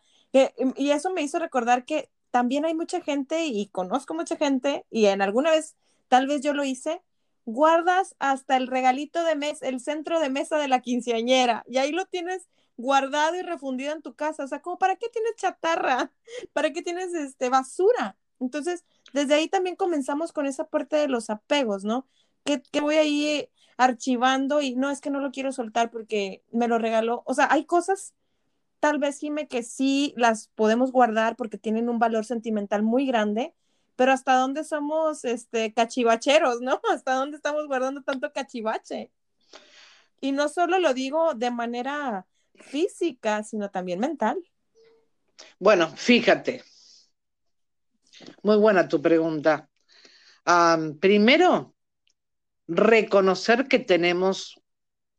y 0.77 0.91
eso 0.91 1.11
me 1.11 1.23
hizo 1.23 1.39
recordar 1.39 1.83
que 1.83 2.09
también 2.31 2.65
hay 2.65 2.73
mucha 2.73 3.01
gente 3.01 3.45
y 3.45 3.67
conozco 3.67 4.13
mucha 4.13 4.35
gente 4.37 4.85
y 4.89 5.05
en 5.07 5.21
alguna 5.21 5.51
vez 5.51 5.75
tal 6.07 6.27
vez 6.27 6.41
yo 6.41 6.53
lo 6.53 6.63
hice 6.63 7.01
guardas 7.45 8.15
hasta 8.19 8.57
el 8.57 8.67
regalito 8.67 9.23
de 9.23 9.35
mes, 9.35 9.61
el 9.61 9.79
centro 9.79 10.19
de 10.19 10.29
mesa 10.29 10.57
de 10.57 10.67
la 10.67 10.81
quinceañera, 10.81 11.63
y 11.67 11.77
ahí 11.77 11.91
lo 11.91 12.05
tienes 12.05 12.47
guardado 12.77 13.35
y 13.35 13.41
refundido 13.41 13.93
en 13.93 14.01
tu 14.01 14.15
casa. 14.15 14.43
O 14.43 14.47
sea, 14.47 14.61
como 14.61 14.77
para 14.77 14.95
qué 14.95 15.09
tienes 15.09 15.35
chatarra, 15.35 16.11
para 16.53 16.71
qué 16.73 16.81
tienes 16.81 17.13
este 17.13 17.49
basura. 17.49 18.17
Entonces, 18.39 18.85
desde 19.13 19.35
ahí 19.35 19.47
también 19.47 19.75
comenzamos 19.75 20.31
con 20.33 20.45
esa 20.45 20.67
parte 20.67 20.95
de 20.95 21.07
los 21.07 21.29
apegos, 21.29 21.83
¿no? 21.83 22.07
Que, 22.43 22.61
que 22.61 22.81
voy 22.81 22.95
ahí 22.95 23.49
archivando 23.77 24.61
y 24.61 24.75
no 24.75 24.89
es 24.89 25.01
que 25.01 25.11
no 25.11 25.19
lo 25.19 25.31
quiero 25.31 25.51
soltar 25.51 25.91
porque 25.91 26.43
me 26.51 26.67
lo 26.67 26.79
regaló. 26.79 27.23
O 27.25 27.33
sea, 27.33 27.47
hay 27.51 27.65
cosas, 27.65 28.13
tal 28.81 28.97
vez, 28.97 29.19
Jime, 29.19 29.47
que 29.47 29.63
sí 29.63 30.13
las 30.17 30.49
podemos 30.55 30.91
guardar 30.91 31.37
porque 31.37 31.57
tienen 31.57 31.87
un 31.87 31.99
valor 31.99 32.25
sentimental 32.25 32.81
muy 32.81 33.05
grande, 33.05 33.53
pero 33.95 34.11
hasta 34.11 34.35
dónde 34.35 34.63
somos 34.63 35.23
este 35.23 35.71
cachivacheros, 35.73 36.61
¿no? 36.61 36.81
Hasta 36.91 37.13
dónde 37.13 37.37
estamos 37.37 37.67
guardando 37.67 38.01
tanto 38.01 38.33
cachivache. 38.33 39.11
Y 40.19 40.31
no 40.33 40.49
solo 40.49 40.79
lo 40.79 40.93
digo 40.93 41.35
de 41.35 41.51
manera 41.51 42.25
física, 42.55 43.43
sino 43.43 43.69
también 43.69 43.99
mental. 43.99 44.37
Bueno, 45.59 45.87
fíjate. 45.95 46.63
Muy 48.41 48.57
buena 48.57 48.87
tu 48.87 48.99
pregunta. 49.01 49.69
primero, 50.99 51.75
reconocer 52.67 53.67
que 53.67 53.77
tenemos 53.77 54.59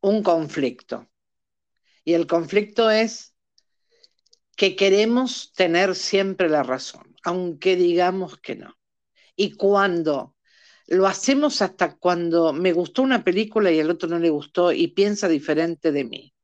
un 0.00 0.24
conflicto. 0.24 1.08
Y 2.04 2.14
el 2.14 2.26
conflicto 2.26 2.90
es 2.90 3.31
que 4.56 4.76
queremos 4.76 5.52
tener 5.54 5.94
siempre 5.94 6.48
la 6.48 6.62
razón, 6.62 7.16
aunque 7.24 7.76
digamos 7.76 8.38
que 8.38 8.56
no. 8.56 8.76
Y 9.36 9.52
cuando 9.56 10.36
lo 10.88 11.06
hacemos 11.06 11.62
hasta 11.62 11.96
cuando 11.96 12.52
me 12.52 12.72
gustó 12.72 13.02
una 13.02 13.24
película 13.24 13.70
y 13.70 13.78
el 13.78 13.90
otro 13.90 14.08
no 14.08 14.18
le 14.18 14.30
gustó 14.30 14.72
y 14.72 14.88
piensa 14.88 15.28
diferente 15.28 15.92
de 15.92 16.04
mí. 16.04 16.34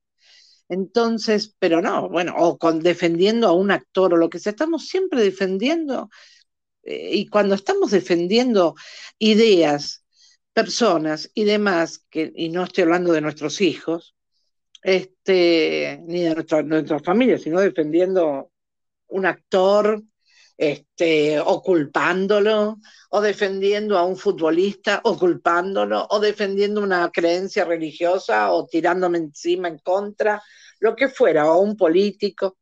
Entonces, 0.68 1.54
pero 1.58 1.80
no, 1.82 2.08
bueno, 2.08 2.34
o 2.36 2.58
con 2.58 2.80
defendiendo 2.80 3.48
a 3.48 3.52
un 3.52 3.70
actor 3.70 4.14
o 4.14 4.16
lo 4.16 4.30
que 4.30 4.38
sea, 4.38 4.50
estamos 4.50 4.86
siempre 4.86 5.22
defendiendo. 5.22 6.10
Eh, 6.84 7.10
y 7.14 7.28
cuando 7.28 7.54
estamos 7.54 7.90
defendiendo 7.90 8.74
ideas, 9.18 10.04
personas 10.52 11.30
y 11.34 11.44
demás, 11.44 12.06
y 12.12 12.50
no 12.50 12.64
estoy 12.64 12.84
hablando 12.84 13.12
de 13.12 13.20
nuestros 13.20 13.60
hijos, 13.60 14.14
este, 14.88 16.00
ni 16.06 16.22
de 16.22 16.34
nuestra, 16.34 16.62
nuestra 16.62 16.98
familia, 17.00 17.38
sino 17.38 17.60
defendiendo 17.60 18.50
un 19.08 19.26
actor, 19.26 20.02
este, 20.56 21.38
o 21.40 21.62
culpándolo, 21.62 22.78
o 23.10 23.20
defendiendo 23.20 23.98
a 23.98 24.04
un 24.04 24.16
futbolista, 24.16 25.02
o 25.04 25.18
culpándolo, 25.18 26.06
o 26.08 26.20
defendiendo 26.20 26.82
una 26.82 27.10
creencia 27.10 27.66
religiosa, 27.66 28.50
o 28.50 28.66
tirándome 28.66 29.18
encima 29.18 29.68
en 29.68 29.78
contra, 29.78 30.42
lo 30.80 30.96
que 30.96 31.08
fuera, 31.08 31.52
o 31.52 31.60
un 31.60 31.76
político. 31.76 32.56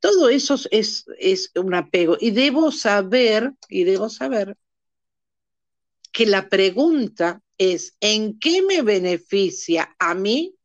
Todo 0.00 0.28
eso 0.28 0.56
es, 0.70 1.06
es 1.18 1.50
un 1.54 1.72
apego. 1.72 2.18
Y 2.20 2.32
debo 2.32 2.70
saber, 2.70 3.54
y 3.70 3.84
debo 3.84 4.10
saber 4.10 4.58
que 6.12 6.26
la 6.26 6.50
pregunta 6.50 7.40
es, 7.56 7.96
¿en 8.00 8.38
qué 8.38 8.60
me 8.60 8.82
beneficia 8.82 9.96
a 9.98 10.14
mí 10.14 10.58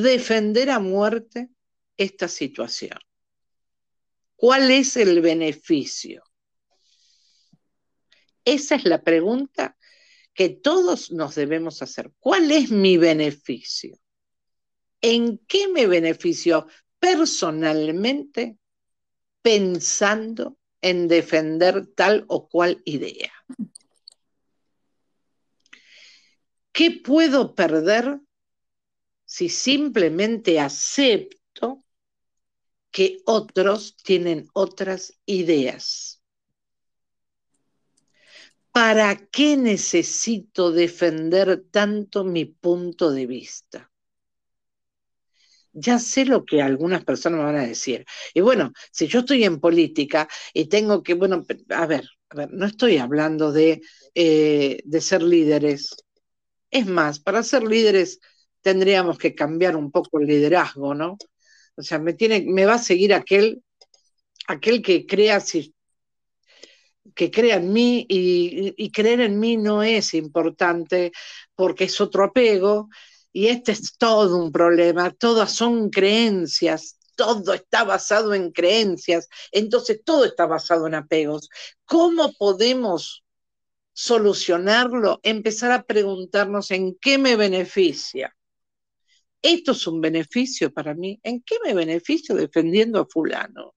defender 0.00 0.70
a 0.70 0.78
muerte 0.78 1.50
esta 1.96 2.28
situación? 2.28 2.98
¿Cuál 4.36 4.70
es 4.70 4.96
el 4.96 5.20
beneficio? 5.20 6.24
Esa 8.44 8.74
es 8.74 8.84
la 8.84 9.02
pregunta 9.02 9.76
que 10.34 10.48
todos 10.48 11.12
nos 11.12 11.34
debemos 11.34 11.82
hacer. 11.82 12.10
¿Cuál 12.18 12.50
es 12.50 12.70
mi 12.70 12.96
beneficio? 12.96 13.98
¿En 15.00 15.38
qué 15.46 15.68
me 15.68 15.86
beneficio 15.86 16.66
personalmente 16.98 18.56
pensando 19.42 20.58
en 20.80 21.06
defender 21.06 21.86
tal 21.94 22.24
o 22.28 22.48
cual 22.48 22.82
idea? 22.84 23.32
¿Qué 26.72 26.90
puedo 26.90 27.54
perder 27.54 28.18
si 29.32 29.48
simplemente 29.48 30.60
acepto 30.60 31.86
que 32.90 33.22
otros 33.24 33.96
tienen 33.96 34.46
otras 34.52 35.18
ideas? 35.24 36.22
¿Para 38.72 39.16
qué 39.16 39.56
necesito 39.56 40.70
defender 40.70 41.64
tanto 41.70 42.24
mi 42.24 42.44
punto 42.44 43.10
de 43.10 43.24
vista? 43.24 43.90
Ya 45.72 45.98
sé 45.98 46.26
lo 46.26 46.44
que 46.44 46.60
algunas 46.60 47.02
personas 47.02 47.38
me 47.38 47.46
van 47.46 47.56
a 47.56 47.66
decir. 47.66 48.04
Y 48.34 48.42
bueno, 48.42 48.74
si 48.90 49.06
yo 49.06 49.20
estoy 49.20 49.44
en 49.44 49.60
política 49.60 50.28
y 50.52 50.66
tengo 50.66 51.02
que, 51.02 51.14
bueno, 51.14 51.46
a 51.70 51.86
ver, 51.86 52.06
a 52.28 52.36
ver 52.36 52.52
no 52.52 52.66
estoy 52.66 52.98
hablando 52.98 53.50
de, 53.50 53.80
eh, 54.14 54.82
de 54.84 55.00
ser 55.00 55.22
líderes 55.22 55.96
es 56.72 56.86
más, 56.86 57.20
para 57.20 57.42
ser 57.42 57.62
líderes 57.62 58.18
tendríamos 58.62 59.18
que 59.18 59.34
cambiar 59.34 59.76
un 59.76 59.90
poco 59.90 60.18
el 60.18 60.26
liderazgo, 60.26 60.94
¿no? 60.94 61.18
O 61.76 61.82
sea, 61.82 61.98
me, 61.98 62.14
tiene, 62.14 62.44
me 62.46 62.64
va 62.64 62.74
a 62.74 62.78
seguir 62.78 63.14
aquel, 63.14 63.62
aquel 64.46 64.82
que 64.82 65.06
crea, 65.06 65.40
si, 65.40 65.74
que 67.14 67.30
crea 67.30 67.56
en 67.56 67.72
mí 67.72 68.06
y, 68.08 68.74
y 68.76 68.90
creer 68.90 69.20
en 69.20 69.38
mí 69.38 69.56
no 69.56 69.82
es 69.82 70.14
importante 70.14 71.12
porque 71.54 71.84
es 71.84 72.00
otro 72.00 72.24
apego 72.24 72.88
y 73.32 73.48
este 73.48 73.72
es 73.72 73.96
todo 73.96 74.36
un 74.36 74.52
problema, 74.52 75.10
todas 75.10 75.52
son 75.52 75.90
creencias, 75.90 76.98
todo 77.16 77.54
está 77.54 77.84
basado 77.84 78.34
en 78.34 78.52
creencias, 78.52 79.28
entonces 79.50 80.02
todo 80.04 80.24
está 80.24 80.46
basado 80.46 80.86
en 80.86 80.94
apegos. 80.94 81.48
¿Cómo 81.84 82.32
podemos 82.34 83.22
solucionarlo, 83.92 85.20
empezar 85.22 85.72
a 85.72 85.82
preguntarnos 85.82 86.70
en 86.70 86.96
qué 87.00 87.18
me 87.18 87.36
beneficia. 87.36 88.34
Esto 89.42 89.72
es 89.72 89.86
un 89.86 90.00
beneficio 90.00 90.72
para 90.72 90.94
mí. 90.94 91.20
¿En 91.22 91.42
qué 91.42 91.56
me 91.64 91.74
beneficio 91.74 92.34
defendiendo 92.34 93.00
a 93.00 93.06
fulano? 93.06 93.74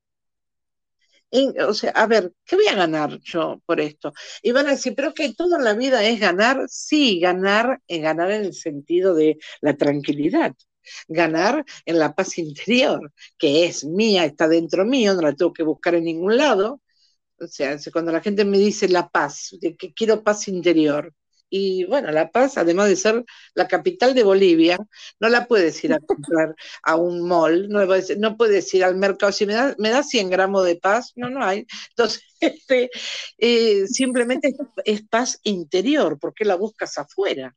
o 1.67 1.73
sea, 1.73 1.91
a 1.91 2.07
ver, 2.07 2.31
¿qué 2.45 2.55
voy 2.55 2.67
a 2.67 2.75
ganar 2.75 3.19
yo 3.21 3.61
por 3.65 3.81
esto? 3.81 4.13
Y 4.41 4.51
van 4.51 4.67
a 4.67 4.71
decir, 4.71 4.93
pero 4.95 5.13
que 5.13 5.33
toda 5.33 5.59
la 5.59 5.73
vida 5.73 6.03
es 6.03 6.19
ganar. 6.19 6.63
Sí, 6.69 7.19
ganar 7.19 7.81
es 7.87 8.01
ganar 8.01 8.31
en 8.31 8.45
el 8.45 8.53
sentido 8.53 9.13
de 9.15 9.37
la 9.61 9.75
tranquilidad. 9.75 10.55
Ganar 11.07 11.65
en 11.85 11.99
la 11.99 12.13
paz 12.15 12.37
interior, 12.37 13.11
que 13.37 13.65
es 13.65 13.83
mía, 13.83 14.23
está 14.25 14.47
dentro 14.47 14.85
mío, 14.85 15.13
no 15.15 15.21
la 15.23 15.33
tengo 15.35 15.51
que 15.51 15.63
buscar 15.63 15.95
en 15.95 16.05
ningún 16.05 16.37
lado, 16.37 16.81
o 17.39 17.47
sea, 17.47 17.77
cuando 17.91 18.11
la 18.11 18.21
gente 18.21 18.45
me 18.45 18.57
dice 18.57 18.87
la 18.87 19.09
paz, 19.09 19.55
de 19.61 19.75
que 19.75 19.93
quiero 19.93 20.23
paz 20.23 20.47
interior. 20.47 21.13
Y 21.57 21.85
bueno, 21.85 22.11
La 22.11 22.31
Paz, 22.31 22.57
además 22.57 22.89
de 22.89 22.97
ser 22.97 23.23
la 23.53 23.65
capital 23.65 24.13
de 24.13 24.23
Bolivia, 24.23 24.77
no 25.21 25.29
la 25.29 25.47
puedes 25.47 25.81
ir 25.85 25.93
a 25.93 26.01
comprar 26.01 26.53
a 26.83 26.95
un 26.97 27.25
mall, 27.25 27.69
no, 27.69 27.85
no 28.17 28.37
puedes 28.37 28.73
ir 28.73 28.83
al 28.83 28.97
mercado. 28.97 29.31
Si 29.31 29.45
me 29.45 29.53
da, 29.53 29.73
me 29.77 29.89
da 29.89 30.03
100 30.03 30.29
gramos 30.29 30.65
de 30.65 30.75
paz, 30.75 31.13
no, 31.15 31.29
no 31.29 31.41
hay. 31.41 31.65
Entonces, 31.91 32.23
este, 32.41 32.89
eh, 33.37 33.87
simplemente 33.87 34.53
es, 34.83 35.03
paz 35.03 35.39
interior, 35.43 36.19
porque 36.19 36.43
la 36.43 36.55
buscas 36.55 36.97
afuera. 36.97 37.55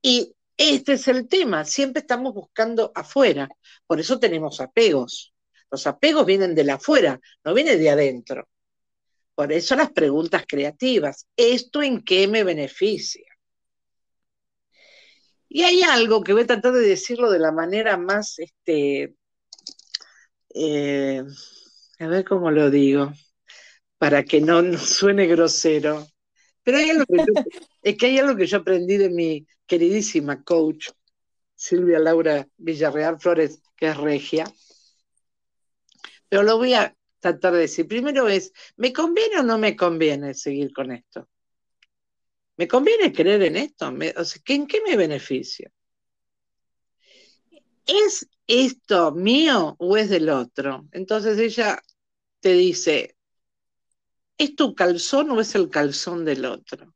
Y 0.00 0.32
este 0.56 0.92
es 0.92 1.08
el 1.08 1.26
tema, 1.26 1.64
siempre 1.64 2.02
estamos 2.02 2.32
buscando 2.32 2.92
afuera, 2.94 3.48
por 3.88 3.98
eso 3.98 4.20
tenemos 4.20 4.60
apegos. 4.60 5.34
Los 5.68 5.84
apegos 5.88 6.26
vienen 6.26 6.54
de 6.54 6.70
afuera, 6.70 7.18
no 7.44 7.54
vienen 7.54 7.80
de 7.80 7.90
adentro. 7.90 8.48
Por 9.40 9.52
eso 9.52 9.74
las 9.74 9.90
preguntas 9.90 10.44
creativas. 10.46 11.26
¿Esto 11.34 11.80
en 11.80 12.02
qué 12.04 12.28
me 12.28 12.44
beneficia? 12.44 13.24
Y 15.48 15.62
hay 15.62 15.80
algo 15.80 16.22
que 16.22 16.34
voy 16.34 16.42
a 16.42 16.46
tratar 16.46 16.74
de 16.74 16.86
decirlo 16.86 17.30
de 17.30 17.38
la 17.38 17.50
manera 17.50 17.96
más, 17.96 18.38
este, 18.38 19.14
eh, 20.52 21.22
a 22.00 22.06
ver 22.06 22.22
cómo 22.26 22.50
lo 22.50 22.70
digo, 22.70 23.14
para 23.96 24.24
que 24.24 24.42
no, 24.42 24.76
suene 24.76 25.26
grosero. 25.26 26.06
Pero 26.62 26.76
hay 26.76 26.90
algo 26.90 27.06
que 27.06 27.14
es 27.82 27.96
que 27.96 28.06
hay 28.08 28.18
algo 28.18 28.36
que 28.36 28.46
yo 28.46 28.58
aprendí 28.58 28.98
de 28.98 29.08
mi 29.08 29.46
queridísima 29.66 30.44
coach, 30.44 30.90
Silvia 31.54 31.98
Laura 31.98 32.46
Villarreal 32.58 33.18
Flores, 33.18 33.62
que 33.74 33.88
es 33.88 33.96
regia. 33.96 34.44
Pero 36.28 36.42
lo 36.42 36.58
voy 36.58 36.74
a 36.74 36.94
tratar 37.20 37.52
de 37.52 37.60
decir. 37.60 37.86
Primero 37.86 38.28
es, 38.28 38.52
¿me 38.76 38.92
conviene 38.92 39.38
o 39.38 39.42
no 39.42 39.58
me 39.58 39.76
conviene 39.76 40.34
seguir 40.34 40.72
con 40.72 40.90
esto? 40.90 41.28
¿Me 42.56 42.66
conviene 42.66 43.12
creer 43.12 43.42
en 43.42 43.56
esto? 43.56 43.88
o 43.88 44.24
sea, 44.24 44.42
¿En 44.46 44.66
qué 44.66 44.82
me 44.82 44.96
beneficia? 44.96 45.70
¿Es 47.86 48.28
esto 48.46 49.12
mío 49.12 49.76
o 49.78 49.96
es 49.96 50.10
del 50.10 50.28
otro? 50.28 50.86
Entonces 50.92 51.38
ella 51.38 51.80
te 52.40 52.52
dice, 52.52 53.16
¿es 54.36 54.54
tu 54.56 54.74
calzón 54.74 55.30
o 55.30 55.40
es 55.40 55.54
el 55.54 55.70
calzón 55.70 56.24
del 56.24 56.44
otro? 56.44 56.94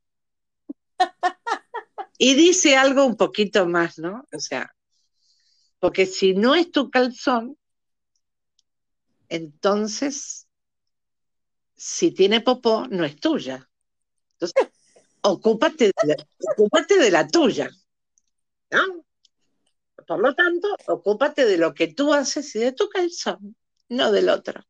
Y 2.18 2.34
dice 2.34 2.76
algo 2.76 3.04
un 3.04 3.16
poquito 3.16 3.66
más, 3.66 3.98
¿no? 3.98 4.24
O 4.32 4.38
sea, 4.38 4.74
porque 5.78 6.06
si 6.06 6.34
no 6.34 6.54
es 6.54 6.70
tu 6.70 6.90
calzón, 6.90 7.58
entonces, 9.34 10.46
si 11.74 12.12
tiene 12.12 12.40
popó, 12.40 12.86
no 12.88 13.04
es 13.04 13.18
tuya. 13.18 13.68
Entonces, 14.34 14.68
ocúpate 15.22 15.86
de 15.86 15.92
la, 16.04 16.16
ocúpate 16.52 16.98
de 16.98 17.10
la 17.10 17.26
tuya. 17.26 17.68
¿no? 18.70 19.04
Por 20.06 20.20
lo 20.20 20.34
tanto, 20.34 20.68
ocúpate 20.86 21.46
de 21.46 21.58
lo 21.58 21.74
que 21.74 21.88
tú 21.88 22.12
haces 22.12 22.54
y 22.54 22.60
de 22.60 22.72
tu 22.72 22.88
calzón, 22.88 23.56
no 23.88 24.12
del 24.12 24.28
otro. 24.28 24.62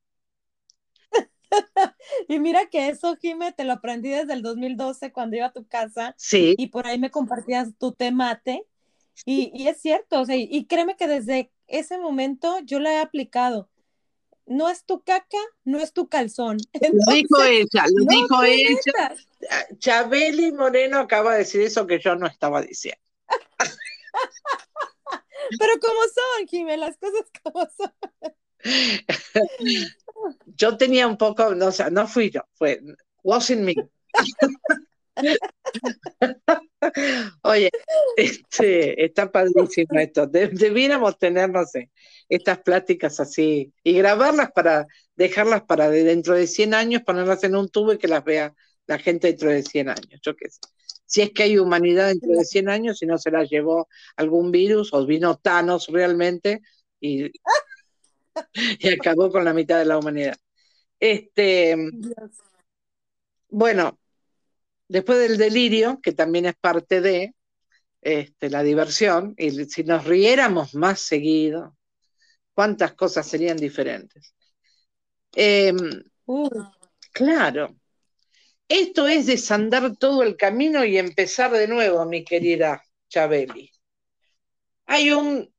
y 2.28 2.38
mira 2.38 2.66
que 2.70 2.88
eso, 2.88 3.16
Jime, 3.16 3.52
te 3.52 3.64
lo 3.64 3.72
aprendí 3.74 4.10
desde 4.10 4.32
el 4.32 4.42
2012 4.42 5.12
cuando 5.12 5.36
iba 5.36 5.46
a 5.46 5.52
tu 5.52 5.66
casa. 5.66 6.14
Sí. 6.16 6.54
Y 6.56 6.68
por 6.68 6.86
ahí 6.86 6.98
me 6.98 7.10
compartías 7.10 7.76
tu 7.78 7.92
temate. 7.92 8.66
Y, 9.26 9.52
y 9.54 9.68
es 9.68 9.80
cierto, 9.80 10.22
o 10.22 10.24
sea, 10.24 10.36
y 10.36 10.66
créeme 10.66 10.96
que 10.96 11.06
desde 11.06 11.52
ese 11.66 11.98
momento 11.98 12.60
yo 12.60 12.80
la 12.80 12.92
he 12.94 12.98
aplicado. 12.98 13.68
No 14.46 14.68
es 14.68 14.84
tu 14.84 15.02
caca, 15.02 15.38
no 15.64 15.78
es 15.78 15.92
tu 15.92 16.08
calzón. 16.08 16.58
lo 17.06 17.12
dijo 17.12 17.42
ella, 17.42 17.84
lo 17.94 18.04
dijo 18.04 18.44
ella. 18.44 19.14
Chabeli 19.78 20.52
Moreno 20.52 20.98
acaba 20.98 21.32
de 21.32 21.38
decir 21.38 21.62
eso 21.62 21.86
que 21.86 21.98
yo 21.98 22.14
no 22.16 22.26
estaba 22.26 22.62
diciendo. 22.62 23.00
Pero 25.58 25.72
como 25.80 26.00
son, 26.02 26.48
Jimé, 26.48 26.76
las 26.76 26.96
cosas 26.96 27.26
como 27.42 27.68
son. 27.76 27.92
yo 30.56 30.76
tenía 30.76 31.06
un 31.06 31.18
poco, 31.18 31.54
no, 31.54 31.66
o 31.66 31.72
sea, 31.72 31.90
no 31.90 32.06
fui 32.06 32.30
yo, 32.30 32.42
fue 32.54 32.80
wasn't 33.22 33.62
me. 33.62 33.74
Oye, 37.42 37.70
este, 38.16 39.04
está 39.04 39.30
padrísimo 39.30 39.98
esto. 39.98 40.26
debiéramos 40.26 41.18
tener, 41.18 41.50
no 41.50 41.64
sé, 41.64 41.90
estas 42.28 42.58
pláticas 42.60 43.20
así 43.20 43.72
y 43.82 43.92
grabarlas 43.94 44.50
para 44.52 44.86
dejarlas 45.16 45.62
para 45.62 45.88
de 45.90 46.04
dentro 46.04 46.34
de 46.34 46.46
100 46.46 46.74
años, 46.74 47.02
ponerlas 47.02 47.44
en 47.44 47.56
un 47.56 47.68
tubo 47.68 47.92
y 47.92 47.98
que 47.98 48.08
las 48.08 48.24
vea 48.24 48.54
la 48.86 48.98
gente 48.98 49.28
dentro 49.28 49.50
de 49.50 49.62
100 49.62 49.88
años. 49.88 50.20
Yo 50.22 50.36
qué 50.36 50.50
sé. 50.50 50.60
Si 51.06 51.22
es 51.22 51.30
que 51.32 51.44
hay 51.44 51.58
humanidad 51.58 52.08
dentro 52.08 52.32
de 52.32 52.44
100 52.44 52.68
años, 52.68 52.98
si 52.98 53.06
no 53.06 53.18
se 53.18 53.30
la 53.30 53.44
llevó 53.44 53.88
algún 54.16 54.50
virus 54.50 54.92
o 54.92 55.06
vino 55.06 55.36
Thanos 55.36 55.86
realmente 55.88 56.60
y, 57.00 57.30
y 58.78 58.88
acabó 58.88 59.30
con 59.30 59.44
la 59.44 59.52
mitad 59.52 59.78
de 59.78 59.84
la 59.84 59.98
humanidad. 59.98 60.36
Este, 60.98 61.76
bueno, 63.48 63.98
después 64.94 65.18
del 65.18 65.38
delirio, 65.38 65.98
que 66.00 66.12
también 66.12 66.46
es 66.46 66.54
parte 66.54 67.00
de 67.00 67.34
este, 68.00 68.48
la 68.48 68.62
diversión, 68.62 69.34
y 69.36 69.50
si 69.64 69.82
nos 69.82 70.04
riéramos 70.04 70.76
más 70.76 71.00
seguido, 71.00 71.76
cuántas 72.54 72.94
cosas 72.94 73.26
serían 73.26 73.56
diferentes. 73.56 74.36
Em, 75.32 76.04
uh. 76.26 76.48
Claro, 77.10 77.74
esto 78.68 79.08
es 79.08 79.26
desandar 79.26 79.96
todo 79.96 80.22
el 80.22 80.36
camino 80.36 80.84
y 80.84 80.96
empezar 80.96 81.50
de 81.50 81.66
nuevo, 81.66 82.04
mi 82.06 82.22
querida 82.22 82.80
Chabeli. 83.08 83.72
Hay 84.86 85.10
un, 85.10 85.52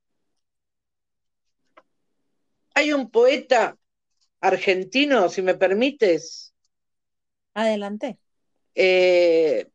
hay 2.73 2.93
un 2.93 3.11
poeta 3.11 3.77
argentino, 4.39 5.27
si 5.27 5.41
me 5.41 5.55
permites. 5.55 6.53
Adelante. 7.53 8.17
Eh, 8.75 9.67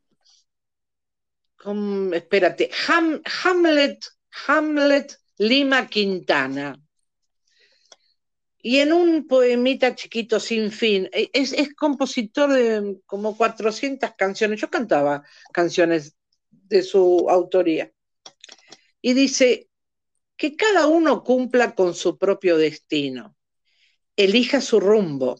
espérate, 2.13 2.69
Hamlet, 2.87 4.05
Hamlet 4.47 5.17
Lima 5.37 5.87
Quintana. 5.87 6.79
Y 8.63 8.77
en 8.77 8.93
un 8.93 9.27
poemita 9.27 9.95
chiquito 9.95 10.39
sin 10.39 10.71
fin, 10.71 11.09
e, 11.11 11.31
es, 11.33 11.51
es, 11.51 11.73
compositor 11.73 12.53
de 12.53 12.99
como 13.07 13.35
400 13.35 14.11
canciones. 14.15 14.61
Yo 14.61 14.69
cantaba 14.69 15.23
canciones 15.51 16.15
de 16.51 16.83
su 16.83 17.27
autoría. 17.27 17.91
Y 19.01 19.13
dice, 19.13 19.71
que 20.41 20.55
cada 20.55 20.87
uno 20.87 21.23
cumpla 21.23 21.75
con 21.75 21.93
su 21.93 22.17
propio 22.17 22.57
destino, 22.57 23.35
elija 24.15 24.59
su 24.59 24.79
rumbo, 24.79 25.39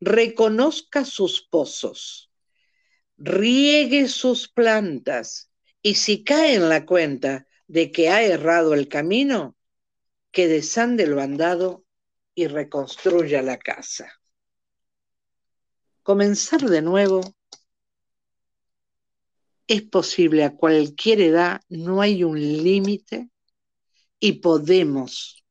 reconozca 0.00 1.04
sus 1.04 1.46
pozos, 1.48 2.29
riegue 3.20 4.08
sus 4.08 4.48
plantas 4.48 5.50
y 5.82 5.94
si 5.94 6.24
cae 6.24 6.54
en 6.54 6.68
la 6.68 6.86
cuenta 6.86 7.46
de 7.68 7.92
que 7.92 8.08
ha 8.08 8.22
errado 8.22 8.74
el 8.74 8.88
camino, 8.88 9.56
que 10.32 10.48
desande 10.48 11.06
lo 11.06 11.20
andado 11.20 11.84
y 12.34 12.46
reconstruya 12.46 13.42
la 13.42 13.58
casa. 13.58 14.10
Comenzar 16.02 16.62
de 16.62 16.80
nuevo 16.80 17.20
es 19.66 19.82
posible 19.82 20.42
a 20.42 20.56
cualquier 20.56 21.20
edad, 21.20 21.60
no 21.68 22.00
hay 22.00 22.24
un 22.24 22.40
límite 22.40 23.28
y 24.18 24.32
podemos 24.40 25.44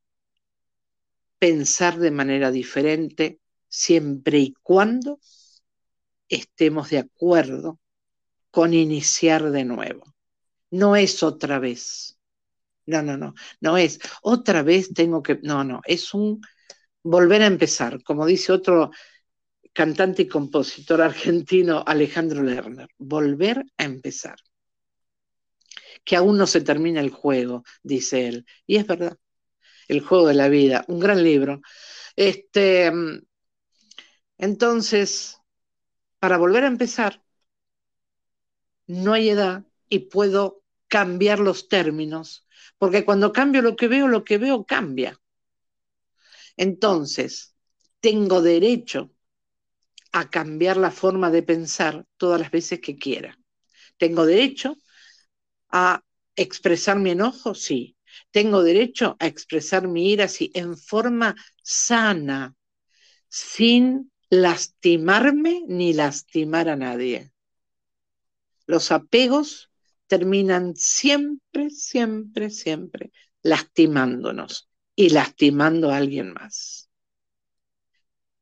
pensar 1.38 1.98
de 1.98 2.10
manera 2.10 2.50
diferente 2.50 3.40
siempre 3.68 4.40
y 4.40 4.54
cuando 4.54 5.20
estemos 6.30 6.88
de 6.90 6.98
acuerdo 6.98 7.78
con 8.50 8.72
iniciar 8.72 9.50
de 9.50 9.64
nuevo. 9.64 10.04
No 10.70 10.96
es 10.96 11.22
otra 11.22 11.58
vez. 11.58 12.18
No, 12.86 13.02
no, 13.02 13.16
no. 13.16 13.34
No 13.60 13.76
es 13.76 14.00
otra 14.22 14.62
vez 14.62 14.94
tengo 14.94 15.22
que. 15.22 15.38
No, 15.42 15.64
no. 15.64 15.82
Es 15.84 16.14
un 16.14 16.40
volver 17.02 17.42
a 17.42 17.46
empezar, 17.46 18.02
como 18.02 18.26
dice 18.26 18.52
otro 18.52 18.90
cantante 19.72 20.22
y 20.22 20.28
compositor 20.28 21.00
argentino, 21.00 21.84
Alejandro 21.86 22.42
Lerner, 22.42 22.88
volver 22.98 23.64
a 23.78 23.84
empezar. 23.84 24.36
Que 26.04 26.16
aún 26.16 26.38
no 26.38 26.46
se 26.46 26.60
termina 26.60 27.00
el 27.00 27.10
juego, 27.10 27.64
dice 27.82 28.26
él. 28.26 28.46
Y 28.66 28.76
es 28.76 28.86
verdad, 28.86 29.16
el 29.88 30.00
juego 30.00 30.28
de 30.28 30.34
la 30.34 30.48
vida, 30.48 30.84
un 30.88 30.98
gran 31.00 31.22
libro. 31.22 31.60
Este, 32.16 32.92
entonces, 34.38 35.39
para 36.20 36.38
volver 36.38 36.64
a 36.64 36.68
empezar, 36.68 37.12
no 38.86 39.14
hay 39.14 39.30
edad 39.30 39.64
y 39.88 40.00
puedo 40.00 40.62
cambiar 40.88 41.38
los 41.40 41.68
términos, 41.68 42.46
porque 42.78 43.04
cuando 43.06 43.32
cambio 43.32 43.62
lo 43.62 43.74
que 43.76 43.88
veo, 43.88 44.06
lo 44.08 44.24
que 44.24 44.36
veo 44.38 44.64
cambia. 44.64 45.18
Entonces, 46.56 47.54
tengo 48.00 48.40
derecho 48.42 49.10
a 50.12 50.28
cambiar 50.30 50.76
la 50.76 50.90
forma 50.90 51.30
de 51.30 51.42
pensar 51.42 52.04
todas 52.16 52.40
las 52.40 52.50
veces 52.50 52.80
que 52.80 52.96
quiera. 52.96 53.38
Tengo 53.98 54.26
derecho 54.26 54.76
a 55.70 56.02
expresar 56.36 56.98
mi 56.98 57.10
enojo, 57.10 57.54
sí. 57.54 57.96
Tengo 58.30 58.62
derecho 58.62 59.16
a 59.20 59.26
expresar 59.26 59.88
mi 59.88 60.12
ira, 60.12 60.28
sí, 60.28 60.50
en 60.54 60.76
forma 60.76 61.34
sana, 61.62 62.54
sin 63.28 64.10
lastimarme 64.30 65.64
ni 65.66 65.92
lastimar 65.92 66.68
a 66.68 66.76
nadie. 66.76 67.32
Los 68.66 68.92
apegos 68.92 69.70
terminan 70.06 70.76
siempre, 70.76 71.70
siempre, 71.70 72.50
siempre 72.50 73.12
lastimándonos 73.42 74.68
y 74.94 75.10
lastimando 75.10 75.90
a 75.90 75.96
alguien 75.96 76.32
más. 76.32 76.88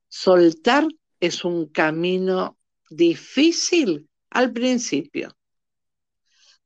Soltar 0.09 0.87
es 1.21 1.45
un 1.45 1.69
camino 1.69 2.59
difícil 2.91 4.09
al 4.31 4.53
principio. 4.53 5.37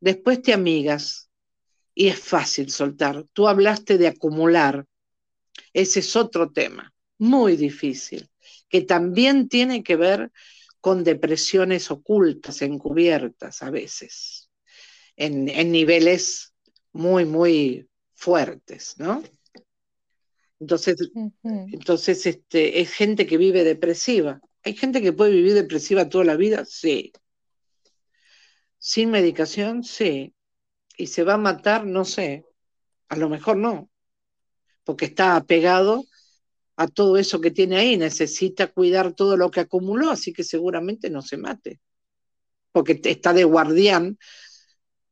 Después 0.00 0.42
te 0.42 0.52
amigas 0.52 1.30
y 1.94 2.08
es 2.08 2.18
fácil 2.18 2.70
soltar. 2.70 3.24
Tú 3.32 3.46
hablaste 3.46 3.98
de 3.98 4.08
acumular. 4.08 4.86
Ese 5.72 6.00
es 6.00 6.16
otro 6.16 6.50
tema, 6.50 6.92
muy 7.18 7.56
difícil, 7.56 8.28
que 8.72 8.80
también 8.80 9.50
tiene 9.50 9.84
que 9.84 9.96
ver 9.96 10.32
con 10.80 11.04
depresiones 11.04 11.90
ocultas, 11.90 12.62
encubiertas 12.62 13.62
a 13.62 13.70
veces, 13.70 14.48
en, 15.14 15.50
en 15.50 15.70
niveles 15.70 16.54
muy, 16.90 17.26
muy 17.26 17.86
fuertes, 18.14 18.94
¿no? 18.96 19.22
Entonces, 20.58 20.96
entonces 21.42 22.24
este, 22.24 22.80
es 22.80 22.92
gente 22.92 23.26
que 23.26 23.36
vive 23.36 23.62
depresiva. 23.62 24.40
¿Hay 24.64 24.74
gente 24.74 25.02
que 25.02 25.12
puede 25.12 25.32
vivir 25.32 25.52
depresiva 25.52 26.08
toda 26.08 26.24
la 26.24 26.36
vida? 26.36 26.64
Sí. 26.64 27.12
¿Sin 28.78 29.10
medicación? 29.10 29.84
Sí. 29.84 30.34
¿Y 30.96 31.08
se 31.08 31.24
va 31.24 31.34
a 31.34 31.38
matar? 31.38 31.84
No 31.84 32.06
sé. 32.06 32.46
A 33.08 33.16
lo 33.16 33.28
mejor 33.28 33.58
no. 33.58 33.90
Porque 34.84 35.04
está 35.04 35.36
apegado 35.36 36.04
a 36.76 36.88
todo 36.88 37.16
eso 37.16 37.40
que 37.40 37.50
tiene 37.50 37.76
ahí. 37.76 37.96
Necesita 37.96 38.68
cuidar 38.68 39.14
todo 39.14 39.36
lo 39.36 39.50
que 39.50 39.60
acumuló, 39.60 40.10
así 40.10 40.32
que 40.32 40.44
seguramente 40.44 41.10
no 41.10 41.22
se 41.22 41.36
mate. 41.36 41.80
porque 42.72 43.00
está 43.04 43.34
de 43.34 43.44
guardián, 43.44 44.18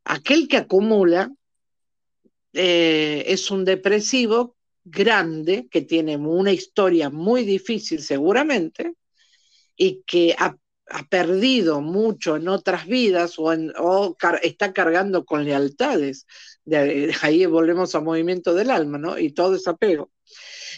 aquel 0.04 0.48
que 0.48 0.56
acumula 0.56 1.30
eh, 2.52 3.24
es 3.26 3.50
un 3.50 3.64
depresivo 3.64 4.56
grande 4.84 5.68
que 5.70 5.82
tiene 5.82 6.16
una 6.16 6.52
historia 6.52 7.10
muy 7.10 7.44
difícil 7.44 8.02
seguramente 8.02 8.94
y 9.76 10.02
que 10.06 10.34
ha, 10.38 10.56
perdido 11.08 11.80
mucho 11.80 12.34
en 12.34 12.48
otras 12.48 12.84
vidas 12.84 13.36
o, 13.38 14.16
está 14.42 14.72
cargando 14.72 15.24
con 15.24 15.44
lealtades. 15.44 16.26
De, 16.64 17.14
ahí 17.22 17.46
volvemos 17.46 17.94
al 17.94 18.02
movimiento 18.02 18.54
del 18.54 18.70
alma, 18.70 18.98
¿no? 18.98 19.16
Y 19.16 19.30
todo 19.30 19.54
ese 19.54 19.70
apego. 19.70 20.10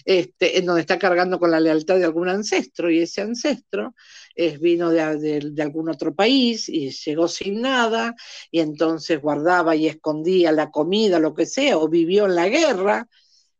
Este, 0.05 0.59
en 0.59 0.66
donde 0.66 0.80
está 0.80 0.98
cargando 0.98 1.38
con 1.38 1.50
la 1.50 1.61
lealtad 1.61 1.96
de 1.96 2.05
algún 2.05 2.28
ancestro 2.28 2.90
y 2.90 3.00
ese 3.00 3.20
ancestro 3.20 3.94
es, 4.34 4.59
vino 4.61 4.90
de, 4.90 5.62
algún 5.62 5.88
otro 5.88 6.14
país 6.14 6.68
y 6.68 6.90
llegó 6.90 7.28
sin 7.28 7.61
nada 7.61 8.14
y 8.50 8.61
entonces 8.61 9.20
guardaba 9.20 9.76
y 9.76 9.86
escondía 9.86 10.53
la 10.53 10.70
comida, 10.70 11.18
lo 11.18 11.34
que 11.34 11.46
sea, 11.46 11.78
o 11.78 11.88
vivió 11.88 12.26
en 12.26 12.34
la 12.34 12.48
guerra 12.48 13.09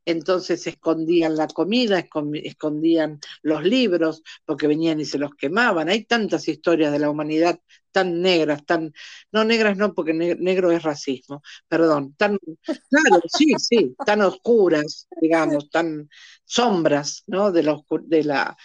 entonces 0.05 0.67
escondían 0.67 1.37
la 1.37 1.47
comida, 1.49 2.05
escondían 2.45 3.21
los 3.43 3.63
libros, 3.65 4.23
porque 4.45 4.67
venían 4.67 5.01
y 5.01 5.05
se 5.05 5.19
los 5.19 5.35
quemaban. 5.35 5.89
Hay 5.89 6.05
tantas 6.05 6.49
historias 6.49 6.93
de 6.93 6.99
la 6.99 7.11
humanidad 7.11 7.59
tan 7.93 8.21
negras, 8.23 8.65
tan, 8.65 8.93
no 9.33 9.45
negras 9.45 9.77
no, 9.77 9.95
porque 9.95 10.15
negro 10.15 10.71
es 10.73 10.83
racismo, 10.83 11.43
perdón, 11.69 12.15
tan, 12.17 12.39
claro, 12.65 13.23
sí, 13.29 13.53
sí, 13.59 13.95
tan 14.05 14.23
oscuras, 14.23 15.09
digamos, 15.21 15.71
tan 15.71 16.09
sombras, 16.45 17.23
¿no? 17.27 17.53
De 17.53 17.63
la, 17.63 17.79
de 18.07 18.25
la, 18.25 18.57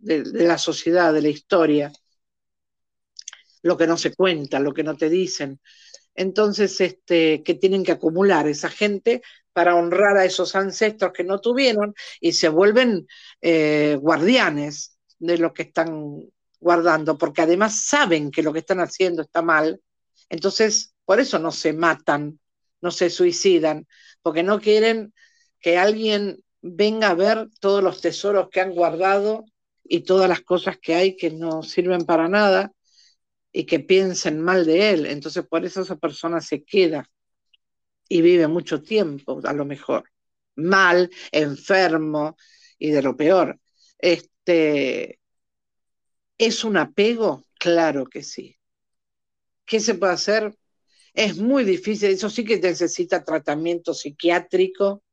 de 0.00 0.44
la 0.46 0.58
sociedad, 0.58 1.12
de 1.14 1.22
la 1.22 1.28
historia, 1.28 1.90
lo 3.62 3.76
que 3.76 3.86
no 3.86 3.96
se 3.96 4.14
cuenta, 4.14 4.60
lo 4.60 4.74
que 4.74 4.84
no 4.84 4.96
te 4.96 5.08
dicen. 5.08 5.60
Entonces, 6.14 6.80
este, 6.80 7.42
que 7.42 7.54
tienen 7.54 7.84
que 7.84 7.92
acumular 7.92 8.46
esa 8.48 8.68
gente 8.68 9.22
para 9.52 9.76
honrar 9.76 10.16
a 10.16 10.24
esos 10.24 10.54
ancestros 10.56 11.12
que 11.12 11.24
no 11.24 11.40
tuvieron 11.40 11.94
y 12.20 12.32
se 12.32 12.48
vuelven 12.48 13.06
eh, 13.40 13.96
guardianes 14.00 14.98
de 15.18 15.38
lo 15.38 15.54
que 15.54 15.62
están 15.62 16.20
guardando, 16.60 17.16
porque 17.16 17.42
además 17.42 17.84
saben 17.84 18.30
que 18.30 18.42
lo 18.42 18.52
que 18.52 18.58
están 18.60 18.80
haciendo 18.80 19.22
está 19.22 19.42
mal. 19.42 19.80
Entonces, 20.28 20.94
por 21.04 21.20
eso 21.20 21.38
no 21.38 21.52
se 21.52 21.72
matan, 21.72 22.40
no 22.80 22.90
se 22.90 23.10
suicidan, 23.10 23.86
porque 24.22 24.42
no 24.42 24.60
quieren 24.60 25.14
que 25.60 25.78
alguien 25.78 26.42
venga 26.60 27.10
a 27.10 27.14
ver 27.14 27.48
todos 27.60 27.82
los 27.82 28.00
tesoros 28.00 28.48
que 28.50 28.60
han 28.60 28.72
guardado 28.72 29.44
y 29.84 30.00
todas 30.00 30.28
las 30.28 30.40
cosas 30.40 30.78
que 30.78 30.94
hay 30.94 31.16
que 31.16 31.30
no 31.30 31.62
sirven 31.62 32.06
para 32.06 32.28
nada 32.28 32.73
y 33.56 33.64
que 33.66 33.78
piensen 33.78 34.40
mal 34.40 34.66
de 34.66 34.90
él. 34.90 35.06
Entonces, 35.06 35.46
por 35.46 35.64
eso 35.64 35.82
esa 35.82 35.96
persona 35.96 36.40
se 36.40 36.64
queda 36.64 37.08
y 38.08 38.20
vive 38.20 38.48
mucho 38.48 38.82
tiempo, 38.82 39.40
a 39.44 39.52
lo 39.52 39.64
mejor, 39.64 40.10
mal, 40.56 41.08
enfermo 41.30 42.36
y 42.80 42.90
de 42.90 43.00
lo 43.00 43.16
peor. 43.16 43.60
Este, 43.96 45.20
¿Es 46.36 46.64
un 46.64 46.76
apego? 46.76 47.44
Claro 47.56 48.06
que 48.06 48.24
sí. 48.24 48.58
¿Qué 49.64 49.78
se 49.78 49.94
puede 49.94 50.14
hacer? 50.14 50.52
Es 51.14 51.36
muy 51.38 51.62
difícil, 51.62 52.10
eso 52.10 52.28
sí 52.28 52.44
que 52.44 52.58
necesita 52.58 53.24
tratamiento 53.24 53.94
psiquiátrico 53.94 55.04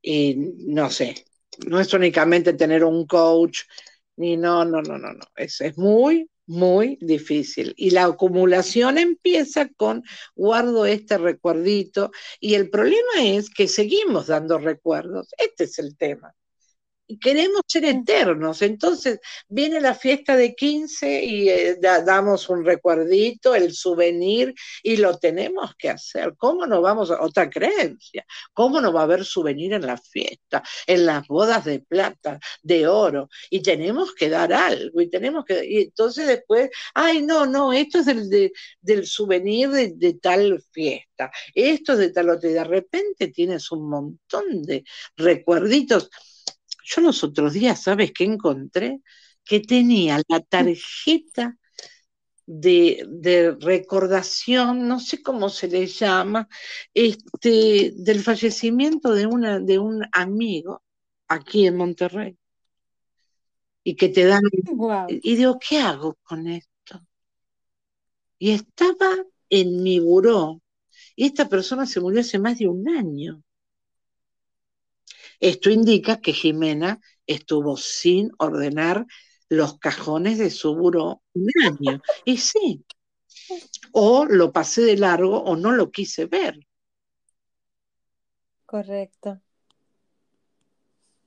y 0.00 0.36
no 0.68 0.90
sé, 0.90 1.24
no 1.66 1.80
es 1.80 1.92
únicamente 1.92 2.52
tener 2.52 2.84
un 2.84 3.04
coach, 3.04 3.62
ni 4.14 4.36
no, 4.36 4.64
no, 4.64 4.80
no, 4.80 4.96
no, 4.96 5.12
no, 5.12 5.26
es, 5.34 5.60
es 5.60 5.76
muy, 5.76 6.30
muy 6.48 6.98
difícil. 7.00 7.74
Y 7.76 7.90
la 7.90 8.04
acumulación 8.04 8.98
empieza 8.98 9.68
con 9.68 10.02
guardo 10.34 10.86
este 10.86 11.18
recuerdito 11.18 12.10
y 12.40 12.54
el 12.54 12.70
problema 12.70 13.22
es 13.22 13.50
que 13.50 13.68
seguimos 13.68 14.26
dando 14.26 14.58
recuerdos. 14.58 15.28
Este 15.38 15.64
es 15.64 15.78
el 15.78 15.96
tema 15.96 16.34
y 17.08 17.18
queremos 17.18 17.62
ser 17.66 17.86
eternos. 17.86 18.62
Entonces 18.62 19.18
viene 19.48 19.80
la 19.80 19.94
fiesta 19.94 20.36
de 20.36 20.54
15 20.54 21.24
y 21.24 21.48
eh, 21.48 21.78
damos 21.80 22.48
un 22.50 22.64
recuerdito, 22.64 23.54
el 23.54 23.72
souvenir, 23.72 24.54
y 24.82 24.98
lo 24.98 25.18
tenemos 25.18 25.74
que 25.76 25.88
hacer. 25.88 26.34
¿Cómo 26.36 26.66
no 26.66 26.82
vamos 26.82 27.10
a 27.10 27.22
otra 27.22 27.48
creencia? 27.48 28.26
¿Cómo 28.52 28.80
no 28.80 28.92
va 28.92 29.00
a 29.00 29.04
haber 29.04 29.24
souvenir 29.24 29.72
en 29.72 29.86
la 29.86 29.96
fiesta, 29.96 30.62
en 30.86 31.06
las 31.06 31.26
bodas 31.26 31.64
de 31.64 31.80
plata, 31.80 32.38
de 32.62 32.86
oro? 32.86 33.30
Y 33.48 33.62
tenemos 33.62 34.14
que 34.14 34.28
dar 34.28 34.52
algo, 34.52 35.00
y 35.00 35.08
tenemos 35.08 35.44
que. 35.46 35.64
Y 35.64 35.78
entonces 35.84 36.26
después, 36.26 36.68
ay, 36.94 37.22
no, 37.22 37.46
no, 37.46 37.72
esto 37.72 38.00
es 38.00 38.06
del, 38.06 38.52
del 38.82 39.06
souvenir 39.06 39.70
de, 39.70 39.94
de 39.96 40.14
tal 40.14 40.62
fiesta, 40.72 41.30
esto 41.54 41.94
es 41.94 41.98
de 42.00 42.10
tal 42.10 42.28
otro, 42.28 42.50
y 42.50 42.52
de 42.52 42.64
repente 42.64 43.28
tienes 43.28 43.72
un 43.72 43.88
montón 43.88 44.62
de 44.62 44.84
recuerditos 45.16 46.10
yo 46.88 47.02
los 47.02 47.22
otros 47.24 47.52
días, 47.52 47.82
¿sabes 47.82 48.12
qué 48.12 48.24
encontré? 48.24 49.00
Que 49.44 49.60
tenía 49.60 50.20
la 50.28 50.40
tarjeta 50.40 51.56
de, 52.46 53.56
recordación, 53.60 54.88
no 54.88 55.00
sé 55.00 55.22
cómo 55.22 55.50
se 55.50 55.68
le 55.68 55.86
llama, 55.86 56.48
este, 56.94 57.92
del 57.94 58.20
fallecimiento 58.20 59.12
de, 59.12 59.26
una, 59.26 59.60
de 59.60 59.78
un 59.78 60.02
amigo 60.12 60.82
aquí 61.28 61.66
en 61.66 61.76
Monterrey. 61.76 62.38
Y 63.84 63.96
que 63.96 64.08
te 64.08 64.24
dan... 64.24 64.42
Y 65.08 65.36
digo, 65.36 65.58
¿qué 65.58 65.80
hago 65.80 66.18
con 66.22 66.46
esto? 66.46 67.06
Y 68.38 68.50
estaba 68.52 69.10
en 69.50 69.82
mi 69.82 69.98
buró. 69.98 70.62
Y 71.16 71.26
esta 71.26 71.48
persona 71.48 71.86
se 71.86 72.00
murió 72.00 72.20
hace 72.20 72.38
más 72.38 72.58
de 72.58 72.68
un 72.68 72.88
año. 72.88 73.42
Esto 75.40 75.70
indica 75.70 76.20
que 76.20 76.32
Jimena 76.32 77.00
estuvo 77.26 77.76
sin 77.76 78.30
ordenar 78.38 79.06
los 79.48 79.78
cajones 79.78 80.38
de 80.38 80.50
su 80.50 80.74
buró 80.74 81.22
un 81.34 81.48
año. 81.64 82.02
Y 82.24 82.38
sí, 82.38 82.84
o 83.92 84.24
lo 84.24 84.52
pasé 84.52 84.82
de 84.82 84.96
largo 84.96 85.42
o 85.42 85.56
no 85.56 85.72
lo 85.72 85.90
quise 85.90 86.26
ver. 86.26 86.58
Correcto. 88.66 89.40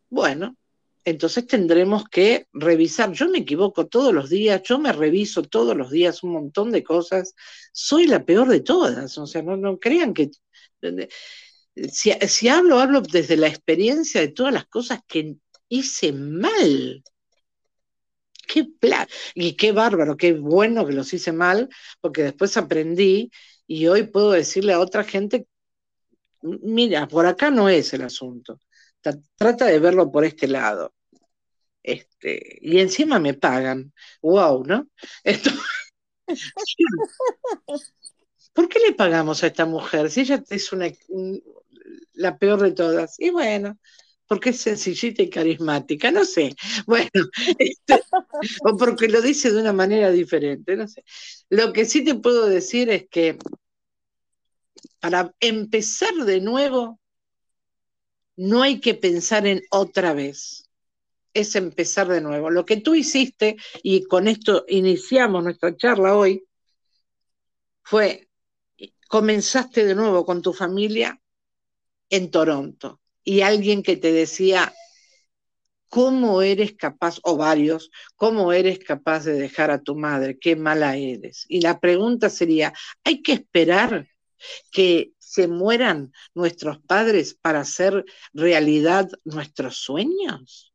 Bueno, 0.09 0.55
entonces 1.03 1.47
tendremos 1.47 2.07
que 2.09 2.47
revisar. 2.53 3.11
Yo 3.13 3.29
me 3.29 3.39
equivoco 3.39 3.87
todos 3.87 4.13
los 4.13 4.29
días, 4.29 4.61
yo 4.63 4.77
me 4.77 4.91
reviso 4.91 5.41
todos 5.41 5.75
los 5.75 5.89
días 5.89 6.21
un 6.21 6.33
montón 6.33 6.71
de 6.71 6.83
cosas. 6.83 7.33
Soy 7.71 8.05
la 8.05 8.23
peor 8.25 8.47
de 8.49 8.59
todas, 8.59 9.17
o 9.17 9.25
sea, 9.25 9.41
no, 9.41 9.57
no 9.57 9.79
crean 9.79 10.13
que 10.13 10.29
si, 11.75 12.47
hablo, 12.49 12.79
hablo 12.79 13.01
desde 13.01 13.37
la 13.37 13.47
experiencia 13.47 14.21
de 14.21 14.29
todas 14.29 14.53
las 14.53 14.67
cosas 14.67 14.99
que 15.07 15.35
hice 15.69 16.11
mal. 16.11 17.03
Qué 18.47 18.67
y 19.33 19.53
qué 19.55 19.71
bárbaro, 19.71 20.17
qué 20.17 20.33
bueno 20.33 20.85
que 20.85 20.93
los 20.93 21.13
hice 21.13 21.31
mal, 21.31 21.69
porque 22.01 22.23
después 22.23 22.57
aprendí 22.57 23.31
y 23.65 23.87
hoy 23.87 24.03
puedo 24.03 24.31
decirle 24.31 24.73
a 24.73 24.79
otra 24.79 25.05
gente, 25.05 25.47
mira, 26.41 27.07
por 27.07 27.25
acá 27.25 27.49
no 27.49 27.69
es 27.69 27.93
el 27.93 28.01
asunto, 28.01 28.59
trata 29.37 29.65
de 29.65 29.79
verlo 29.79 30.11
por 30.11 30.25
este 30.25 30.47
lado. 30.47 30.93
Este, 31.83 32.59
y 32.61 32.79
encima 32.79 33.19
me 33.19 33.33
pagan. 33.33 33.93
Wow, 34.21 34.65
¿no? 34.65 34.87
¿Por 38.53 38.69
qué 38.69 38.79
le 38.79 38.93
pagamos 38.93 39.43
a 39.43 39.47
esta 39.47 39.65
mujer? 39.65 40.11
Si 40.11 40.21
ella 40.21 40.43
es 40.49 40.71
una, 40.73 40.87
la 42.21 42.37
peor 42.37 42.61
de 42.61 42.71
todas. 42.71 43.19
Y 43.19 43.31
bueno, 43.31 43.77
porque 44.27 44.51
es 44.51 44.61
sencillita 44.61 45.23
y 45.23 45.29
carismática, 45.29 46.11
no 46.11 46.23
sé. 46.23 46.55
Bueno, 46.87 47.09
este, 47.59 48.01
o 48.63 48.77
porque 48.77 49.09
lo 49.09 49.21
dice 49.21 49.51
de 49.51 49.59
una 49.59 49.73
manera 49.73 50.09
diferente, 50.11 50.75
no 50.77 50.87
sé. 50.87 51.03
Lo 51.49 51.73
que 51.73 51.85
sí 51.85 52.03
te 52.03 52.15
puedo 52.15 52.45
decir 52.45 52.89
es 52.89 53.07
que 53.09 53.37
para 54.99 55.33
empezar 55.39 56.13
de 56.25 56.39
nuevo, 56.39 56.99
no 58.37 58.61
hay 58.61 58.79
que 58.79 58.93
pensar 58.93 59.45
en 59.47 59.61
otra 59.69 60.13
vez. 60.13 60.69
Es 61.33 61.55
empezar 61.55 62.07
de 62.07 62.21
nuevo. 62.21 62.49
Lo 62.49 62.65
que 62.65 62.77
tú 62.77 62.95
hiciste, 62.95 63.57
y 63.83 64.03
con 64.03 64.27
esto 64.27 64.65
iniciamos 64.67 65.43
nuestra 65.43 65.75
charla 65.75 66.15
hoy, 66.15 66.45
fue, 67.83 68.29
comenzaste 69.07 69.85
de 69.85 69.95
nuevo 69.95 70.25
con 70.25 70.41
tu 70.41 70.53
familia 70.53 71.20
en 72.11 72.29
Toronto 72.29 73.01
y 73.23 73.41
alguien 73.41 73.81
que 73.81 73.97
te 73.97 74.11
decía, 74.11 74.73
¿cómo 75.87 76.41
eres 76.41 76.73
capaz, 76.73 77.19
o 77.23 77.35
varios, 77.37 77.89
cómo 78.15 78.53
eres 78.53 78.79
capaz 78.79 79.25
de 79.25 79.33
dejar 79.33 79.71
a 79.71 79.81
tu 79.81 79.95
madre? 79.95 80.37
Qué 80.39 80.55
mala 80.55 80.95
eres. 80.95 81.45
Y 81.49 81.61
la 81.61 81.79
pregunta 81.79 82.29
sería, 82.29 82.73
¿hay 83.03 83.23
que 83.23 83.33
esperar 83.33 84.07
que 84.71 85.13
se 85.17 85.47
mueran 85.47 86.11
nuestros 86.33 86.79
padres 86.79 87.33
para 87.33 87.61
hacer 87.61 88.05
realidad 88.33 89.09
nuestros 89.23 89.77
sueños? 89.77 90.73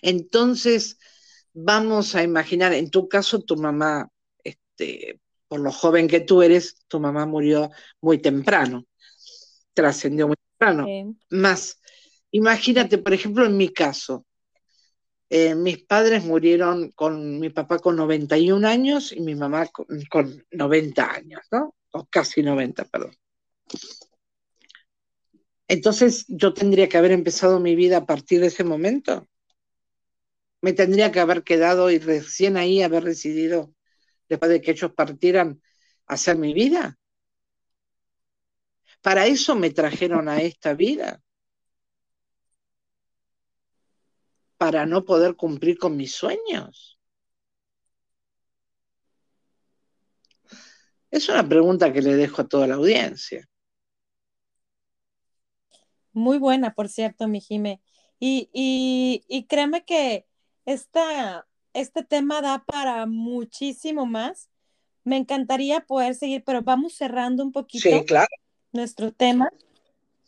Entonces, 0.00 0.98
vamos 1.52 2.14
a 2.14 2.22
imaginar, 2.22 2.72
en 2.72 2.90
tu 2.90 3.08
caso 3.08 3.40
tu 3.40 3.56
mamá 3.56 4.08
este, 4.44 5.20
por 5.48 5.60
lo 5.60 5.72
joven 5.72 6.08
que 6.08 6.20
tú 6.20 6.42
eres, 6.42 6.76
tu 6.88 7.00
mamá 7.00 7.26
murió 7.26 7.70
muy 8.00 8.18
temprano, 8.18 8.86
trascendió 9.74 10.28
muy 10.28 10.36
temprano. 10.36 10.86
Más, 11.30 11.80
imagínate, 12.30 12.98
por 12.98 13.12
ejemplo, 13.12 13.44
en 13.46 13.56
mi 13.56 13.68
caso, 13.68 14.26
eh, 15.28 15.54
mis 15.54 15.84
padres 15.84 16.24
murieron 16.24 16.90
con 16.90 17.40
mi 17.40 17.48
papá 17.50 17.78
con 17.78 17.96
91 17.96 18.66
años 18.66 19.12
y 19.12 19.20
mi 19.20 19.34
mamá 19.34 19.66
con, 19.68 19.86
con 20.10 20.44
90 20.50 21.10
años, 21.10 21.40
¿no? 21.50 21.74
O 21.92 22.06
casi 22.06 22.42
90, 22.42 22.84
perdón. 22.84 23.16
Entonces 25.68 26.26
yo 26.28 26.52
tendría 26.52 26.86
que 26.86 26.98
haber 26.98 27.12
empezado 27.12 27.58
mi 27.58 27.74
vida 27.74 27.96
a 27.96 28.04
partir 28.04 28.40
de 28.40 28.48
ese 28.48 28.62
momento. 28.62 29.26
Me 30.60 30.74
tendría 30.74 31.10
que 31.10 31.20
haber 31.20 31.44
quedado 31.44 31.90
y 31.90 31.98
recién 31.98 32.58
ahí 32.58 32.82
haber 32.82 33.04
decidido, 33.04 33.74
después 34.28 34.50
de 34.50 34.60
que 34.60 34.72
ellos 34.72 34.92
partieran, 34.92 35.62
hacer 36.06 36.36
mi 36.36 36.52
vida. 36.52 36.98
Para 39.02 39.26
eso 39.26 39.56
me 39.56 39.70
trajeron 39.70 40.28
a 40.28 40.40
esta 40.40 40.74
vida. 40.74 41.20
Para 44.56 44.86
no 44.86 45.04
poder 45.04 45.34
cumplir 45.34 45.76
con 45.76 45.96
mis 45.96 46.14
sueños. 46.14 47.00
Es 51.10 51.28
una 51.28 51.46
pregunta 51.46 51.92
que 51.92 52.00
le 52.00 52.14
dejo 52.14 52.42
a 52.42 52.48
toda 52.48 52.68
la 52.68 52.76
audiencia. 52.76 53.46
Muy 56.12 56.38
buena, 56.38 56.72
por 56.72 56.88
cierto, 56.88 57.26
mi 57.26 57.40
Jime. 57.40 57.82
Y, 58.20 58.48
y, 59.28 59.44
créeme 59.48 59.84
que 59.84 60.26
esta, 60.64 61.48
este 61.72 62.04
tema 62.04 62.40
da 62.40 62.64
para 62.64 63.04
muchísimo 63.06 64.06
más. 64.06 64.48
Me 65.02 65.16
encantaría 65.16 65.80
poder 65.80 66.14
seguir, 66.14 66.44
pero 66.44 66.62
vamos 66.62 66.94
cerrando 66.94 67.42
un 67.42 67.50
poquito 67.50 67.88
nuestro 68.72 69.12
tema. 69.12 69.50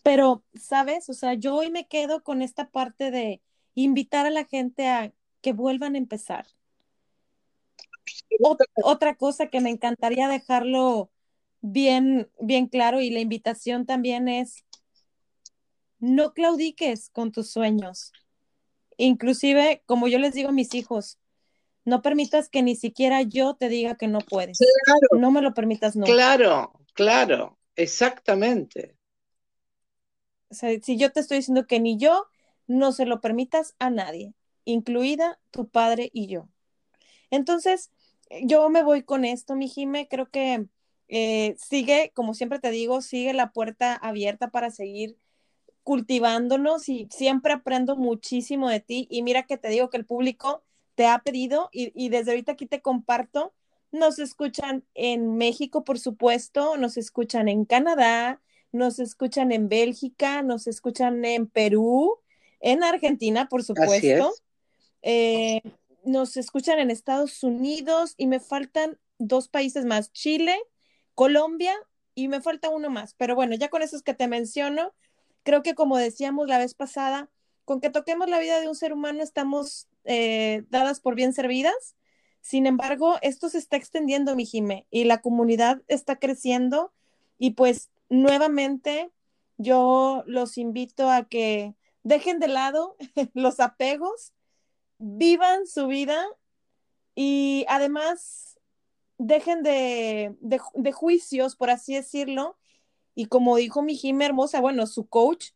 Pero, 0.03 0.45
¿sabes? 0.55 1.09
O 1.09 1.15
sea, 1.15 1.35
yo 1.35 1.55
hoy 1.55 1.71
me 1.71 1.87
quedo 1.87 2.23
con 2.23 2.43
esta 2.43 2.69
parte 2.69 3.11
de 3.11 3.41
invitar 3.75 4.27
a 4.27 4.31
la 4.31 4.45
gente 4.45 4.89
a 4.89 5.13
que 5.41 5.53
vuelvan 5.53 5.95
a 5.95 5.99
empezar. 5.99 6.47
otra 8.83 9.15
cosa 9.15 9.49
que 9.49 9.61
me 9.61 9.71
encantaría 9.71 10.29
dejarlo 10.29 11.11
bien, 11.61 12.31
bien 12.41 12.67
claro 12.67 13.01
y 13.01 13.11
la 13.11 13.21
invitación 13.21 13.87
también 13.87 14.29
es 14.29 14.65
no 15.99 16.35
claudiques 16.35 17.09
con 17.11 17.33
tus 17.33 17.51
sueños. 17.51 18.13
Inclusive, 18.99 19.83
como 19.87 20.07
yo 20.07 20.19
les 20.19 20.35
digo 20.35 20.51
a 20.51 20.53
mis 20.53 20.75
hijos, 20.75 21.19
no 21.85 22.03
permitas 22.03 22.49
que 22.49 22.63
ni 22.63 22.77
siquiera 22.77 23.23
yo 23.23 23.55
te 23.55 23.69
diga 23.69 23.97
que 23.97 24.09
no 24.09 24.19
puedes. 24.19 24.59
Claro. 24.59 25.21
No 25.21 25.31
me 25.31 25.41
lo 25.41 25.55
permitas 25.55 25.97
no. 25.97 26.05
Claro, 26.05 26.73
claro, 26.95 27.59
exactamente. 27.77 28.97
O 30.49 30.55
sea, 30.55 30.71
si 30.83 30.97
yo 30.97 31.13
te 31.13 31.21
estoy 31.21 31.39
diciendo 31.39 31.67
que 31.67 31.81
ni 31.81 31.97
yo, 31.99 32.27
no 32.67 32.93
se 32.93 33.07
lo 33.07 33.21
permitas 33.21 33.75
a 33.79 33.91
nadie, 33.91 34.35
incluida 34.65 35.39
tu 35.51 35.69
padre 35.69 36.11
y 36.13 36.29
yo. 36.29 36.49
Entonces, 37.31 37.91
yo 38.43 38.69
me 38.69 38.83
voy 38.83 39.03
con 39.03 39.25
esto, 39.25 39.57
mi 39.57 39.69
Jime. 39.69 40.09
Creo 40.09 40.31
que 40.31 40.67
eh, 41.09 41.57
sigue, 41.59 42.13
como 42.15 42.35
siempre 42.35 42.59
te 42.59 42.71
digo, 42.71 43.03
sigue 43.03 43.33
la 43.33 43.53
puerta 43.53 43.95
abierta 43.95 44.51
para 44.51 44.71
seguir 44.71 45.19
cultivándonos 45.83 46.89
y 46.89 47.09
siempre 47.11 47.53
aprendo 47.53 47.97
muchísimo 47.97 48.69
de 48.69 48.81
ti. 48.81 49.07
Y 49.11 49.23
mira 49.23 49.45
que 49.45 49.59
te 49.59 49.69
digo 49.69 49.91
que 49.91 49.99
el 49.99 50.07
público 50.07 50.63
te 50.95 51.07
ha 51.07 51.19
pedido 51.21 51.69
y, 51.73 52.09
desde 52.09 52.33
ahorita 52.33 52.53
aquí 52.53 52.67
te 52.67 52.81
comparto. 52.81 53.53
Nos 53.95 54.19
escuchan 54.19 54.85
en 54.95 55.37
México, 55.37 55.85
por 55.85 56.01
supuesto, 56.01 56.77
nos 56.77 56.97
escuchan 56.97 57.47
en 57.47 57.65
Canadá, 57.65 58.43
nos 58.73 58.99
escuchan 58.99 59.53
en 59.53 59.69
Bélgica, 59.69 60.43
nos 60.43 60.67
escuchan 60.67 61.25
en 61.25 61.47
Perú, 61.47 62.19
en 62.59 62.83
Argentina, 62.83 63.49
por 63.49 63.63
supuesto. 63.63 64.35
Eh, 65.03 65.63
nos 66.05 66.37
escuchan 66.37 66.81
en 66.81 66.91
Estados 66.91 67.45
Unidos 67.45 68.15
y 68.17 68.27
me 68.27 68.41
faltan 68.41 68.99
dos 69.19 69.47
países 69.47 69.85
más, 69.85 70.13
Chile, 70.13 70.59
Colombia 71.15 71.77
y 72.17 72.27
me 72.27 72.41
falta 72.41 72.71
uno 72.71 72.91
más. 72.91 73.15
Pero 73.15 73.37
bueno, 73.37 73.55
ya 73.55 73.69
con 73.69 73.81
esos 73.81 74.03
que 74.03 74.13
te 74.13 74.27
menciono, 74.27 74.93
creo 75.45 75.63
que 75.63 75.77
como 75.77 75.99
decíamos 75.99 76.49
la 76.49 76.59
vez 76.59 76.75
pasada, 76.75 77.31
con 77.65 77.81
que 77.81 77.91
toquemos 77.91 78.29
la 78.29 78.41
vida 78.41 78.59
de 78.59 78.67
un 78.67 78.75
ser 78.75 78.93
humano 78.93 79.23
estamos 79.23 79.87
eh, 80.03 80.65
dadas 80.69 80.99
por 80.99 81.15
bien 81.15 81.33
servidas. 81.33 81.95
Sin 82.45 82.67
embargo, 82.67 83.17
esto 83.23 83.49
se 83.49 83.57
está 83.57 83.79
extendiendo, 83.79 84.37
mi 84.37 84.45
Jime, 84.45 84.87
y 84.91 85.05
la 85.05 85.23
comunidad 85.23 85.81
está 85.89 86.17
creciendo 86.17 86.93
y 87.39 87.53
pues 87.53 87.91
nuevamente 88.11 89.11
yo 89.57 90.25
los 90.27 90.59
invito 90.59 91.09
a 91.09 91.25
que 91.25 91.75
dejen 92.03 92.41
de 92.41 92.49
lado 92.49 92.97
los 93.33 93.61
apegos, 93.61 94.35
vivan 94.99 95.67
su 95.67 95.87
vida 95.87 96.23
y 97.15 97.65
además 97.67 98.59
dejen 99.17 99.63
de, 99.63 100.37
de 100.41 100.93
juicios, 100.93 101.57
por 101.57 101.71
así 101.71 101.95
decirlo, 101.95 102.59
y 103.15 103.25
como 103.25 103.57
dijo 103.57 103.81
mi 103.81 103.97
Jimmy 103.97 104.27
hermosa, 104.27 104.61
bueno, 104.61 104.87
su 104.87 105.07
coach, 105.07 105.53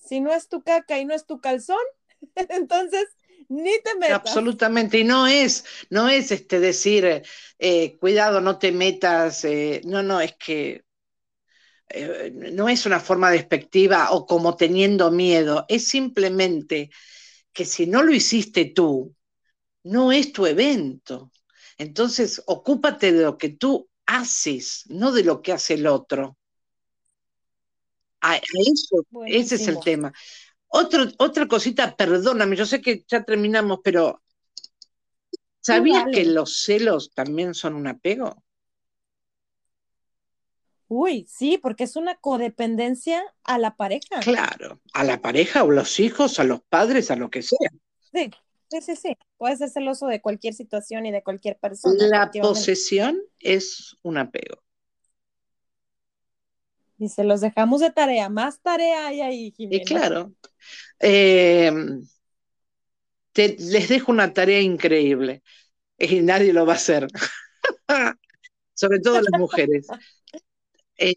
si 0.00 0.20
no 0.20 0.32
es 0.32 0.48
tu 0.48 0.62
caca 0.62 0.96
y 1.00 1.04
no 1.04 1.12
es 1.12 1.26
tu 1.26 1.40
calzón, 1.40 1.76
entonces 2.36 3.08
ni 3.48 3.80
te 3.82 3.94
metas. 3.96 4.20
Absolutamente, 4.20 4.98
y 4.98 5.04
no 5.04 5.26
es, 5.26 5.64
no 5.90 6.08
es 6.08 6.30
este 6.30 6.60
decir, 6.60 7.22
eh, 7.58 7.96
cuidado, 7.98 8.40
no 8.40 8.58
te 8.58 8.72
metas, 8.72 9.44
eh, 9.44 9.80
no, 9.84 10.02
no, 10.02 10.20
es 10.20 10.34
que 10.36 10.84
eh, 11.88 12.30
no 12.34 12.68
es 12.68 12.84
una 12.84 13.00
forma 13.00 13.30
despectiva 13.30 14.10
o 14.12 14.26
como 14.26 14.56
teniendo 14.56 15.10
miedo, 15.10 15.64
es 15.68 15.88
simplemente 15.88 16.90
que 17.52 17.64
si 17.64 17.86
no 17.86 18.02
lo 18.02 18.12
hiciste 18.12 18.66
tú, 18.66 19.14
no 19.84 20.12
es 20.12 20.32
tu 20.32 20.46
evento. 20.46 21.32
Entonces, 21.78 22.42
ocúpate 22.46 23.12
de 23.12 23.22
lo 23.22 23.38
que 23.38 23.50
tú 23.50 23.88
haces, 24.04 24.84
no 24.88 25.12
de 25.12 25.24
lo 25.24 25.40
que 25.40 25.52
hace 25.52 25.74
el 25.74 25.86
otro. 25.86 26.36
A, 28.20 28.36
eso, 28.36 29.06
ese 29.26 29.54
es 29.54 29.68
el 29.68 29.80
tema. 29.80 30.12
Otra 30.68 31.48
cosita, 31.48 31.96
perdóname, 31.96 32.56
yo 32.56 32.66
sé 32.66 32.80
que 32.80 33.04
ya 33.08 33.22
terminamos, 33.24 33.80
pero 33.82 34.22
¿sabías 35.60 36.06
que 36.12 36.24
los 36.24 36.62
celos 36.62 37.10
también 37.14 37.54
son 37.54 37.74
un 37.74 37.86
apego? 37.86 38.42
Uy, 40.90 41.26
sí, 41.28 41.58
porque 41.58 41.84
es 41.84 41.96
una 41.96 42.16
codependencia 42.16 43.22
a 43.44 43.58
la 43.58 43.76
pareja. 43.76 44.20
Claro, 44.20 44.80
a 44.94 45.04
la 45.04 45.20
pareja 45.20 45.62
o 45.62 45.70
los 45.70 46.00
hijos, 46.00 46.40
a 46.40 46.44
los 46.44 46.62
padres, 46.62 47.10
a 47.10 47.16
lo 47.16 47.28
que 47.28 47.42
sea. 47.42 47.70
Sí, 48.10 48.30
sí, 48.70 48.80
sí, 48.80 48.96
sí. 48.96 49.18
Puedes 49.36 49.58
ser 49.58 49.68
celoso 49.68 50.06
de 50.06 50.22
cualquier 50.22 50.54
situación 50.54 51.04
y 51.04 51.12
de 51.12 51.22
cualquier 51.22 51.58
persona. 51.58 52.06
La 52.08 52.30
posesión 52.30 53.20
es 53.38 53.96
un 54.02 54.16
apego. 54.16 54.62
Y 56.98 57.08
se 57.08 57.24
los 57.24 57.40
dejamos 57.40 57.80
de 57.80 57.90
tarea. 57.90 58.28
Más 58.28 58.60
tarea 58.60 59.06
hay 59.06 59.20
ahí, 59.20 59.52
Jimena. 59.56 59.82
Y 59.82 59.84
claro. 59.84 60.32
Eh, 61.00 61.72
les 63.34 63.88
dejo 63.88 64.10
una 64.12 64.32
tarea 64.32 64.60
increíble. 64.60 65.42
Y 65.98 66.20
nadie 66.20 66.52
lo 66.52 66.66
va 66.66 66.74
a 66.74 66.76
hacer. 66.76 67.06
Sobre 68.74 69.00
todo 69.00 69.20
las 69.20 69.38
mujeres. 69.38 69.86
Eh, 71.00 71.14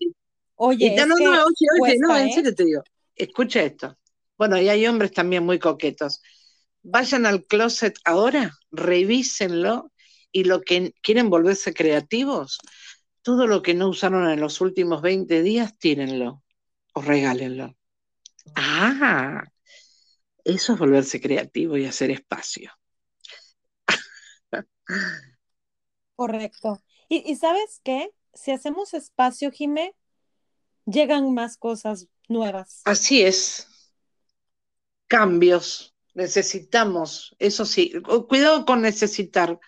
oye, 0.57 0.95
no, 0.95 1.07
no, 1.07 1.15
oye, 1.15 1.65
oye, 1.81 1.97
no, 1.97 2.15
en 2.15 2.27
¿eh? 2.27 2.33
serio 2.35 2.53
te 2.53 2.65
digo. 2.65 2.83
Escucha 3.15 3.63
esto. 3.63 3.97
Bueno, 4.37 4.61
y 4.61 4.69
hay 4.69 4.85
hombres 4.85 5.11
también 5.11 5.43
muy 5.43 5.57
coquetos. 5.57 6.21
Vayan 6.83 7.25
al 7.25 7.45
closet 7.45 7.95
ahora, 8.05 8.55
revísenlo 8.69 9.91
y 10.31 10.43
lo 10.43 10.61
que 10.61 10.93
quieren 11.01 11.31
volverse 11.31 11.73
creativos, 11.73 12.59
todo 13.21 13.47
lo 13.47 13.61
que 13.61 13.73
no 13.73 13.89
usaron 13.89 14.29
en 14.29 14.39
los 14.39 14.61
últimos 14.61 15.01
20 15.01 15.41
días, 15.41 15.77
tírenlo 15.77 16.43
o 16.93 17.01
regálenlo. 17.01 17.75
Ah, 18.55 19.43
eso 20.43 20.73
es 20.73 20.79
volverse 20.79 21.21
creativo 21.21 21.77
y 21.77 21.85
hacer 21.85 22.11
espacio. 22.11 22.71
Correcto. 26.15 26.81
Y, 27.09 27.35
sabes 27.35 27.81
qué? 27.83 28.11
Si 28.33 28.51
hacemos 28.51 28.93
espacio, 28.93 29.51
Jimé, 29.51 29.95
llegan 30.85 31.33
más 31.33 31.57
cosas 31.57 32.07
nuevas. 32.29 32.81
Así 32.85 33.21
es. 33.21 33.67
Cambios. 35.07 35.93
Necesitamos, 36.13 37.35
eso 37.39 37.65
sí, 37.65 37.93
cuidado 38.27 38.65
con 38.65 38.81
necesitar. 38.81 39.59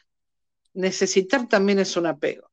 Necesitar 0.73 1.47
también 1.47 1.79
es 1.79 1.95
un 1.95 2.05
apego. 2.05 2.52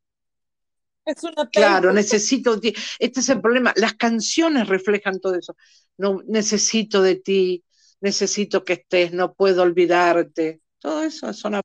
Es 1.04 1.24
una 1.24 1.48
Claro, 1.50 1.92
necesito, 1.92 2.60
este 2.98 3.20
es 3.20 3.28
el 3.28 3.40
problema, 3.40 3.72
las 3.76 3.94
canciones 3.94 4.68
reflejan 4.68 5.20
todo 5.20 5.34
eso. 5.34 5.56
No, 5.96 6.22
necesito 6.26 7.02
de 7.02 7.16
ti, 7.16 7.64
necesito 8.00 8.64
que 8.64 8.74
estés, 8.74 9.12
no 9.12 9.32
puedo 9.34 9.62
olvidarte. 9.62 10.60
Todo 10.78 11.02
eso 11.02 11.32
son 11.32 11.60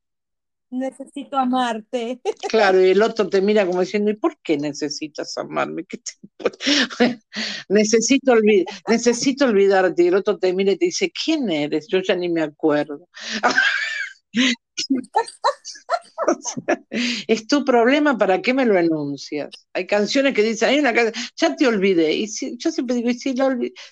necesito 0.70 1.38
amarte. 1.38 2.22
Claro, 2.50 2.82
y 2.82 2.92
el 2.92 3.02
otro 3.02 3.28
te 3.30 3.42
mira 3.42 3.66
como 3.66 3.82
diciendo, 3.82 4.12
¿y 4.12 4.16
por 4.16 4.38
qué 4.42 4.58
necesitas 4.58 5.38
amarme? 5.38 5.86
necesito, 7.70 8.36
necesito 8.88 9.46
olvidarte. 9.46 10.04
Y 10.04 10.08
el 10.08 10.16
otro 10.16 10.38
te 10.38 10.54
mira 10.54 10.74
y 10.74 10.78
te 10.78 10.86
dice, 10.86 11.12
¿quién 11.12 11.50
eres? 11.50 11.88
Yo 11.88 12.00
ya 12.02 12.16
ni 12.16 12.30
me 12.30 12.42
acuerdo. 12.42 13.08
es 17.28 17.48
tu 17.48 17.66
problema, 17.66 18.18
¿para 18.18 18.42
qué 18.42 18.54
me 18.54 18.66
lo 18.66 18.78
enuncias? 18.78 19.50
Hay 19.74 19.88
canciones 19.88 20.34
que 20.34 20.44
dicen, 20.44 20.70
hay 20.70 20.80
una 20.80 20.94
ya 21.36 21.56
te 21.56 21.68
olvidé. 21.68 22.14
Y 22.14 22.28
si, 22.28 22.58
yo 22.58 22.72
siempre 22.72 22.96
digo, 22.96 23.10
¿y 23.10 23.16
si, 23.16 23.36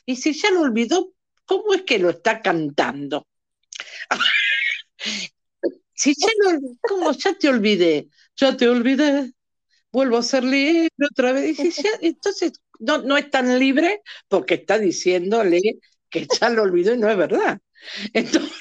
y 0.05 0.15
si 0.15 0.34
ya 0.34 0.51
lo 0.51 0.61
olvidó, 0.61 1.13
¿cómo 1.45 1.73
es 1.73 1.84
que 1.84 1.99
lo 1.99 2.09
está 2.09 2.41
cantando? 2.41 3.27
si 5.93 6.13
ya 6.15 6.27
no, 6.43 6.59
¿cómo 6.81 7.11
ya 7.11 7.34
te 7.38 7.49
olvidé? 7.49 8.09
Ya 8.35 8.57
te 8.57 8.67
olvidé, 8.67 9.34
vuelvo 9.91 10.17
a 10.17 10.23
ser 10.23 10.43
libre 10.43 10.89
otra 11.11 11.34
vez. 11.34 11.57
entonces 12.01 12.53
no, 12.80 12.99
no 12.99 13.17
es 13.17 13.30
tan 13.31 13.59
libre 13.59 14.01
porque 14.27 14.55
está 14.55 14.80
diciéndole 14.80 15.61
que 16.09 16.27
ya 16.39 16.49
lo 16.49 16.63
olvidó 16.63 16.93
y 16.93 16.97
no 16.99 17.09
es 17.09 17.17
verdad. 17.17 17.59
Entonces, 18.13 18.53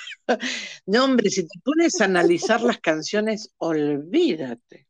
no, 0.86 1.04
hombre, 1.04 1.30
si 1.30 1.42
te 1.46 1.60
pones 1.64 2.00
a 2.00 2.04
analizar 2.04 2.62
las 2.62 2.78
canciones, 2.80 3.52
olvídate, 3.58 4.88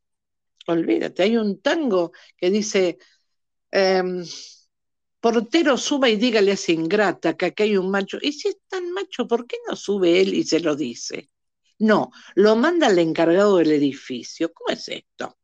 olvídate. 0.67 1.23
Hay 1.23 1.37
un 1.37 1.61
tango 1.61 2.11
que 2.37 2.49
dice, 2.49 2.97
em, 3.71 4.23
portero 5.19 5.77
suba 5.77 6.09
y 6.09 6.17
dígale 6.17 6.51
a 6.51 6.53
esa 6.55 6.71
ingrata 6.71 7.35
que 7.37 7.47
aquí 7.47 7.63
hay 7.63 7.77
un 7.77 7.89
macho. 7.89 8.17
Y 8.21 8.33
si 8.33 8.49
es 8.49 8.57
tan 8.67 8.91
macho, 8.91 9.27
¿por 9.27 9.47
qué 9.47 9.57
no 9.67 9.75
sube 9.75 10.21
él 10.21 10.33
y 10.33 10.43
se 10.43 10.59
lo 10.59 10.75
dice? 10.75 11.29
No, 11.79 12.11
lo 12.35 12.55
manda 12.55 12.87
el 12.87 12.99
encargado 12.99 13.57
del 13.57 13.71
edificio. 13.71 14.51
¿Cómo 14.53 14.69
es 14.69 14.87
esto? 14.87 15.37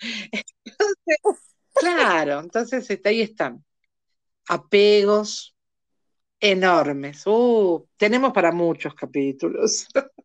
claro, 1.74 2.40
entonces 2.40 2.88
este, 2.90 3.08
ahí 3.08 3.20
están. 3.22 3.64
Apegos, 4.48 5.54
enormes. 6.40 7.26
Uh, 7.26 7.86
tenemos 7.96 8.32
para 8.32 8.52
muchos 8.52 8.94
capítulos. 8.94 9.86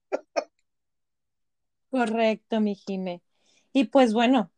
Correcto, 1.89 2.59
mi 2.59 2.75
Jime. 2.75 3.21
Y 3.73 3.85
pues 3.85 4.13
bueno, 4.13 4.51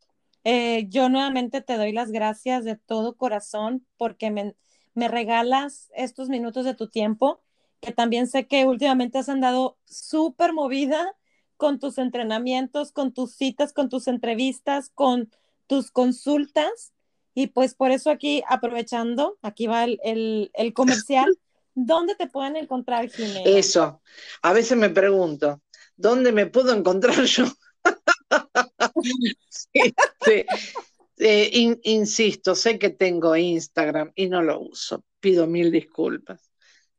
eh, 0.44 0.86
yo 0.88 1.08
nuevamente 1.08 1.60
te 1.60 1.76
doy 1.76 1.92
las 1.92 2.10
gracias 2.10 2.64
de 2.64 2.76
todo 2.76 3.16
corazón 3.16 3.86
porque 3.96 4.30
me, 4.30 4.56
me 4.94 5.08
regalas 5.08 5.90
estos 5.94 6.28
minutos 6.28 6.64
de 6.64 6.74
tu 6.74 6.88
tiempo, 6.88 7.42
que 7.80 7.92
también 7.92 8.26
sé 8.26 8.46
que 8.48 8.66
últimamente 8.66 9.18
has 9.18 9.28
andado 9.28 9.78
súper 9.84 10.52
movida 10.52 11.14
con 11.56 11.78
tus 11.78 11.98
entrenamientos, 11.98 12.92
con 12.92 13.12
tus 13.12 13.34
citas, 13.34 13.72
con 13.72 13.88
tus 13.88 14.08
entrevistas, 14.08 14.90
con 14.90 15.30
tus 15.66 15.90
consultas. 15.90 16.92
Y 17.34 17.48
pues 17.48 17.74
por 17.74 17.90
eso 17.92 18.10
aquí, 18.10 18.42
aprovechando, 18.48 19.38
aquí 19.42 19.66
va 19.68 19.84
el, 19.84 20.00
el, 20.02 20.50
el 20.54 20.72
comercial, 20.72 21.38
¿Dónde 21.86 22.16
te 22.16 22.26
pueden 22.26 22.56
encontrar, 22.56 23.08
Jimena? 23.08 23.42
Eso. 23.44 24.02
A 24.42 24.52
veces 24.52 24.76
me 24.76 24.90
pregunto, 24.90 25.62
¿dónde 25.96 26.32
me 26.32 26.46
puedo 26.46 26.72
encontrar 26.72 27.22
yo? 27.24 27.44
Eh, 31.20 31.50
insisto, 31.82 32.54
sé 32.54 32.78
que 32.78 32.90
tengo 32.90 33.34
Instagram 33.34 34.12
y 34.14 34.28
no 34.28 34.40
lo 34.40 34.60
uso. 34.60 35.04
Pido 35.18 35.48
mil 35.48 35.72
disculpas. 35.72 36.52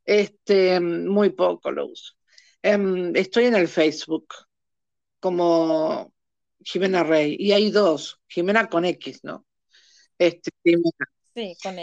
Este, 0.03 0.77
muy 0.81 1.29
poco 1.29 1.71
lo 1.71 1.87
uso. 1.87 2.15
Em, 2.61 3.15
estoy 3.15 3.45
en 3.45 3.55
el 3.55 3.69
Facebook 3.69 4.27
como 5.21 6.13
Jimena 6.59 7.03
Rey 7.03 7.37
y 7.39 7.53
hay 7.53 7.71
dos, 7.71 8.19
Jimena 8.27 8.67
con 8.67 8.83
X, 8.83 9.21
¿no? 9.23 9.45
Este, 10.17 10.51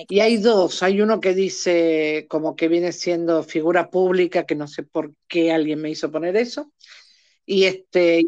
y 0.09 0.21
hay 0.21 0.37
dos, 0.39 0.83
hay 0.83 1.01
uno 1.01 1.21
que 1.21 1.35
dice 1.35 2.27
como 2.29 2.57
que 2.57 2.69
viene 2.69 2.93
siendo 2.93 3.43
figura 3.43 3.91
pública, 3.91 4.45
que 4.45 4.55
no 4.55 4.67
sé 4.69 4.83
por 4.83 5.15
qué 5.29 5.53
alguien 5.53 5.81
me 5.81 5.91
hizo 5.91 6.11
poner 6.11 6.37
eso, 6.37 6.73
y 7.45 7.65
este, 7.65 8.23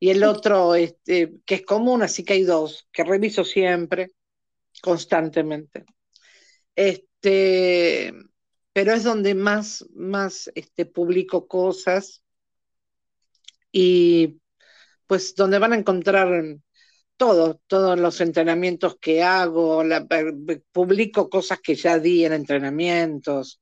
y 0.00 0.10
el, 0.10 0.24
otro 0.24 0.74
este, 0.74 1.34
que 1.46 1.56
es 1.56 1.62
común, 1.62 2.02
así 2.02 2.24
que 2.24 2.34
hay 2.34 2.42
dos, 2.42 2.88
que 2.92 3.04
reviso 3.04 3.44
siempre, 3.44 4.10
constantemente. 4.82 5.84
Este, 6.74 8.12
pero 8.72 8.92
es 8.92 9.04
donde 9.04 9.34
más, 9.34 9.86
más 9.94 10.50
este, 10.54 10.86
publico 10.86 11.46
cosas 11.46 12.22
y 13.72 14.40
pues 15.06 15.34
donde 15.34 15.58
van 15.58 15.72
a 15.72 15.76
encontrar 15.76 16.58
todo, 17.18 17.60
todos 17.66 17.98
los 17.98 18.20
entrenamientos 18.22 18.96
que 18.98 19.22
hago, 19.22 19.82
publico 20.72 21.28
cosas 21.28 21.60
que 21.60 21.74
ya 21.74 21.98
di 21.98 22.24
en 22.24 22.32
entrenamientos, 22.32 23.60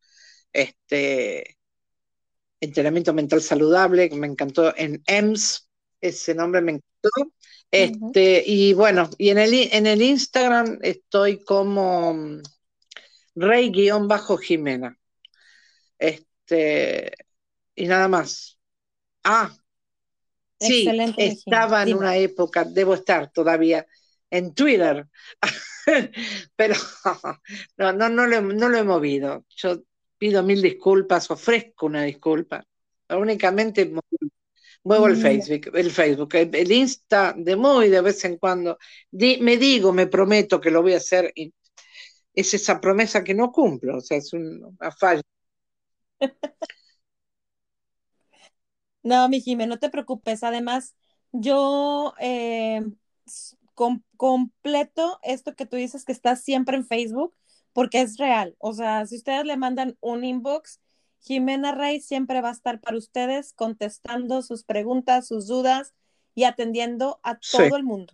este, 0.53 1.57
entrenamiento 2.61 3.12
mental 3.12 3.43
saludable, 3.43 4.09
que 4.09 4.16
me 4.16 4.28
encantó 4.28 4.77
en 4.77 5.03
EMS, 5.07 5.69
ese 6.01 6.35
nombre 6.35 6.61
me 6.61 6.73
encantó. 6.73 7.33
Este, 7.70 8.45
Y 8.47 8.73
bueno, 8.74 9.11
y 9.19 9.31
en 9.31 9.39
el, 9.39 9.55
en 9.55 9.87
el 9.87 10.03
Instagram 10.03 10.78
estoy 10.83 11.43
como 11.43 12.15
mm, 12.15 12.43
Rey-Jimena. 13.35 14.99
Este, 15.99 17.12
y 17.74 17.87
nada 17.87 18.09
más. 18.09 18.59
Ah, 19.24 19.53
Sí, 20.59 20.89
estaba 21.19 21.83
en 21.83 21.95
una 21.95 22.16
época, 22.16 22.65
debo 22.65 22.95
estar 22.95 23.31
todavía 23.31 23.87
en 24.31 24.55
Twitter, 24.55 25.07
pero 26.57 26.74
no, 27.77 27.93
no, 27.93 28.09
no, 28.09 28.27
lo, 28.27 28.41
no 28.41 28.69
lo 28.69 28.78
he 28.78 28.85
movido. 28.85 29.45
Yo 29.57 29.83
pido 30.19 30.43
mil 30.43 30.62
disculpas, 30.62 31.31
ofrezco 31.31 31.87
una 31.87 32.03
disculpa. 32.03 32.65
Únicamente 33.09 33.93
muevo 34.83 35.07
el 35.07 35.16
mm. 35.16 35.20
Facebook, 35.20 35.77
el 35.77 35.91
Facebook, 35.91 36.35
el, 36.35 36.73
Insta 36.73 37.35
de 37.37 37.57
muy 37.57 37.89
de 37.89 38.01
vez 38.01 38.24
en 38.24 38.39
cuando. 38.39 38.78
me 39.12 39.57
digo, 39.57 39.93
me 39.93 40.07
prometo 40.07 40.61
que 40.61 40.70
lo 40.70 40.83
voy 40.83 40.95
a 40.95 40.99
hacer 40.99 41.33
y 41.35 41.53
es 42.35 42.55
esa 42.55 42.81
promesa 42.81 43.24
que 43.24 43.35
no 43.35 43.51
cumplo, 43.51 43.99
o 43.99 44.01
sea, 44.01 44.19
es 44.19 44.33
una 44.33 44.91
falla. 44.99 45.23
No, 49.07 49.28
mi 49.28 49.41
Jimé, 49.41 49.69
no 49.69 49.78
te 49.78 49.89
preocupes. 49.89 50.43
Además, 50.43 50.97
yo 51.31 52.12
eh, 52.19 52.83
completo 54.16 55.20
esto 55.23 55.55
que 55.55 55.65
tú 55.65 55.77
dices 55.77 56.05
que 56.05 56.11
estás 56.11 56.43
siempre 56.43 56.77
en 56.77 56.85
Facebook, 56.85 57.33
porque 57.73 58.01
es 58.01 58.16
real. 58.16 58.57
O 58.59 58.73
sea, 58.73 59.07
si 59.07 59.15
ustedes 59.15 59.45
le 59.45 59.57
mandan 59.57 59.97
un 60.01 60.24
inbox, 60.24 60.81
Jimena 61.20 61.70
Rey 61.70 62.01
siempre 62.01 62.41
va 62.41 62.49
a 62.49 62.53
estar 62.53 62.81
para 62.81 62.97
ustedes 62.97 63.53
contestando 63.53 64.43
sus 64.43 64.65
preguntas, 64.65 65.28
sus 65.28 65.47
dudas 65.47 65.95
y 66.35 66.43
atendiendo 66.43 67.20
a 67.23 67.39
todo 67.39 67.77
el 67.77 67.85
mundo. 67.85 68.12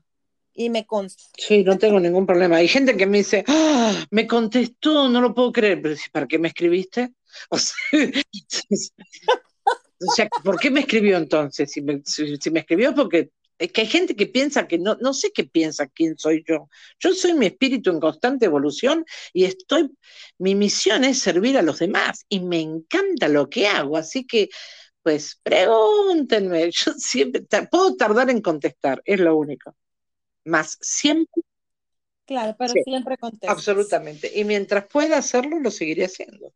Y 0.52 0.68
me 0.68 0.84
consta. 0.84 1.22
Sí, 1.38 1.64
no 1.64 1.78
tengo 1.78 2.00
ningún 2.00 2.26
problema. 2.26 2.56
Hay 2.56 2.68
gente 2.68 2.98
que 2.98 3.06
me 3.06 3.18
dice, 3.18 3.44
¡Ah, 3.48 3.94
me 4.10 4.26
contestó, 4.26 5.08
no 5.08 5.22
lo 5.22 5.34
puedo 5.34 5.52
creer. 5.52 5.80
Pero, 5.80 5.96
¿para 6.12 6.26
qué 6.26 6.38
me 6.38 6.48
escribiste? 6.48 7.14
O 7.48 7.56
sea, 7.56 7.74
O 10.08 10.12
sea, 10.14 10.28
¿por 10.44 10.58
qué 10.58 10.70
me 10.70 10.80
escribió 10.80 11.16
entonces? 11.16 11.70
Si 11.70 11.82
me, 11.82 12.02
si, 12.04 12.50
me 12.50 12.60
escribió 12.60 12.94
porque 12.94 13.30
es 13.58 13.70
que 13.70 13.82
hay 13.82 13.86
gente 13.86 14.16
que 14.16 14.26
piensa 14.26 14.66
que 14.66 14.78
no, 14.78 14.96
no 15.00 15.14
sé 15.14 15.30
qué 15.32 15.44
piensa 15.44 15.86
quién 15.86 16.18
soy 16.18 16.44
yo. 16.46 16.68
Yo 16.98 17.12
soy 17.14 17.34
mi 17.34 17.46
espíritu 17.46 17.90
en 17.90 18.00
constante 18.00 18.46
evolución 18.46 19.04
y 19.32 19.44
estoy, 19.44 19.90
mi 20.38 20.54
misión 20.54 21.04
es 21.04 21.18
servir 21.18 21.56
a 21.56 21.62
los 21.62 21.78
demás 21.78 22.24
y 22.28 22.40
me 22.40 22.60
encanta 22.60 23.28
lo 23.28 23.48
que 23.48 23.68
hago, 23.68 23.96
así 23.96 24.26
que 24.26 24.48
pues 25.02 25.38
pregúntenme, 25.42 26.70
yo 26.72 26.92
siempre 26.94 27.42
puedo 27.70 27.96
tardar 27.96 28.30
en 28.30 28.40
contestar, 28.40 29.02
es 29.04 29.20
lo 29.20 29.36
único. 29.36 29.76
Más 30.44 30.78
siempre. 30.80 31.42
Claro, 32.24 32.56
pero 32.58 32.72
siempre 32.84 33.16
contesto. 33.18 33.50
Absolutamente. 33.50 34.30
Y 34.34 34.44
mientras 34.44 34.86
pueda 34.86 35.18
hacerlo, 35.18 35.60
lo 35.60 35.70
seguiré 35.70 36.04
haciendo. 36.04 36.52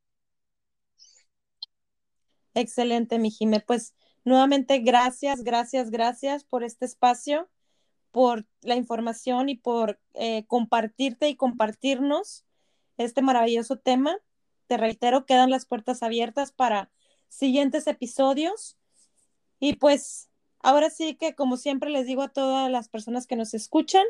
Excelente, 2.56 3.18
mi 3.18 3.30
Jime. 3.30 3.60
Pues 3.60 3.94
nuevamente, 4.24 4.78
gracias, 4.78 5.44
gracias, 5.44 5.90
gracias 5.90 6.42
por 6.42 6.64
este 6.64 6.86
espacio, 6.86 7.50
por 8.12 8.46
la 8.62 8.76
información 8.76 9.50
y 9.50 9.56
por 9.56 10.00
eh, 10.14 10.46
compartirte 10.46 11.28
y 11.28 11.36
compartirnos 11.36 12.46
este 12.96 13.20
maravilloso 13.20 13.76
tema. 13.76 14.16
Te 14.68 14.78
reitero, 14.78 15.26
quedan 15.26 15.50
las 15.50 15.66
puertas 15.66 16.02
abiertas 16.02 16.50
para 16.50 16.90
siguientes 17.28 17.86
episodios. 17.86 18.78
Y 19.60 19.74
pues 19.76 20.30
ahora 20.60 20.88
sí 20.88 21.14
que, 21.14 21.34
como 21.34 21.58
siempre 21.58 21.90
les 21.90 22.06
digo 22.06 22.22
a 22.22 22.32
todas 22.32 22.70
las 22.70 22.88
personas 22.88 23.26
que 23.26 23.36
nos 23.36 23.52
escuchan, 23.52 24.06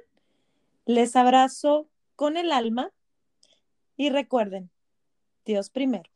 les 0.85 1.17
abrazo 1.17 1.89
con 2.15 2.37
el 2.37 2.53
alma 2.53 2.93
y 3.97 4.11
recuerden, 4.11 4.71
Dios 5.45 5.69
primero. 5.69 6.16